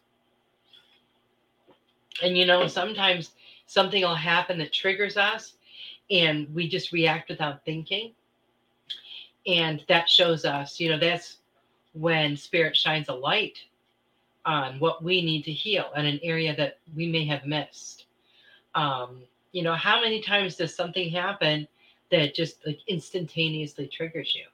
And 2.21 2.37
you 2.37 2.45
know, 2.45 2.67
sometimes 2.67 3.31
something 3.67 4.01
will 4.01 4.15
happen 4.15 4.57
that 4.57 4.73
triggers 4.73 5.15
us 5.15 5.53
and 6.11 6.53
we 6.53 6.67
just 6.67 6.91
react 6.91 7.29
without 7.29 7.63
thinking. 7.63 8.11
And 9.47 9.81
that 9.87 10.09
shows 10.09 10.43
us, 10.43 10.79
you 10.79 10.89
know, 10.89 10.97
that's 10.99 11.37
when 11.95 12.35
spirit 12.35 12.75
shines 12.75 13.09
a 13.09 13.13
light 13.13 13.57
on 14.45 14.79
what 14.79 15.03
we 15.03 15.23
need 15.23 15.43
to 15.45 15.51
heal 15.51 15.85
and 15.95 16.05
an 16.05 16.19
area 16.21 16.55
that 16.55 16.77
we 16.95 17.07
may 17.07 17.25
have 17.25 17.45
missed. 17.45 18.05
Um, 18.75 19.23
you 19.51 19.63
know 19.63 19.73
how 19.73 20.01
many 20.01 20.21
times 20.21 20.57
does 20.57 20.75
something 20.75 21.09
happen 21.09 21.67
that 22.11 22.35
just 22.35 22.65
like 22.65 22.79
instantaneously 22.87 23.87
triggers 23.87 24.35
you? 24.35 24.45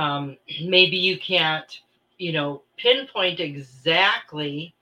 Um, 0.00 0.36
maybe 0.62 0.96
you 0.96 1.18
can't 1.18 1.80
you 2.18 2.32
know 2.32 2.62
pinpoint 2.76 3.40
exactly 3.40 4.74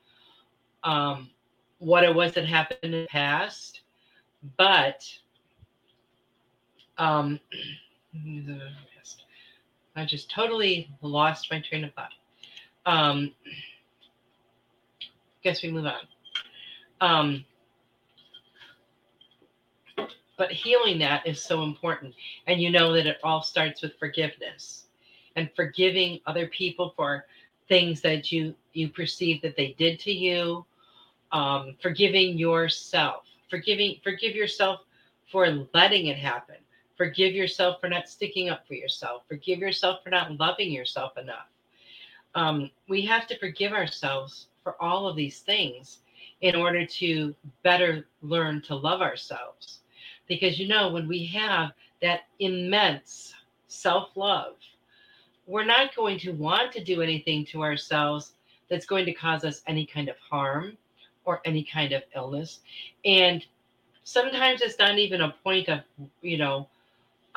um, 0.85 1.31
what 1.79 2.05
it 2.05 2.15
was 2.15 2.33
that 2.33 2.45
happened 2.45 2.79
in 2.83 2.91
the 2.91 3.07
past 3.07 3.83
but 4.57 5.05
um, 6.99 7.41
i 9.99 10.05
just 10.05 10.31
totally 10.31 10.91
lost 11.03 11.51
my 11.51 11.61
train 11.61 11.85
of 11.85 11.93
thought 11.95 12.13
um, 12.87 13.33
guess 15.43 15.63
we 15.63 15.71
move 15.71 15.87
on 15.87 16.07
um, 17.01 17.45
but 20.39 20.53
healing 20.53 21.01
that 21.01 21.27
is 21.27 21.43
so 21.43 21.65
important. 21.65 22.15
And 22.47 22.63
you 22.63 22.71
know 22.71 22.95
that 22.95 23.07
it 23.07 23.19
all 23.23 23.43
starts 23.43 23.83
with 23.83 23.99
forgiveness 23.99 24.85
and 25.37 25.51
forgiving 25.55 26.21
other 26.27 26.47
people 26.47 26.95
for 26.97 27.27
things 27.69 28.01
that 28.01 28.33
you 28.33 28.55
you 28.73 28.89
perceive 28.89 29.43
that 29.43 29.57
they 29.57 29.75
did 29.79 29.99
to 30.01 30.13
you. 30.13 30.65
Um, 31.33 31.77
forgiving 31.83 32.39
yourself, 32.39 33.25
forgiving 33.51 33.97
forgive 34.03 34.35
yourself 34.35 34.81
for 35.31 35.67
letting 35.75 36.07
it 36.07 36.17
happen. 36.17 36.57
Forgive 36.99 37.33
yourself 37.33 37.81
for 37.81 37.89
not 37.89 38.09
sticking 38.09 38.51
up 38.51 38.67
for 38.67 38.75
yourself. 38.75 39.23
Forgive 39.29 39.61
yourself 39.61 40.03
for 40.05 40.11
not 40.11 40.37
loving 40.39 40.71
yourself 40.71 41.17
enough. 41.17 41.47
Um, 42.35 42.71
we 42.89 43.07
have 43.07 43.27
to 43.29 43.39
forgive 43.39 43.73
ourselves 43.73 44.49
for 44.63 44.81
all 44.83 45.09
of 45.09 45.17
these 45.17 45.41
things 45.41 46.01
in 46.41 46.55
order 46.55 46.85
to 46.85 47.35
better 47.63 48.07
learn 48.23 48.61
to 48.63 48.75
love 48.75 49.01
ourselves 49.01 49.81
because 50.29 50.59
you 50.59 50.69
know 50.69 50.91
when 50.91 51.09
we 51.09 51.25
have 51.25 51.71
that 52.03 52.23
immense 52.39 53.35
self-love 53.67 54.55
we're 55.47 55.65
not 55.65 55.97
going 55.97 56.19
to 56.19 56.33
want 56.33 56.71
to 56.73 56.85
do 56.85 57.01
anything 57.01 57.45
to 57.47 57.63
ourselves 57.63 58.35
that's 58.69 58.87
going 58.87 59.07
to 59.07 59.13
cause 59.13 59.45
us 59.45 59.63
any 59.67 59.87
kind 59.87 60.09
of 60.09 60.17
harm 60.19 60.77
or 61.25 61.41
any 61.45 61.65
kind 61.65 61.93
of 61.93 62.03
illness 62.15 62.61
and 63.05 63.45
sometimes 64.05 64.61
it's 64.61 64.79
not 64.79 64.99
even 64.99 65.23
a 65.23 65.35
point 65.43 65.69
of 65.69 65.81
you 66.23 66.37
know 66.37 66.69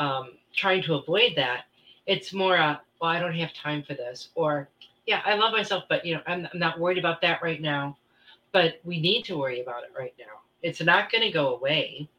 um, 0.02 0.32
trying 0.56 0.84
to 0.84 0.96
avoid 0.96 1.34
that 1.36 1.66
it's 2.08 2.34
more 2.34 2.56
a 2.56 2.82
well 3.02 3.10
i 3.12 3.20
don't 3.20 3.34
have 3.34 3.54
time 3.54 3.84
for 3.84 3.94
this 3.94 4.30
or 4.36 4.70
yeah 5.06 5.22
i 5.26 5.36
love 5.36 5.52
myself 5.52 5.84
but 5.90 6.06
you 6.06 6.16
know 6.16 6.22
i'm, 6.28 6.48
I'm 6.54 6.60
not 6.60 6.80
worried 6.80 6.98
about 6.98 7.22
that 7.22 7.42
right 7.42 7.62
now 7.62 7.98
but 8.52 8.80
we 8.84 9.00
need 9.00 9.24
to 9.26 9.38
worry 9.38 9.62
about 9.62 9.84
it 9.84 9.92
right 9.98 10.14
now. 10.20 10.42
It's 10.62 10.82
not 10.82 11.12
going 11.12 11.24
to 11.24 11.32
go 11.32 11.56
away 11.56 12.10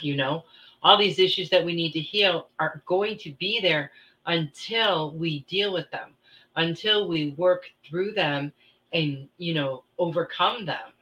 you 0.00 0.16
know? 0.16 0.44
All 0.82 0.96
these 0.96 1.18
issues 1.18 1.50
that 1.50 1.64
we 1.64 1.74
need 1.74 1.92
to 1.92 2.00
heal 2.00 2.48
are 2.60 2.82
going 2.86 3.18
to 3.18 3.32
be 3.32 3.60
there 3.60 3.90
until 4.26 5.12
we 5.12 5.40
deal 5.40 5.72
with 5.72 5.90
them 5.90 6.14
until 6.58 7.08
we 7.08 7.30
work 7.38 7.64
through 7.88 8.12
them 8.12 8.52
and 8.92 9.28
you 9.38 9.54
know 9.54 9.84
overcome 9.98 10.66
them. 10.66 10.92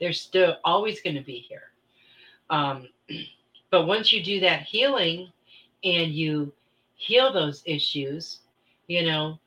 They're 0.00 0.12
still 0.12 0.56
always 0.64 1.00
going 1.00 1.16
to 1.16 1.22
be 1.22 1.38
here. 1.38 1.70
Um, 2.50 2.88
but 3.70 3.86
once 3.86 4.12
you 4.12 4.22
do 4.22 4.40
that 4.40 4.62
healing 4.62 5.30
and 5.84 6.12
you 6.12 6.52
heal 6.94 7.32
those 7.32 7.62
issues 7.66 8.40
you 8.88 9.04
know 9.04 9.38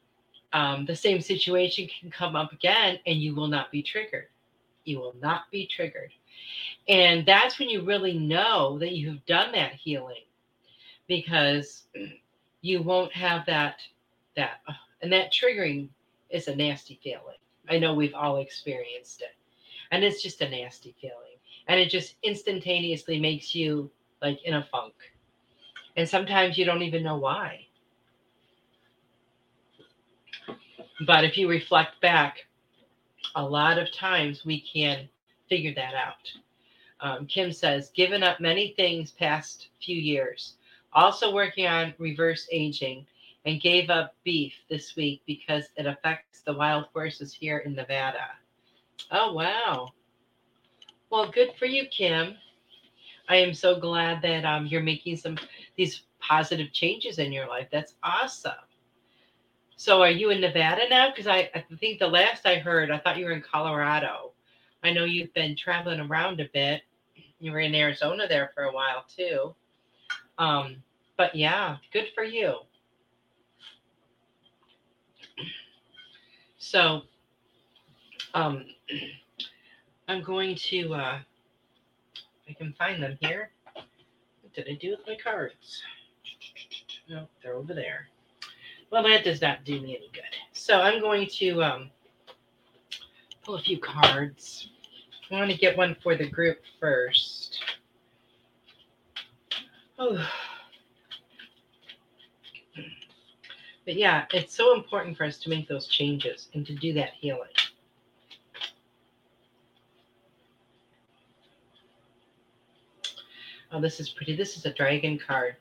um, 0.52 0.86
the 0.86 0.96
same 0.96 1.22
situation 1.22 1.88
can 2.00 2.10
come 2.10 2.36
up 2.36 2.52
again 2.52 2.98
and 3.06 3.20
you 3.20 3.36
will 3.36 3.48
not 3.48 3.72
be 3.72 3.82
triggered 3.84 4.28
you 4.86 5.00
will 5.00 5.16
not 5.22 5.44
be 5.52 5.66
triggered 5.68 6.12
and 6.88 7.26
that's 7.26 7.60
when 7.60 7.70
you 7.70 7.84
really 7.84 8.18
know 8.18 8.78
that 8.80 8.94
you've 8.94 9.26
done 9.26 9.52
that 9.52 9.74
healing 9.74 10.24
because 11.08 11.84
you 12.62 12.82
won't 12.82 13.12
have 13.14 13.46
that 13.46 13.82
that 14.36 14.62
and 15.02 15.12
that 15.12 15.32
triggering 15.32 15.90
is 16.30 16.48
a 16.48 16.56
nasty 16.56 17.00
feeling. 17.04 17.38
I 17.70 17.80
know 17.80 17.94
we've 17.94 18.14
all 18.14 18.38
experienced 18.38 19.22
it. 19.22 19.36
And 19.92 20.04
it's 20.04 20.22
just 20.22 20.42
a 20.42 20.50
nasty 20.50 20.96
feeling. 21.02 21.16
And 21.68 21.80
it 21.80 21.90
just 21.90 22.16
instantaneously 22.24 23.20
makes 23.20 23.56
you 23.56 23.90
like 24.22 24.40
in 24.44 24.56
a 24.56 24.68
funk. 24.72 24.94
And 25.96 26.08
sometimes 26.08 26.58
you 26.58 26.66
don't 26.66 26.84
even 26.84 27.04
know 27.04 27.18
why. 27.18 27.68
But 31.06 31.24
if 31.24 31.38
you 31.38 31.50
reflect 31.50 32.02
back, 32.02 32.46
a 33.36 33.44
lot 33.44 33.78
of 33.78 33.94
times 33.94 34.46
we 34.46 34.62
can 34.62 35.10
figure 35.50 35.74
that 35.76 35.94
out. 35.94 36.32
Um, 37.02 37.26
Kim 37.28 37.52
says, 37.52 37.92
given 37.96 38.24
up 38.24 38.40
many 38.40 38.74
things 38.76 39.12
past 39.12 39.70
few 39.84 39.96
years. 39.96 40.56
Also 40.94 41.34
working 41.34 41.68
on 41.68 41.94
reverse 41.98 42.48
aging 42.52 43.06
and 43.46 43.62
gave 43.62 43.90
up 43.90 44.16
beef 44.24 44.54
this 44.70 44.96
week 44.96 45.22
because 45.26 45.66
it 45.78 45.86
affects 45.86 46.42
the 46.42 46.54
wild 46.54 46.86
horses 46.94 47.34
here 47.34 47.60
in 47.60 47.74
Nevada. 47.76 48.28
Oh, 49.12 49.34
wow. 49.34 49.90
Well, 51.10 51.32
good 51.32 51.52
for 51.58 51.66
you, 51.66 51.86
Kim. 51.88 52.36
I 53.30 53.36
am 53.36 53.54
so 53.54 53.80
glad 53.80 54.22
that 54.24 54.44
um, 54.44 54.66
you're 54.66 54.82
making 54.82 55.18
some 55.18 55.38
these 55.78 56.02
positive 56.20 56.74
changes 56.74 57.20
in 57.20 57.32
your 57.32 57.48
life. 57.48 57.68
That's 57.72 57.94
awesome. 58.04 58.52
So, 59.78 60.02
are 60.02 60.10
you 60.10 60.32
in 60.32 60.42
Nevada 60.42 60.90
now? 60.90 61.10
Because 61.10 61.28
I, 61.28 61.50
I 61.56 61.64
think 61.80 62.00
the 62.00 62.08
last 62.08 62.46
I 62.46 62.56
heard, 62.56 62.92
I 62.92 62.98
thought 62.98 63.18
you 63.18 63.26
were 63.26 63.32
in 63.32 63.42
Colorado. 63.42 64.34
I 64.84 64.92
know 64.92 65.06
you've 65.06 65.34
been 65.34 65.56
traveling 65.56 66.00
around 66.00 66.42
a 66.42 66.50
bit. 66.54 66.82
You 67.40 67.52
were 67.52 67.60
in 67.60 67.76
Arizona 67.76 68.28
there 68.28 68.52
for 68.54 68.64
a 68.64 68.74
while 68.74 69.06
too. 69.08 69.56
Um, 70.38 70.84
but 71.16 71.36
yeah, 71.36 71.78
good 71.94 72.08
for 72.16 72.24
you. 72.24 72.56
So, 76.58 77.04
um, 78.34 78.66
I'm 80.08 80.24
going 80.24 80.56
to, 80.56 80.94
uh, 80.94 81.20
I 82.50 82.54
can 82.54 82.74
find 82.74 83.02
them 83.02 83.18
here. 83.22 83.52
What 83.74 84.54
did 84.54 84.68
I 84.68 84.74
do 84.74 84.92
with 84.92 85.08
my 85.08 85.16
cards? 85.22 85.84
No, 87.08 87.28
they're 87.44 87.54
over 87.54 87.74
there. 87.74 88.08
Well, 88.92 89.04
that 89.04 89.24
does 89.24 89.42
not 89.42 89.64
do 89.66 89.80
me 89.80 89.98
any 89.98 90.10
good. 90.12 90.24
So 90.54 90.82
I'm 90.82 91.00
going 91.00 91.28
to 91.28 91.62
um, 91.62 91.92
pull 93.44 93.56
a 93.56 93.62
few 93.62 93.80
cards. 93.80 94.70
I 95.32 95.36
want 95.36 95.52
to 95.52 95.58
get 95.58 95.78
one 95.78 95.96
for 96.02 96.16
the 96.16 96.28
group 96.28 96.58
first. 96.80 97.64
Oh. 100.00 100.28
But 103.86 103.96
yeah, 103.96 104.26
it's 104.34 104.56
so 104.56 104.76
important 104.76 105.18
for 105.18 105.26
us 105.26 105.38
to 105.40 105.50
make 105.50 105.68
those 105.68 105.88
changes 105.88 106.48
and 106.54 106.66
to 106.66 106.74
do 106.74 106.94
that 106.94 107.12
healing. 107.20 107.50
Oh, 113.72 113.80
this 113.80 114.00
is 114.00 114.10
pretty. 114.10 114.36
This 114.36 114.58
is 114.58 114.66
a 114.66 114.74
dragon 114.74 115.20
card. 115.20 115.56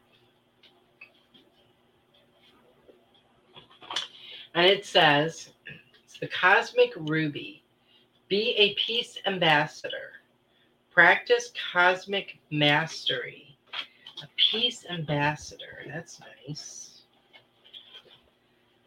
And 4.55 4.67
it 4.67 4.85
says, 4.87 5.51
it's 6.05 6.19
the 6.19 6.29
cosmic 6.29 6.93
ruby. 6.97 7.63
Be 8.29 8.55
a 8.57 8.75
peace 8.75 9.19
ambassador. 9.27 10.13
Practice 10.91 11.53
cosmic 11.73 12.39
mastery. 12.51 13.57
A 14.23 14.27
peace 14.37 14.85
ambassador. 14.91 15.85
That's 15.87 16.21
nice. 16.49 17.03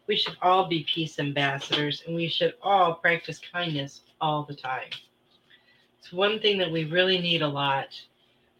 We 0.06 0.16
should 0.16 0.36
all 0.42 0.68
be 0.68 0.84
peace 0.92 1.18
ambassadors 1.18 2.02
and 2.06 2.14
we 2.14 2.28
should 2.28 2.54
all 2.60 2.96
practice 2.96 3.40
kindness 3.52 4.02
all 4.20 4.42
the 4.42 4.54
time. 4.54 4.90
It's 5.98 6.12
one 6.12 6.40
thing 6.40 6.58
that 6.58 6.70
we 6.70 6.84
really 6.84 7.18
need 7.18 7.42
a 7.42 7.48
lot 7.48 7.88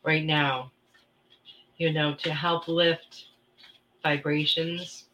right 0.02 0.24
now, 0.24 0.70
you 1.76 1.92
know, 1.92 2.14
to 2.14 2.32
help 2.32 2.68
lift 2.68 3.26
vibrations 4.02 5.04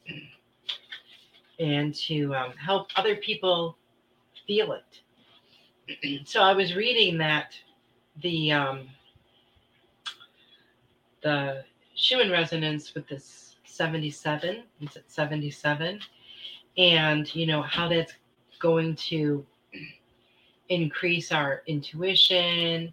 and 1.58 1.94
to 1.94 2.34
um, 2.34 2.52
help 2.52 2.88
other 2.96 3.16
people 3.16 3.76
feel 4.46 4.72
it. 4.72 5.00
so 6.28 6.42
I 6.42 6.52
was 6.52 6.74
reading 6.74 7.18
that 7.18 7.54
the 8.22 8.52
um, 8.52 8.88
the 11.22 11.64
Schumann 11.94 12.30
resonance 12.30 12.94
with 12.94 13.08
this 13.08 13.56
77, 13.64 14.62
it's 14.80 14.96
at 14.96 15.10
77, 15.10 16.00
and 16.76 17.34
you 17.34 17.46
know 17.46 17.62
how 17.62 17.88
that's 17.88 18.12
going 18.60 18.94
to 18.96 19.44
increase 20.68 21.32
our 21.32 21.62
intuition, 21.66 22.92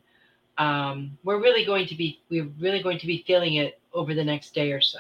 um, 0.58 1.18
we're 1.24 1.42
really 1.42 1.66
going 1.66 1.88
to 1.88 1.96
be 1.96 2.20
we're 2.30 2.50
really 2.60 2.82
going 2.82 3.00
to 3.00 3.08
be 3.08 3.24
feeling 3.28 3.56
it 3.56 3.80
over 3.94 4.14
the 4.14 4.24
next 4.24 4.54
day 4.54 4.72
or 4.72 4.82
so. 4.82 5.00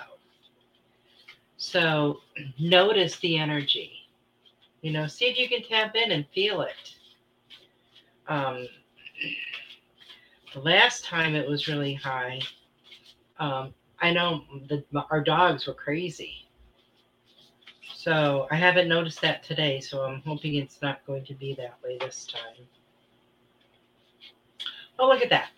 So 1.57 2.19
notice 2.59 3.17
the 3.19 3.37
energy. 3.37 3.91
You 4.81 4.91
know, 4.91 5.07
see 5.07 5.25
if 5.25 5.37
you 5.39 5.49
can 5.49 5.67
tap 5.67 5.95
in 5.95 6.11
and 6.11 6.25
feel 6.33 6.61
it. 6.61 6.95
Um, 8.27 8.67
the 10.53 10.59
last 10.59 11.05
time 11.05 11.35
it 11.35 11.47
was 11.47 11.67
really 11.67 11.93
high, 11.93 12.39
um, 13.39 13.73
I 13.99 14.11
know 14.11 14.43
the, 14.67 14.83
our 15.09 15.21
dogs 15.21 15.67
were 15.67 15.73
crazy. 15.73 16.47
So 17.93 18.47
I 18.51 18.55
haven't 18.55 18.87
noticed 18.87 19.21
that 19.21 19.43
today. 19.43 19.79
So 19.79 20.03
I'm 20.03 20.21
hoping 20.21 20.55
it's 20.55 20.81
not 20.81 21.05
going 21.07 21.25
to 21.25 21.33
be 21.33 21.55
that 21.55 21.77
way 21.83 21.97
this 21.99 22.27
time. 22.27 22.67
Oh, 24.97 25.07
look 25.07 25.21
at 25.21 25.29
that. 25.29 25.49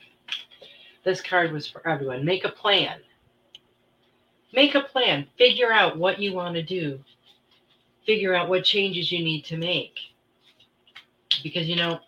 This 1.03 1.21
card 1.21 1.51
was 1.51 1.67
for 1.67 1.87
everyone. 1.87 2.25
Make 2.25 2.43
a 2.43 2.49
plan. 2.49 2.99
Make 4.53 4.75
a 4.75 4.81
plan. 4.81 5.27
Figure 5.37 5.71
out 5.71 5.97
what 5.97 6.19
you 6.19 6.33
want 6.33 6.55
to 6.55 6.63
do. 6.63 6.99
Figure 8.05 8.33
out 8.33 8.49
what 8.49 8.63
changes 8.63 9.11
you 9.11 9.23
need 9.23 9.45
to 9.45 9.57
make. 9.57 9.95
Because, 11.43 11.67
you 11.67 11.75
know, 11.75 11.99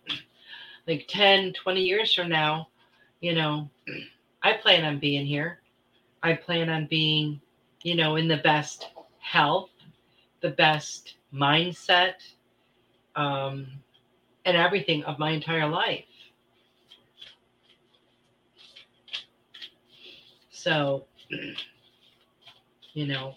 like 0.87 1.05
10, 1.07 1.53
20 1.53 1.81
years 1.81 2.13
from 2.13 2.29
now, 2.29 2.67
you 3.21 3.35
know, 3.35 3.69
I 4.41 4.53
plan 4.53 4.85
on 4.85 4.99
being 4.99 5.25
here. 5.25 5.59
I 6.23 6.33
plan 6.33 6.69
on 6.69 6.87
being, 6.87 7.39
you 7.83 7.95
know, 7.95 8.15
in 8.15 8.27
the 8.27 8.37
best 8.37 8.89
health, 9.19 9.69
the 10.41 10.49
best 10.49 11.15
mindset, 11.33 12.15
um, 13.15 13.67
and 14.45 14.57
everything 14.57 15.03
of 15.03 15.19
my 15.19 15.31
entire 15.31 15.67
life. 15.67 16.08
So, 20.59 21.05
you 22.93 23.07
know, 23.07 23.33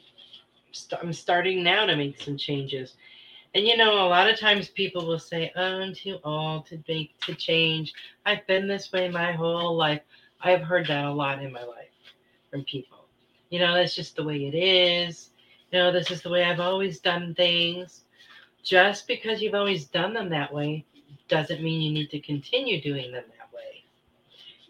i 0.92 0.96
I'm 1.00 1.12
starting 1.12 1.62
now 1.62 1.86
to 1.86 1.94
make 1.94 2.20
some 2.20 2.36
changes. 2.36 2.94
And 3.54 3.64
you 3.64 3.76
know, 3.76 4.04
a 4.04 4.08
lot 4.08 4.28
of 4.28 4.40
times 4.40 4.68
people 4.70 5.06
will 5.06 5.20
say, 5.20 5.52
oh, 5.54 5.82
"I'm 5.82 5.94
too 5.94 6.18
old 6.24 6.66
to 6.66 6.82
make 6.88 7.16
to 7.20 7.34
change. 7.34 7.92
I've 8.26 8.44
been 8.48 8.66
this 8.66 8.90
way 8.92 9.08
my 9.08 9.32
whole 9.32 9.76
life." 9.76 10.00
I've 10.40 10.62
heard 10.62 10.88
that 10.88 11.04
a 11.04 11.12
lot 11.12 11.40
in 11.40 11.52
my 11.52 11.62
life 11.62 11.94
from 12.50 12.64
people. 12.64 13.06
You 13.50 13.60
know, 13.60 13.74
that's 13.74 13.94
just 13.94 14.16
the 14.16 14.24
way 14.24 14.46
it 14.46 14.56
is. 14.56 15.30
You 15.70 15.78
know, 15.78 15.92
this 15.92 16.10
is 16.10 16.22
the 16.22 16.30
way 16.30 16.42
I've 16.42 16.58
always 16.60 16.98
done 16.98 17.34
things. 17.36 18.02
Just 18.64 19.06
because 19.06 19.40
you've 19.40 19.54
always 19.54 19.84
done 19.84 20.12
them 20.12 20.30
that 20.30 20.52
way 20.52 20.84
doesn't 21.28 21.62
mean 21.62 21.82
you 21.82 21.92
need 21.92 22.10
to 22.10 22.20
continue 22.20 22.80
doing 22.82 23.12
them 23.12 23.24
that 23.38 23.41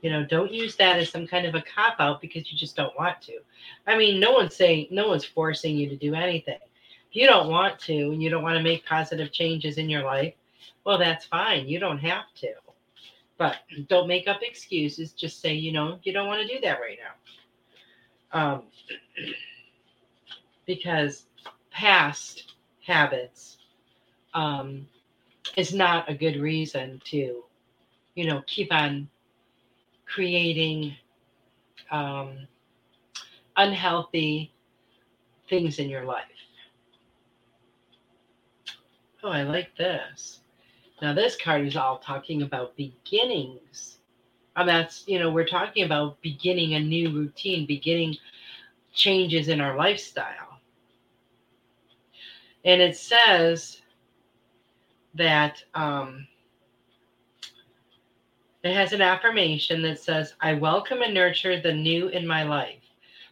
you 0.03 0.11
know, 0.11 0.25
don't 0.25 0.53
use 0.53 0.75
that 0.77 0.99
as 0.99 1.11
some 1.11 1.27
kind 1.27 1.47
of 1.47 1.55
a 1.55 1.63
cop 1.63 1.95
out 2.01 2.21
because 2.21 2.51
you 2.51 2.59
just 2.59 2.77
don't 2.77 2.97
want 2.99 3.23
to. 3.23 3.39
I 3.87 3.97
mean, 3.97 4.19
no 4.19 4.33
one's 4.33 4.57
saying, 4.57 4.89
no 4.91 5.09
one's 5.09 5.25
forcing 5.25 5.77
you 5.77 5.89
to 5.89 5.97
do 5.97 6.15
anything. 6.15 6.59
If 7.09 7.17
you 7.17 7.27
don't 7.27 7.49
want 7.49 7.79
to 7.81 8.11
and 8.11 8.21
you 8.21 8.29
don't 8.29 8.43
want 8.43 8.57
to 8.57 8.63
make 8.63 8.85
positive 8.85 9.33
changes 9.33 9.79
in 9.79 9.89
your 9.89 10.03
life, 10.03 10.35
well, 10.85 10.99
that's 10.99 11.25
fine. 11.25 11.69
You 11.69 11.79
don't 11.79 11.99
have 11.99 12.25
to. 12.41 12.53
But 13.39 13.59
don't 13.89 14.09
make 14.09 14.27
up 14.27 14.41
excuses. 14.43 15.13
Just 15.13 15.41
say, 15.41 15.55
you 15.55 15.73
know, 15.73 16.01
you 16.03 16.13
don't 16.13 16.27
want 16.27 16.43
to 16.43 16.53
do 16.53 16.61
that 16.63 16.81
right 16.81 16.99
now. 18.33 18.55
Um, 18.55 18.63
because 20.67 21.27
past 21.71 22.55
habits 22.85 23.59
um, 24.35 24.87
is 25.57 25.73
not 25.73 26.11
a 26.11 26.15
good 26.15 26.37
reason 26.37 27.01
to, 27.05 27.45
you 28.17 28.27
know, 28.27 28.43
keep 28.47 28.73
on 28.73 29.09
creating 30.13 30.95
um, 31.91 32.47
unhealthy 33.57 34.53
things 35.49 35.79
in 35.79 35.89
your 35.89 36.05
life. 36.05 36.25
Oh, 39.23 39.31
I 39.31 39.43
like 39.43 39.77
this. 39.77 40.41
Now, 41.01 41.15
this 41.15 41.37
card 41.37 41.67
is 41.67 41.77
all 41.77 41.99
talking 41.99 42.43
about 42.43 42.77
beginnings. 42.77 43.99
And 44.57 44.69
that's, 44.69 45.05
you 45.07 45.19
know, 45.19 45.31
we're 45.31 45.47
talking 45.47 45.85
about 45.85 46.21
beginning 46.21 46.75
a 46.75 46.81
new 46.81 47.11
routine, 47.11 47.67
beginning 47.67 48.17
changes 48.93 49.49
in 49.49 49.61
our 49.61 49.77
lifestyle. 49.77 50.59
And 52.65 52.81
it 52.81 52.97
says 52.97 53.81
that 55.15 55.63
um, 55.75 56.27
it 58.63 58.75
has 58.75 58.93
an 58.93 59.03
affirmation 59.03 59.83
that 59.83 59.99
says, 59.99 60.35
I 60.41 60.55
welcome 60.55 61.03
and 61.03 61.13
nurture 61.13 61.61
the 61.61 61.73
new 61.73 62.09
in 62.09 62.27
my 62.27 62.45
life. 62.45 62.83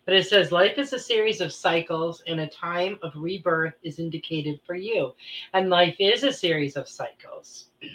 But 0.04 0.14
it 0.14 0.26
says, 0.26 0.50
life 0.50 0.76
is 0.76 0.92
a 0.92 0.98
series 0.98 1.40
of 1.40 1.52
cycles, 1.52 2.22
and 2.26 2.40
a 2.40 2.48
time 2.48 2.98
of 3.02 3.12
rebirth 3.14 3.74
is 3.82 4.00
indicated 4.00 4.60
for 4.66 4.74
you. 4.74 5.14
And 5.52 5.70
life 5.70 5.94
is 6.00 6.24
a 6.24 6.32
series 6.32 6.76
of 6.76 6.88
cycles. 6.88 7.66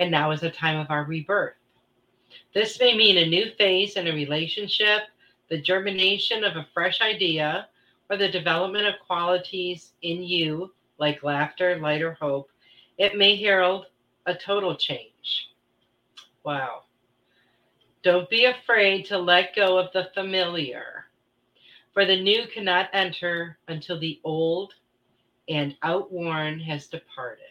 And 0.00 0.10
now 0.10 0.30
is 0.30 0.40
the 0.40 0.50
time 0.50 0.78
of 0.78 0.90
our 0.90 1.04
rebirth. 1.04 1.56
This 2.54 2.80
may 2.80 2.96
mean 2.96 3.18
a 3.18 3.28
new 3.28 3.50
phase 3.58 3.96
in 3.96 4.08
a 4.08 4.12
relationship, 4.12 5.02
the 5.50 5.60
germination 5.60 6.42
of 6.42 6.56
a 6.56 6.66
fresh 6.72 7.02
idea, 7.02 7.68
or 8.08 8.16
the 8.16 8.30
development 8.30 8.86
of 8.86 8.94
qualities 9.06 9.92
in 10.00 10.22
you, 10.22 10.72
like 10.98 11.22
laughter, 11.22 11.78
light, 11.78 12.00
or 12.00 12.14
hope, 12.14 12.50
it 12.96 13.16
may 13.16 13.36
herald 13.36 13.86
a 14.26 14.34
total 14.34 14.74
change. 14.74 15.09
Wow. 16.44 16.82
Don't 18.02 18.30
be 18.30 18.46
afraid 18.46 19.04
to 19.06 19.18
let 19.18 19.54
go 19.54 19.78
of 19.78 19.92
the 19.92 20.10
familiar, 20.14 21.06
for 21.92 22.06
the 22.06 22.20
new 22.20 22.46
cannot 22.46 22.88
enter 22.92 23.58
until 23.68 23.98
the 23.98 24.20
old 24.24 24.74
and 25.48 25.76
outworn 25.82 26.60
has 26.60 26.86
departed. 26.86 27.44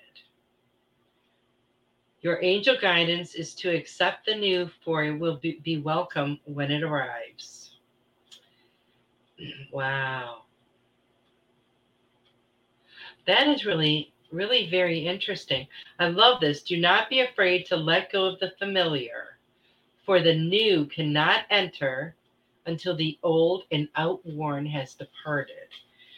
Your 2.22 2.44
angel 2.44 2.76
guidance 2.82 3.36
is 3.36 3.54
to 3.56 3.70
accept 3.70 4.26
the 4.26 4.36
new, 4.36 4.70
for 4.84 5.06
it 5.06 5.18
will 5.18 5.38
be, 5.38 5.60
be 5.64 5.78
welcome 5.78 6.40
when 6.46 6.72
it 6.72 6.84
arrives. 6.84 7.76
Wow. 9.72 10.44
That 13.26 13.48
is 13.48 13.66
really, 13.66 14.12
really 14.32 14.70
very 14.70 15.06
interesting. 15.06 15.68
I 16.00 16.08
love 16.10 16.40
this. 16.40 16.64
Do 16.64 16.78
not 16.78 17.10
be 17.10 17.22
afraid 17.22 17.66
to 17.68 17.76
let 17.76 18.12
go 18.12 18.26
of 18.26 18.40
the 18.40 18.54
familiar, 18.60 19.38
for 20.06 20.22
the 20.22 20.36
new 20.36 20.86
cannot 20.86 21.46
enter 21.50 22.16
until 22.66 22.96
the 22.96 23.18
old 23.24 23.64
and 23.72 23.88
outworn 23.96 24.66
has 24.66 24.94
departed. 24.94 25.70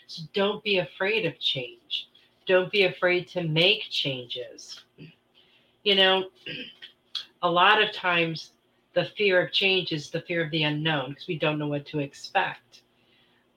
So 0.07 0.23
don't 0.33 0.63
be 0.63 0.79
afraid 0.79 1.25
of 1.25 1.39
change. 1.39 2.09
Don't 2.45 2.71
be 2.71 2.83
afraid 2.83 3.27
to 3.29 3.43
make 3.43 3.83
changes. 3.89 4.81
You 5.83 5.95
know, 5.95 6.25
a 7.41 7.49
lot 7.49 7.81
of 7.81 7.93
times 7.93 8.51
the 8.93 9.05
fear 9.05 9.45
of 9.45 9.53
change 9.53 9.91
is 9.91 10.09
the 10.09 10.21
fear 10.21 10.43
of 10.43 10.51
the 10.51 10.63
unknown 10.63 11.11
because 11.11 11.27
we 11.27 11.37
don't 11.37 11.57
know 11.57 11.67
what 11.67 11.85
to 11.87 11.99
expect. 11.99 12.81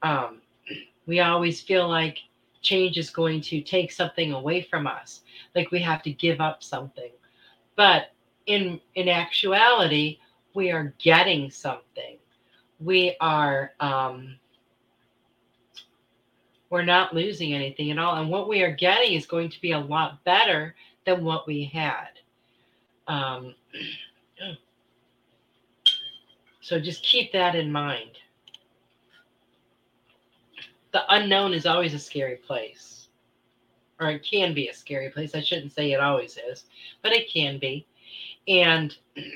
Um, 0.03 0.41
we 1.07 1.21
always 1.21 1.61
feel 1.61 1.89
like 1.89 2.19
change 2.65 2.99
is 2.99 3.11
going 3.11 3.41
to 3.43 3.61
take 3.61 3.93
something 3.93 4.33
away 4.33 4.63
from 4.63 4.87
us, 4.87 5.21
like 5.55 5.71
we 5.71 5.81
have 5.81 6.03
to 6.03 6.11
give 6.11 6.41
up 6.41 6.63
something. 6.63 7.11
But 7.77 8.13
in 8.47 8.81
in 8.95 9.09
actuality, 9.09 10.19
we 10.55 10.71
are 10.71 10.95
getting 10.99 11.51
something. 11.51 12.19
We 12.81 13.17
are 13.21 13.73
um, 13.81 14.37
we're 16.71 16.85
not 16.85 17.15
losing 17.15 17.53
anything 17.53 17.91
at 17.91 17.99
all, 17.99 18.17
and 18.17 18.31
what 18.31 18.49
we 18.49 18.63
are 18.63 18.73
getting 18.73 19.13
is 19.13 19.27
going 19.27 19.51
to 19.51 19.61
be 19.61 19.73
a 19.73 19.79
lot 19.79 20.25
better 20.25 20.75
than 21.05 21.25
what 21.25 21.47
we 21.47 21.65
had. 21.65 22.09
Um, 23.07 23.55
so 26.61 26.81
just 26.81 27.05
keep 27.05 27.33
that 27.33 27.55
in 27.55 27.71
mind. 27.71 28.19
The 30.95 31.03
unknown 31.13 31.55
is 31.55 31.67
always 31.67 31.93
a 31.93 31.99
scary 31.99 32.37
place, 32.37 33.09
or 33.99 34.13
it 34.13 34.25
can 34.25 34.55
be 34.55 34.69
a 34.69 34.73
scary 34.73 35.11
place. 35.11 35.35
I 35.35 35.41
shouldn't 35.41 35.73
say 35.73 35.91
it 35.91 35.99
always 35.99 36.39
is, 36.49 36.67
but 37.03 37.13
it 37.13 37.29
can 37.29 37.59
be. 37.59 37.85
And 38.47 38.97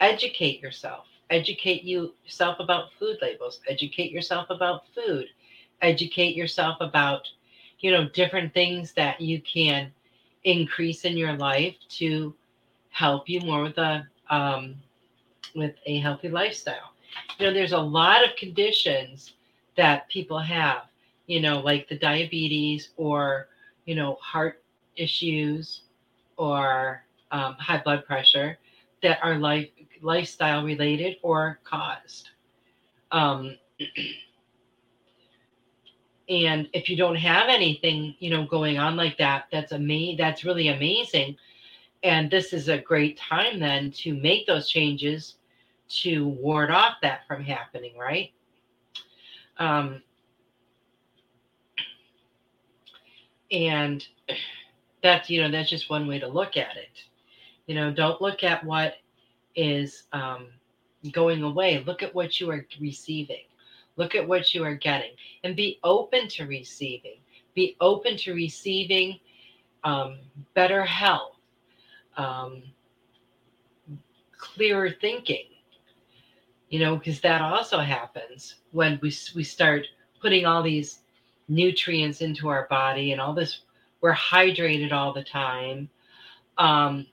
educate 0.00 0.62
yourself. 0.62 1.06
Educate 1.30 1.82
you, 1.82 2.14
yourself 2.24 2.60
about 2.60 2.92
food 3.00 3.18
labels. 3.20 3.60
Educate 3.66 4.12
yourself 4.12 4.48
about 4.48 4.82
food. 4.94 5.26
Educate 5.82 6.36
yourself 6.36 6.76
about, 6.80 7.26
you 7.80 7.90
know, 7.90 8.08
different 8.10 8.54
things 8.54 8.92
that 8.92 9.20
you 9.20 9.42
can 9.42 9.92
increase 10.44 11.04
in 11.04 11.16
your 11.16 11.34
life 11.34 11.74
to 11.88 12.32
help 12.90 13.28
you 13.28 13.40
more 13.40 13.64
with 13.64 13.78
a 13.78 14.06
um, 14.30 14.76
with 15.56 15.74
a 15.84 15.98
healthy 15.98 16.28
lifestyle. 16.28 16.92
You 17.40 17.46
know, 17.46 17.52
there's 17.52 17.72
a 17.72 17.78
lot 17.78 18.24
of 18.24 18.36
conditions 18.36 19.32
that 19.78 20.08
people 20.10 20.38
have, 20.38 20.82
you 21.26 21.40
know, 21.40 21.60
like 21.60 21.88
the 21.88 21.96
diabetes 21.96 22.90
or 22.98 23.48
you 23.86 23.94
know 23.94 24.18
heart 24.20 24.62
issues 24.96 25.82
or 26.36 27.02
um, 27.30 27.54
high 27.54 27.80
blood 27.82 28.04
pressure 28.04 28.58
that 29.02 29.18
are 29.22 29.38
life 29.38 29.70
lifestyle 30.02 30.64
related 30.64 31.16
or 31.22 31.60
caused. 31.64 32.28
Um, 33.12 33.56
and 36.28 36.68
if 36.74 36.88
you 36.90 36.96
don't 36.96 37.16
have 37.16 37.48
anything 37.48 38.14
you 38.18 38.30
know 38.30 38.44
going 38.46 38.78
on 38.78 38.96
like 38.96 39.16
that 39.16 39.46
that's 39.50 39.72
amazing 39.72 40.16
that's 40.18 40.44
really 40.44 40.68
amazing 40.68 41.34
and 42.02 42.30
this 42.30 42.52
is 42.52 42.68
a 42.68 42.78
great 42.78 43.18
time 43.18 43.58
then 43.58 43.90
to 43.90 44.14
make 44.14 44.46
those 44.46 44.68
changes 44.68 45.36
to 45.88 46.28
ward 46.28 46.70
off 46.70 46.96
that 47.00 47.26
from 47.26 47.42
happening 47.42 47.96
right 47.96 48.30
um, 49.58 50.02
and 53.50 54.06
that's 55.02 55.30
you 55.30 55.42
know 55.42 55.50
that's 55.50 55.70
just 55.70 55.90
one 55.90 56.06
way 56.06 56.18
to 56.18 56.28
look 56.28 56.56
at 56.56 56.76
it 56.76 57.04
you 57.66 57.74
know 57.74 57.92
don't 57.92 58.20
look 58.20 58.42
at 58.44 58.64
what 58.64 58.94
is 59.56 60.04
um, 60.12 60.48
going 61.12 61.42
away 61.42 61.82
look 61.86 62.02
at 62.02 62.14
what 62.14 62.40
you 62.40 62.50
are 62.50 62.66
receiving 62.80 63.42
Look 63.98 64.14
at 64.14 64.26
what 64.26 64.54
you 64.54 64.62
are 64.64 64.76
getting 64.76 65.10
and 65.42 65.56
be 65.56 65.80
open 65.82 66.28
to 66.28 66.46
receiving. 66.46 67.18
Be 67.54 67.76
open 67.80 68.16
to 68.18 68.32
receiving 68.32 69.18
um, 69.82 70.18
better 70.54 70.84
health, 70.84 71.34
um, 72.16 72.62
clearer 74.36 74.90
thinking. 75.00 75.46
You 76.68 76.80
know, 76.80 76.96
because 76.96 77.20
that 77.20 77.40
also 77.40 77.78
happens 77.78 78.56
when 78.72 78.98
we, 79.02 79.12
we 79.34 79.42
start 79.42 79.86
putting 80.20 80.44
all 80.44 80.62
these 80.62 81.00
nutrients 81.48 82.20
into 82.20 82.48
our 82.48 82.66
body 82.68 83.12
and 83.12 83.20
all 83.20 83.32
this, 83.32 83.62
we're 84.00 84.14
hydrated 84.14 84.92
all 84.92 85.12
the 85.12 85.24
time. 85.24 85.88
Um, 86.58 87.06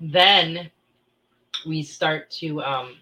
then 0.00 0.70
we 1.66 1.82
start 1.82 2.30
to 2.30 2.60
um, 2.62 2.96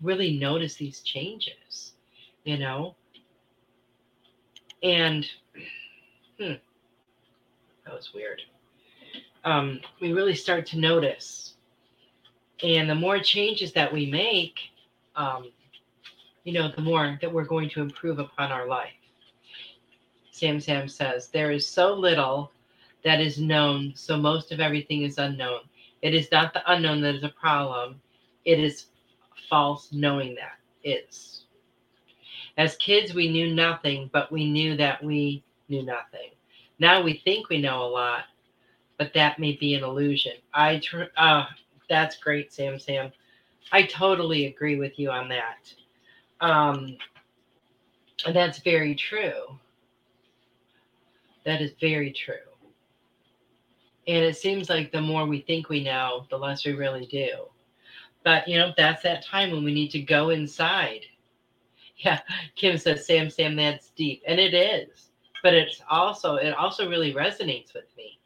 really 0.00 0.38
notice 0.38 0.76
these 0.76 1.00
changes, 1.00 1.94
you 2.44 2.58
know? 2.58 2.94
And 4.82 5.26
hmm, 6.38 6.52
that 7.84 7.94
was 7.94 8.12
weird. 8.14 8.42
Um, 9.44 9.80
we 10.00 10.12
really 10.12 10.34
start 10.34 10.66
to 10.66 10.78
notice. 10.78 11.54
And 12.62 12.88
the 12.88 12.94
more 12.94 13.18
changes 13.18 13.72
that 13.72 13.92
we 13.92 14.06
make, 14.06 14.58
um, 15.16 15.50
you 16.44 16.52
know, 16.52 16.70
the 16.74 16.82
more 16.82 17.18
that 17.20 17.32
we're 17.32 17.44
going 17.44 17.68
to 17.70 17.82
improve 17.82 18.18
upon 18.18 18.52
our 18.52 18.66
life. 18.66 18.92
Sam 20.30 20.60
Sam 20.60 20.88
says, 20.88 21.28
There 21.28 21.50
is 21.50 21.66
so 21.66 21.94
little 21.94 22.52
that 23.04 23.20
is 23.20 23.38
known, 23.38 23.92
so 23.94 24.16
most 24.16 24.50
of 24.50 24.60
everything 24.60 25.02
is 25.02 25.18
unknown. 25.18 25.60
It 26.02 26.14
is 26.14 26.28
not 26.32 26.52
the 26.52 26.62
unknown 26.70 27.00
that 27.02 27.14
is 27.14 27.22
a 27.22 27.28
problem, 27.28 28.00
it 28.44 28.58
is 28.58 28.86
false 29.48 29.92
knowing 29.92 30.34
that 30.34 30.58
is. 30.82 31.44
As 32.56 32.76
kids, 32.76 33.14
we 33.14 33.30
knew 33.30 33.54
nothing, 33.54 34.10
but 34.12 34.30
we 34.30 34.50
knew 34.50 34.76
that 34.76 35.02
we 35.02 35.42
knew 35.68 35.82
nothing. 35.82 36.30
Now 36.78 37.02
we 37.02 37.22
think 37.24 37.48
we 37.48 37.60
know 37.60 37.82
a 37.82 37.88
lot, 37.88 38.24
but 38.98 39.12
that 39.14 39.38
may 39.38 39.52
be 39.52 39.74
an 39.74 39.84
illusion. 39.84 40.34
I 40.52 40.78
tr- 40.78 41.04
uh, 41.16 41.46
that's 41.88 42.16
great, 42.18 42.52
Sam 42.52 42.78
Sam. 42.78 43.12
I 43.72 43.82
totally 43.82 44.46
agree 44.46 44.76
with 44.76 44.98
you 44.98 45.10
on 45.10 45.28
that. 45.28 45.74
Um, 46.40 46.96
and 48.26 48.34
that's 48.34 48.58
very 48.58 48.94
true. 48.94 49.58
That 51.44 51.60
is 51.60 51.72
very 51.80 52.12
true. 52.12 52.34
And 54.06 54.24
it 54.24 54.36
seems 54.36 54.68
like 54.68 54.92
the 54.92 55.00
more 55.00 55.26
we 55.26 55.40
think 55.40 55.68
we 55.68 55.82
know, 55.82 56.26
the 56.30 56.36
less 56.38 56.64
we 56.66 56.72
really 56.72 57.06
do. 57.06 57.46
But, 58.22 58.46
you 58.48 58.58
know, 58.58 58.72
that's 58.76 59.02
that 59.02 59.24
time 59.24 59.50
when 59.50 59.64
we 59.64 59.74
need 59.74 59.90
to 59.92 60.00
go 60.00 60.30
inside. 60.30 61.00
Yeah, 61.96 62.20
Kim 62.56 62.76
says, 62.76 63.06
Sam, 63.06 63.30
Sam, 63.30 63.54
that's 63.54 63.90
deep. 63.90 64.22
And 64.26 64.40
it 64.40 64.52
is. 64.52 65.10
But 65.44 65.54
it's 65.54 65.80
also, 65.88 66.34
it 66.34 66.52
also 66.52 66.90
really 66.90 67.14
resonates 67.14 67.72
with 67.72 67.84
me. 67.96 68.18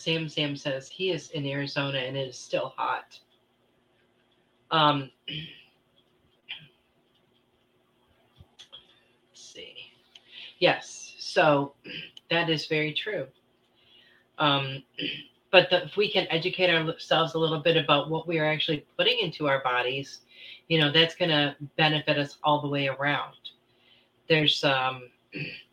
Sam 0.00 0.28
Sam 0.28 0.56
says 0.56 0.88
he 0.88 1.10
is 1.10 1.30
in 1.30 1.44
Arizona 1.46 1.98
and 1.98 2.16
it 2.16 2.28
is 2.28 2.38
still 2.38 2.72
hot. 2.76 3.18
Um, 4.70 5.10
let's 9.28 9.42
see. 9.42 9.74
Yes, 10.58 11.14
so 11.18 11.74
that 12.30 12.48
is 12.48 12.66
very 12.66 12.94
true. 12.94 13.26
Um, 14.38 14.82
but 15.50 15.68
the, 15.68 15.84
if 15.84 15.96
we 15.98 16.10
can 16.10 16.26
educate 16.30 16.70
ourselves 16.70 17.34
a 17.34 17.38
little 17.38 17.60
bit 17.60 17.76
about 17.76 18.08
what 18.08 18.26
we 18.26 18.38
are 18.38 18.46
actually 18.46 18.86
putting 18.96 19.18
into 19.18 19.48
our 19.48 19.62
bodies, 19.62 20.20
you 20.68 20.78
know, 20.80 20.90
that's 20.90 21.14
going 21.14 21.30
to 21.30 21.54
benefit 21.76 22.16
us 22.16 22.38
all 22.42 22.62
the 22.62 22.68
way 22.68 22.88
around. 22.88 23.34
There's, 24.28 24.64
um, 24.64 25.10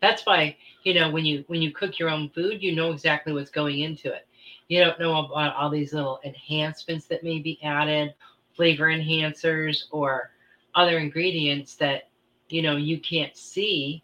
that's 0.01 0.25
why 0.25 0.55
you 0.83 0.93
know 0.93 1.09
when 1.09 1.25
you 1.25 1.43
when 1.47 1.61
you 1.61 1.71
cook 1.71 1.99
your 1.99 2.09
own 2.09 2.29
food, 2.29 2.61
you 2.61 2.75
know 2.75 2.91
exactly 2.91 3.33
what's 3.33 3.49
going 3.51 3.79
into 3.79 4.11
it. 4.13 4.27
You 4.67 4.83
don't 4.83 4.99
know 4.99 5.17
about 5.25 5.55
all 5.55 5.69
these 5.69 5.93
little 5.93 6.19
enhancements 6.25 7.05
that 7.07 7.23
may 7.23 7.39
be 7.39 7.59
added, 7.63 8.13
flavor 8.55 8.87
enhancers, 8.87 9.83
or 9.91 10.31
other 10.75 10.97
ingredients 10.97 11.75
that 11.75 12.09
you 12.49 12.61
know 12.61 12.75
you 12.77 12.99
can't 12.99 13.35
see, 13.35 14.03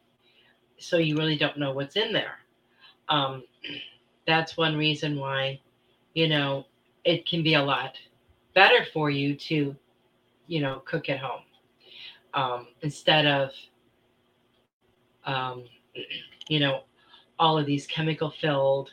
so 0.78 0.98
you 0.98 1.16
really 1.16 1.38
don't 1.38 1.58
know 1.58 1.74
what's 1.74 1.96
in 1.96 2.14
there. 2.14 2.40
Um, 3.10 3.44
that's 4.26 4.58
one 4.58 4.76
reason 4.76 5.20
why 5.20 5.60
you 6.14 6.28
know 6.28 6.66
it 7.04 7.28
can 7.28 7.44
be 7.44 7.56
a 7.56 7.64
lot 7.64 7.96
better 8.56 8.86
for 8.94 9.10
you 9.10 9.36
to 9.36 9.76
you 10.48 10.62
know 10.62 10.82
cook 10.86 11.10
at 11.10 11.20
home 11.20 11.42
um, 12.34 12.68
instead 12.82 13.26
of 13.26 13.52
um, 15.26 15.64
you 16.48 16.60
know 16.60 16.84
all 17.40 17.58
of 17.58 17.66
these 17.66 17.88
chemical 17.88 18.32
filled 18.42 18.92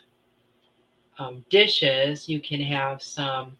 um, 1.19 1.45
dishes 1.51 2.29
you 2.29 2.41
can 2.41 2.61
have 2.61 3.03
some 3.03 3.57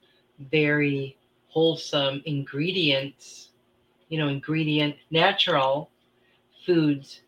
very 0.51 1.17
wholesome 1.49 2.23
ingredients 2.25 3.51
you 4.09 4.19
know 4.19 4.29
ingredient 4.29 4.95
natural 5.11 5.91
foods 6.65 7.23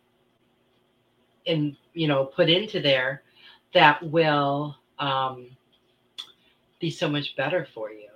and 1.46 1.76
you 1.94 2.06
know 2.08 2.24
put 2.24 2.48
into 2.48 2.80
there 2.80 3.22
that 3.74 4.02
will 4.10 4.76
um, 4.98 5.46
be 6.80 6.90
so 6.90 7.08
much 7.08 7.36
better 7.36 7.66
for 7.74 7.90
you. 7.90 8.08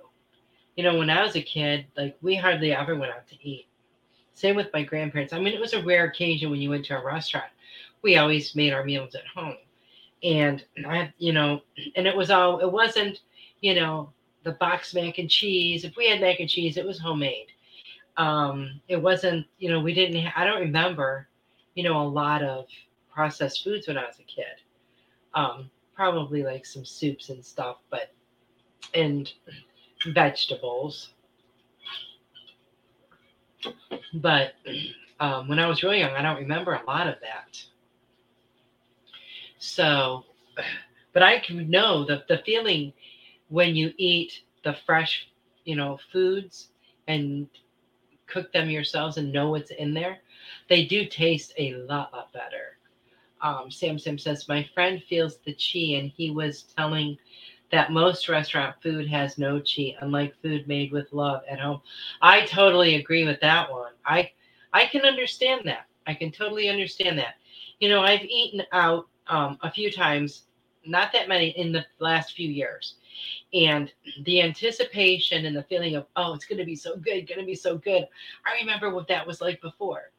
You 0.75 0.83
know 0.83 0.97
when 0.97 1.09
i 1.09 1.23
was 1.23 1.35
a 1.35 1.41
kid 1.41 1.87
like 1.97 2.17
we 2.21 2.35
hardly 2.35 2.73
ever 2.73 2.95
went 2.95 3.11
out 3.11 3.27
to 3.29 3.35
eat 3.41 3.66
same 4.37 4.55
with 4.55 4.71
my 4.71 4.83
grandparents. 4.83 5.33
I 5.33 5.39
mean 5.39 5.53
it 5.53 5.59
was 5.59 5.73
a 5.73 5.81
rare 5.81 6.05
occasion 6.05 6.51
when 6.51 6.61
you 6.61 6.69
went 6.69 6.85
to 6.85 6.97
a 6.97 7.03
restaurant. 7.03 7.49
We 8.03 8.17
always 8.17 8.55
made 8.55 8.71
our 8.71 8.83
meals 8.83 9.15
at 9.15 9.25
home. 9.25 9.57
And 10.23 10.63
i 10.85 11.11
you 11.17 11.33
know 11.33 11.61
and 11.95 12.07
it 12.07 12.15
was 12.15 12.29
all 12.29 12.59
it 12.59 12.71
wasn't 12.71 13.21
you 13.61 13.73
know 13.73 14.11
the 14.43 14.51
box 14.53 14.93
mac 14.93 15.17
and 15.17 15.29
cheese. 15.29 15.83
If 15.83 15.95
we 15.97 16.07
had 16.07 16.21
mac 16.21 16.39
and 16.39 16.47
cheese 16.49 16.77
it 16.77 16.85
was 16.85 16.99
homemade. 16.99 17.47
Um 18.17 18.79
it 18.87 19.01
wasn't 19.01 19.47
you 19.57 19.69
know 19.71 19.79
we 19.79 19.93
didn't 19.95 20.23
ha- 20.23 20.33
i 20.35 20.45
don't 20.45 20.61
remember 20.61 21.27
you 21.73 21.83
know 21.83 21.99
a 22.01 22.07
lot 22.07 22.43
of 22.43 22.67
processed 23.11 23.63
foods 23.63 23.87
when 23.87 23.97
i 23.97 24.05
was 24.05 24.19
a 24.19 24.23
kid. 24.23 24.61
Um 25.33 25.71
probably 25.95 26.43
like 26.43 26.63
some 26.63 26.85
soups 26.85 27.29
and 27.29 27.43
stuff 27.43 27.77
but 27.89 28.11
and 28.93 29.33
vegetables 30.13 31.09
but 34.13 34.53
um, 35.19 35.47
when 35.47 35.59
i 35.59 35.67
was 35.67 35.83
really 35.83 35.99
young 35.99 36.13
i 36.13 36.21
don't 36.21 36.37
remember 36.37 36.73
a 36.73 36.85
lot 36.85 37.07
of 37.07 37.15
that 37.21 37.63
so, 39.59 40.25
but 41.13 41.23
I 41.23 41.39
can 41.39 41.69
know 41.69 42.05
the, 42.05 42.23
the 42.27 42.39
feeling 42.45 42.93
when 43.49 43.75
you 43.75 43.93
eat 43.97 44.41
the 44.63 44.75
fresh, 44.85 45.27
you 45.65 45.75
know, 45.75 45.99
foods 46.11 46.69
and 47.07 47.47
cook 48.27 48.51
them 48.51 48.69
yourselves 48.69 49.17
and 49.17 49.31
know 49.31 49.49
what's 49.49 49.71
in 49.71 49.93
there, 49.93 50.19
they 50.69 50.85
do 50.85 51.05
taste 51.05 51.53
a 51.57 51.73
lot, 51.73 52.13
lot 52.13 52.31
better. 52.33 52.77
Um, 53.41 53.71
Sam 53.71 53.99
Sim 53.99 54.17
says, 54.17 54.47
My 54.47 54.67
friend 54.73 55.01
feels 55.07 55.37
the 55.37 55.53
chi, 55.53 55.97
and 55.99 56.11
he 56.15 56.31
was 56.31 56.63
telling 56.75 57.17
that 57.71 57.91
most 57.91 58.29
restaurant 58.29 58.75
food 58.81 59.07
has 59.09 59.37
no 59.37 59.59
chi, 59.61 59.95
unlike 60.01 60.35
food 60.41 60.67
made 60.67 60.91
with 60.91 61.11
love 61.11 61.41
at 61.49 61.59
home. 61.59 61.81
I 62.21 62.45
totally 62.45 62.95
agree 62.95 63.25
with 63.25 63.39
that 63.41 63.71
one. 63.71 63.93
I 64.05 64.31
I 64.73 64.85
can 64.85 65.01
understand 65.05 65.61
that. 65.65 65.85
I 66.05 66.13
can 66.13 66.31
totally 66.31 66.69
understand 66.69 67.17
that. 67.19 67.35
You 67.79 67.89
know, 67.89 68.01
I've 68.01 68.23
eaten 68.23 68.63
out 68.71 69.07
um, 69.27 69.57
a 69.61 69.71
few 69.71 69.91
times, 69.91 70.43
not 70.85 71.11
that 71.13 71.27
many 71.27 71.49
in 71.49 71.71
the 71.71 71.85
last 71.99 72.33
few 72.35 72.49
years. 72.49 72.95
And 73.53 73.91
the 74.23 74.41
anticipation 74.41 75.45
and 75.45 75.55
the 75.55 75.63
feeling 75.63 75.95
of, 75.95 76.05
oh, 76.15 76.33
it's 76.33 76.45
going 76.45 76.59
to 76.59 76.65
be 76.65 76.75
so 76.75 76.95
good, 76.95 77.27
going 77.27 77.39
to 77.39 77.45
be 77.45 77.55
so 77.55 77.77
good. 77.77 78.05
I 78.45 78.59
remember 78.59 78.93
what 78.93 79.07
that 79.07 79.25
was 79.25 79.41
like 79.41 79.61
before. 79.61 80.11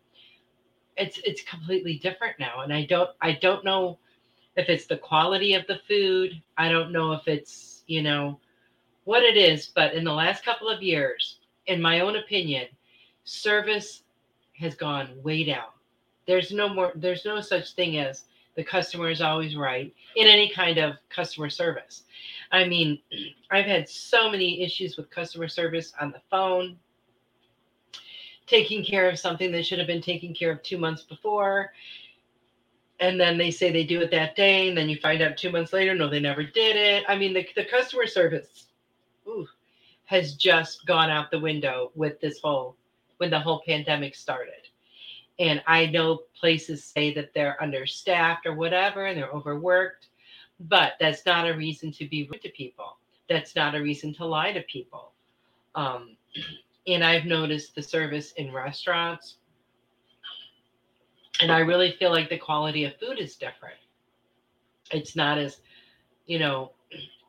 It's 0.97 1.19
it's 1.25 1.43
completely 1.43 1.99
different 1.99 2.41
now, 2.41 2.63
and 2.63 2.73
I 2.73 2.85
don't 2.85 3.11
I 3.21 3.33
don't 3.33 3.65
know 3.65 4.01
if 4.59 4.69
it's 4.69 4.87
the 4.87 4.99
quality 4.99 5.55
of 5.55 5.67
the 5.69 5.79
food. 5.89 6.43
I 6.59 6.69
don't 6.69 6.93
know 6.93 7.13
if 7.13 7.27
it's 7.27 7.85
you 7.87 8.03
know 8.03 8.39
what 9.05 9.23
it 9.23 9.37
is, 9.39 9.69
but 9.75 9.95
in 9.95 10.05
the 10.05 10.13
last 10.13 10.45
couple 10.45 10.69
of 10.69 10.83
years, 10.83 11.39
in 11.67 11.81
my 11.81 12.01
own 12.01 12.17
opinion, 12.17 12.67
service 13.25 14.03
has 14.59 14.75
gone 14.75 15.09
way 15.23 15.45
down. 15.45 15.69
There's 16.27 16.51
no 16.53 16.69
more. 16.69 16.93
There's 16.97 17.25
no 17.25 17.41
such 17.41 17.73
thing 17.75 17.99
as 17.99 18.25
the 18.57 18.65
customer 18.65 19.09
is 19.09 19.23
always 19.23 19.55
right 19.55 19.95
in 20.17 20.27
any 20.27 20.51
kind 20.51 20.79
of 20.79 20.97
customer 21.09 21.49
service. 21.49 22.03
I 22.51 22.67
mean, 22.67 22.99
I've 23.53 23.67
had 23.67 23.89
so 23.89 24.29
many 24.29 24.61
issues 24.63 24.97
with 24.97 25.09
customer 25.09 25.47
service 25.47 25.93
on 26.01 26.11
the 26.11 26.21
phone, 26.33 26.77
taking 28.49 28.85
care 28.85 29.09
of 29.09 29.21
something 29.21 29.53
that 29.53 29.65
should 29.65 29.79
have 29.79 29.87
been 29.87 30.03
taken 30.03 30.35
care 30.35 30.51
of 30.51 30.65
two 30.65 30.79
months 30.79 31.05
before. 31.05 31.73
And 33.01 33.21
then 33.21 33.39
they 33.39 33.51
say 33.51 33.71
they 33.71 33.85
do 33.85 34.01
it 34.01 34.11
that 34.11 34.35
day, 34.35 34.69
and 34.69 34.77
then 34.77 34.89
you 34.89 34.99
find 34.99 35.23
out 35.23 35.37
two 35.37 35.53
months 35.53 35.73
later, 35.73 35.95
no, 35.95 36.09
they 36.09 36.19
never 36.19 36.43
did 36.43 36.77
it. 36.77 37.05
I 37.07 37.17
mean, 37.17 37.33
the, 37.33 37.47
the 37.55 37.65
customer 37.65 38.07
service 38.07 38.67
ooh, 39.27 39.47
has 40.07 40.35
just 40.35 40.85
gone 40.87 41.11
out 41.11 41.31
the 41.31 41.39
window 41.39 41.93
with 41.95 42.21
this 42.21 42.41
whole, 42.41 42.77
when 43.19 43.31
the 43.31 43.39
whole 43.39 43.63
pandemic 43.67 44.17
started. 44.17 44.69
And 45.39 45.63
I 45.67 45.87
know 45.87 46.23
places 46.39 46.83
say 46.83 47.15
that 47.15 47.33
they're 47.35 47.63
understaffed 47.63 48.47
or 48.47 48.55
whatever 48.55 49.07
and 49.07 49.17
they're 49.17 49.31
overworked, 49.31 50.09
but 50.59 50.95
that's 50.99 51.25
not 51.25 51.49
a 51.49 51.55
reason 51.55 51.93
to 51.93 52.09
be 52.09 52.29
rude 52.29 52.43
to 52.43 52.51
people. 52.51 52.97
That's 53.29 53.55
not 53.55 53.77
a 53.77 53.83
reason 53.83 54.13
to 54.15 54.25
lie 54.25 54.53
to 54.53 54.63
people. 54.63 55.13
Um, 55.77 56.17
and 56.89 57.05
I've 57.05 57.27
noticed 57.27 57.75
the 57.75 57.83
service 57.83 58.33
in 58.33 58.53
restaurants, 58.53 59.37
and 61.41 61.51
I 61.53 61.61
really 61.61 61.93
feel 61.93 62.11
like 62.11 62.29
the 62.29 62.39
quality 62.39 62.85
of 62.85 62.97
food 62.99 63.19
is 63.19 63.37
different. 63.37 63.79
It's 64.93 65.17
not 65.17 65.39
as, 65.39 65.61
you 66.27 66.39
know, 66.39 66.73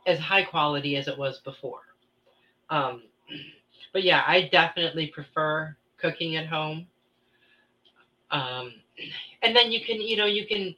as 0.08 0.20
high 0.20 0.44
quality 0.44 0.96
as 0.96 1.08
it 1.08 1.18
was 1.18 1.40
before. 1.40 1.82
Um, 2.70 3.04
but 3.94 4.04
yeah, 4.04 4.24
I 4.28 4.50
definitely 4.52 5.08
prefer 5.08 5.76
cooking 5.98 6.36
at 6.36 6.48
home 6.48 6.88
um, 8.32 8.74
and 9.42 9.56
then 9.56 9.72
you 9.72 9.84
can, 9.84 10.02
you 10.02 10.18
know, 10.18 10.26
you 10.26 10.46
can 10.46 10.76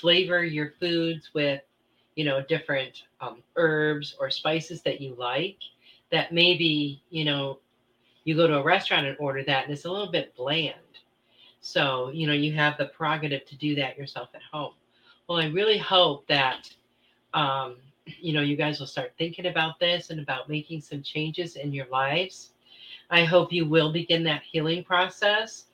flavor 0.00 0.44
your 0.44 0.72
foods 0.80 1.30
with, 1.34 1.62
you 2.14 2.24
know, 2.24 2.42
different 2.42 3.04
um, 3.20 3.42
herbs 3.56 4.16
or 4.20 4.30
spices 4.30 4.82
that 4.82 5.00
you 5.00 5.14
like. 5.16 5.58
That 6.10 6.32
maybe, 6.32 7.02
you 7.10 7.24
know, 7.24 7.58
you 8.24 8.36
go 8.36 8.46
to 8.46 8.58
a 8.58 8.62
restaurant 8.64 9.06
and 9.06 9.16
order 9.18 9.42
that 9.44 9.64
and 9.64 9.72
it's 9.72 9.84
a 9.84 9.90
little 9.90 10.10
bit 10.10 10.34
bland. 10.36 10.74
So, 11.66 12.10
you 12.14 12.28
know, 12.28 12.32
you 12.32 12.52
have 12.52 12.78
the 12.78 12.84
prerogative 12.86 13.44
to 13.46 13.56
do 13.56 13.74
that 13.74 13.98
yourself 13.98 14.28
at 14.34 14.40
home. 14.52 14.74
Well, 15.26 15.38
I 15.38 15.46
really 15.46 15.78
hope 15.78 16.24
that, 16.28 16.72
um, 17.34 17.78
you 18.04 18.32
know, 18.32 18.40
you 18.40 18.54
guys 18.54 18.78
will 18.78 18.86
start 18.86 19.14
thinking 19.18 19.46
about 19.46 19.80
this 19.80 20.10
and 20.10 20.20
about 20.20 20.48
making 20.48 20.80
some 20.80 21.02
changes 21.02 21.56
in 21.56 21.72
your 21.72 21.86
lives. 21.88 22.52
I 23.10 23.24
hope 23.24 23.52
you 23.52 23.68
will 23.68 23.92
begin 23.92 24.22
that 24.22 24.42
healing 24.42 24.84
process 24.84 25.64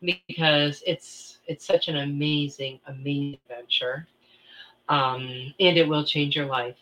because 0.00 0.82
it's 0.86 1.40
it's 1.46 1.66
such 1.66 1.88
an 1.88 1.96
amazing, 1.98 2.80
amazing 2.86 3.36
adventure. 3.50 4.08
Um, 4.88 5.52
and 5.60 5.76
it 5.76 5.86
will 5.86 6.06
change 6.06 6.34
your 6.34 6.46
life. 6.46 6.78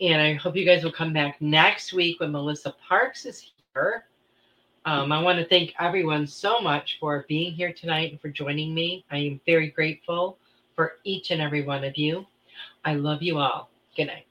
And 0.00 0.20
I 0.20 0.34
hope 0.34 0.56
you 0.56 0.66
guys 0.66 0.82
will 0.82 0.90
come 0.90 1.12
back 1.12 1.40
next 1.40 1.92
week 1.92 2.18
when 2.18 2.32
Melissa 2.32 2.74
Parks 2.88 3.24
is 3.24 3.52
here. 3.72 4.06
Um, 4.86 5.12
I 5.12 5.22
want 5.22 5.38
to 5.38 5.46
thank 5.46 5.72
everyone 5.80 6.26
so 6.26 6.60
much 6.60 6.98
for 7.00 7.24
being 7.26 7.52
here 7.52 7.72
tonight 7.72 8.10
and 8.10 8.20
for 8.20 8.28
joining 8.28 8.74
me. 8.74 9.04
I 9.10 9.18
am 9.18 9.40
very 9.46 9.68
grateful 9.68 10.36
for 10.76 10.96
each 11.04 11.30
and 11.30 11.40
every 11.40 11.62
one 11.62 11.84
of 11.84 11.96
you. 11.96 12.26
I 12.84 12.94
love 12.94 13.22
you 13.22 13.38
all. 13.38 13.70
Good 13.96 14.08
night. 14.08 14.26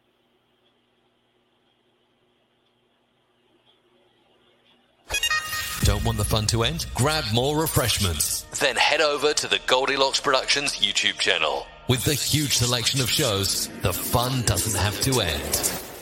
Don't 5.84 6.06
want 6.06 6.18
the 6.18 6.24
fun 6.24 6.46
to 6.48 6.64
end? 6.64 6.86
Grab 6.94 7.26
more 7.34 7.60
refreshments. 7.60 8.44
Then 8.60 8.76
head 8.76 9.02
over 9.02 9.34
to 9.34 9.48
the 9.48 9.60
Goldylocks 9.60 10.24
Productions 10.24 10.78
YouTube 10.78 11.18
channel. 11.18 11.68
With 11.90 12.06
the 12.06 12.14
huge 12.14 12.58
selection 12.58 13.02
of 13.02 13.10
shows, 13.10 13.68
the 13.82 13.92
fun 13.92 14.44
doesn't 14.44 14.80
have 14.80 15.02
to 15.02 15.20
end. 15.20 15.93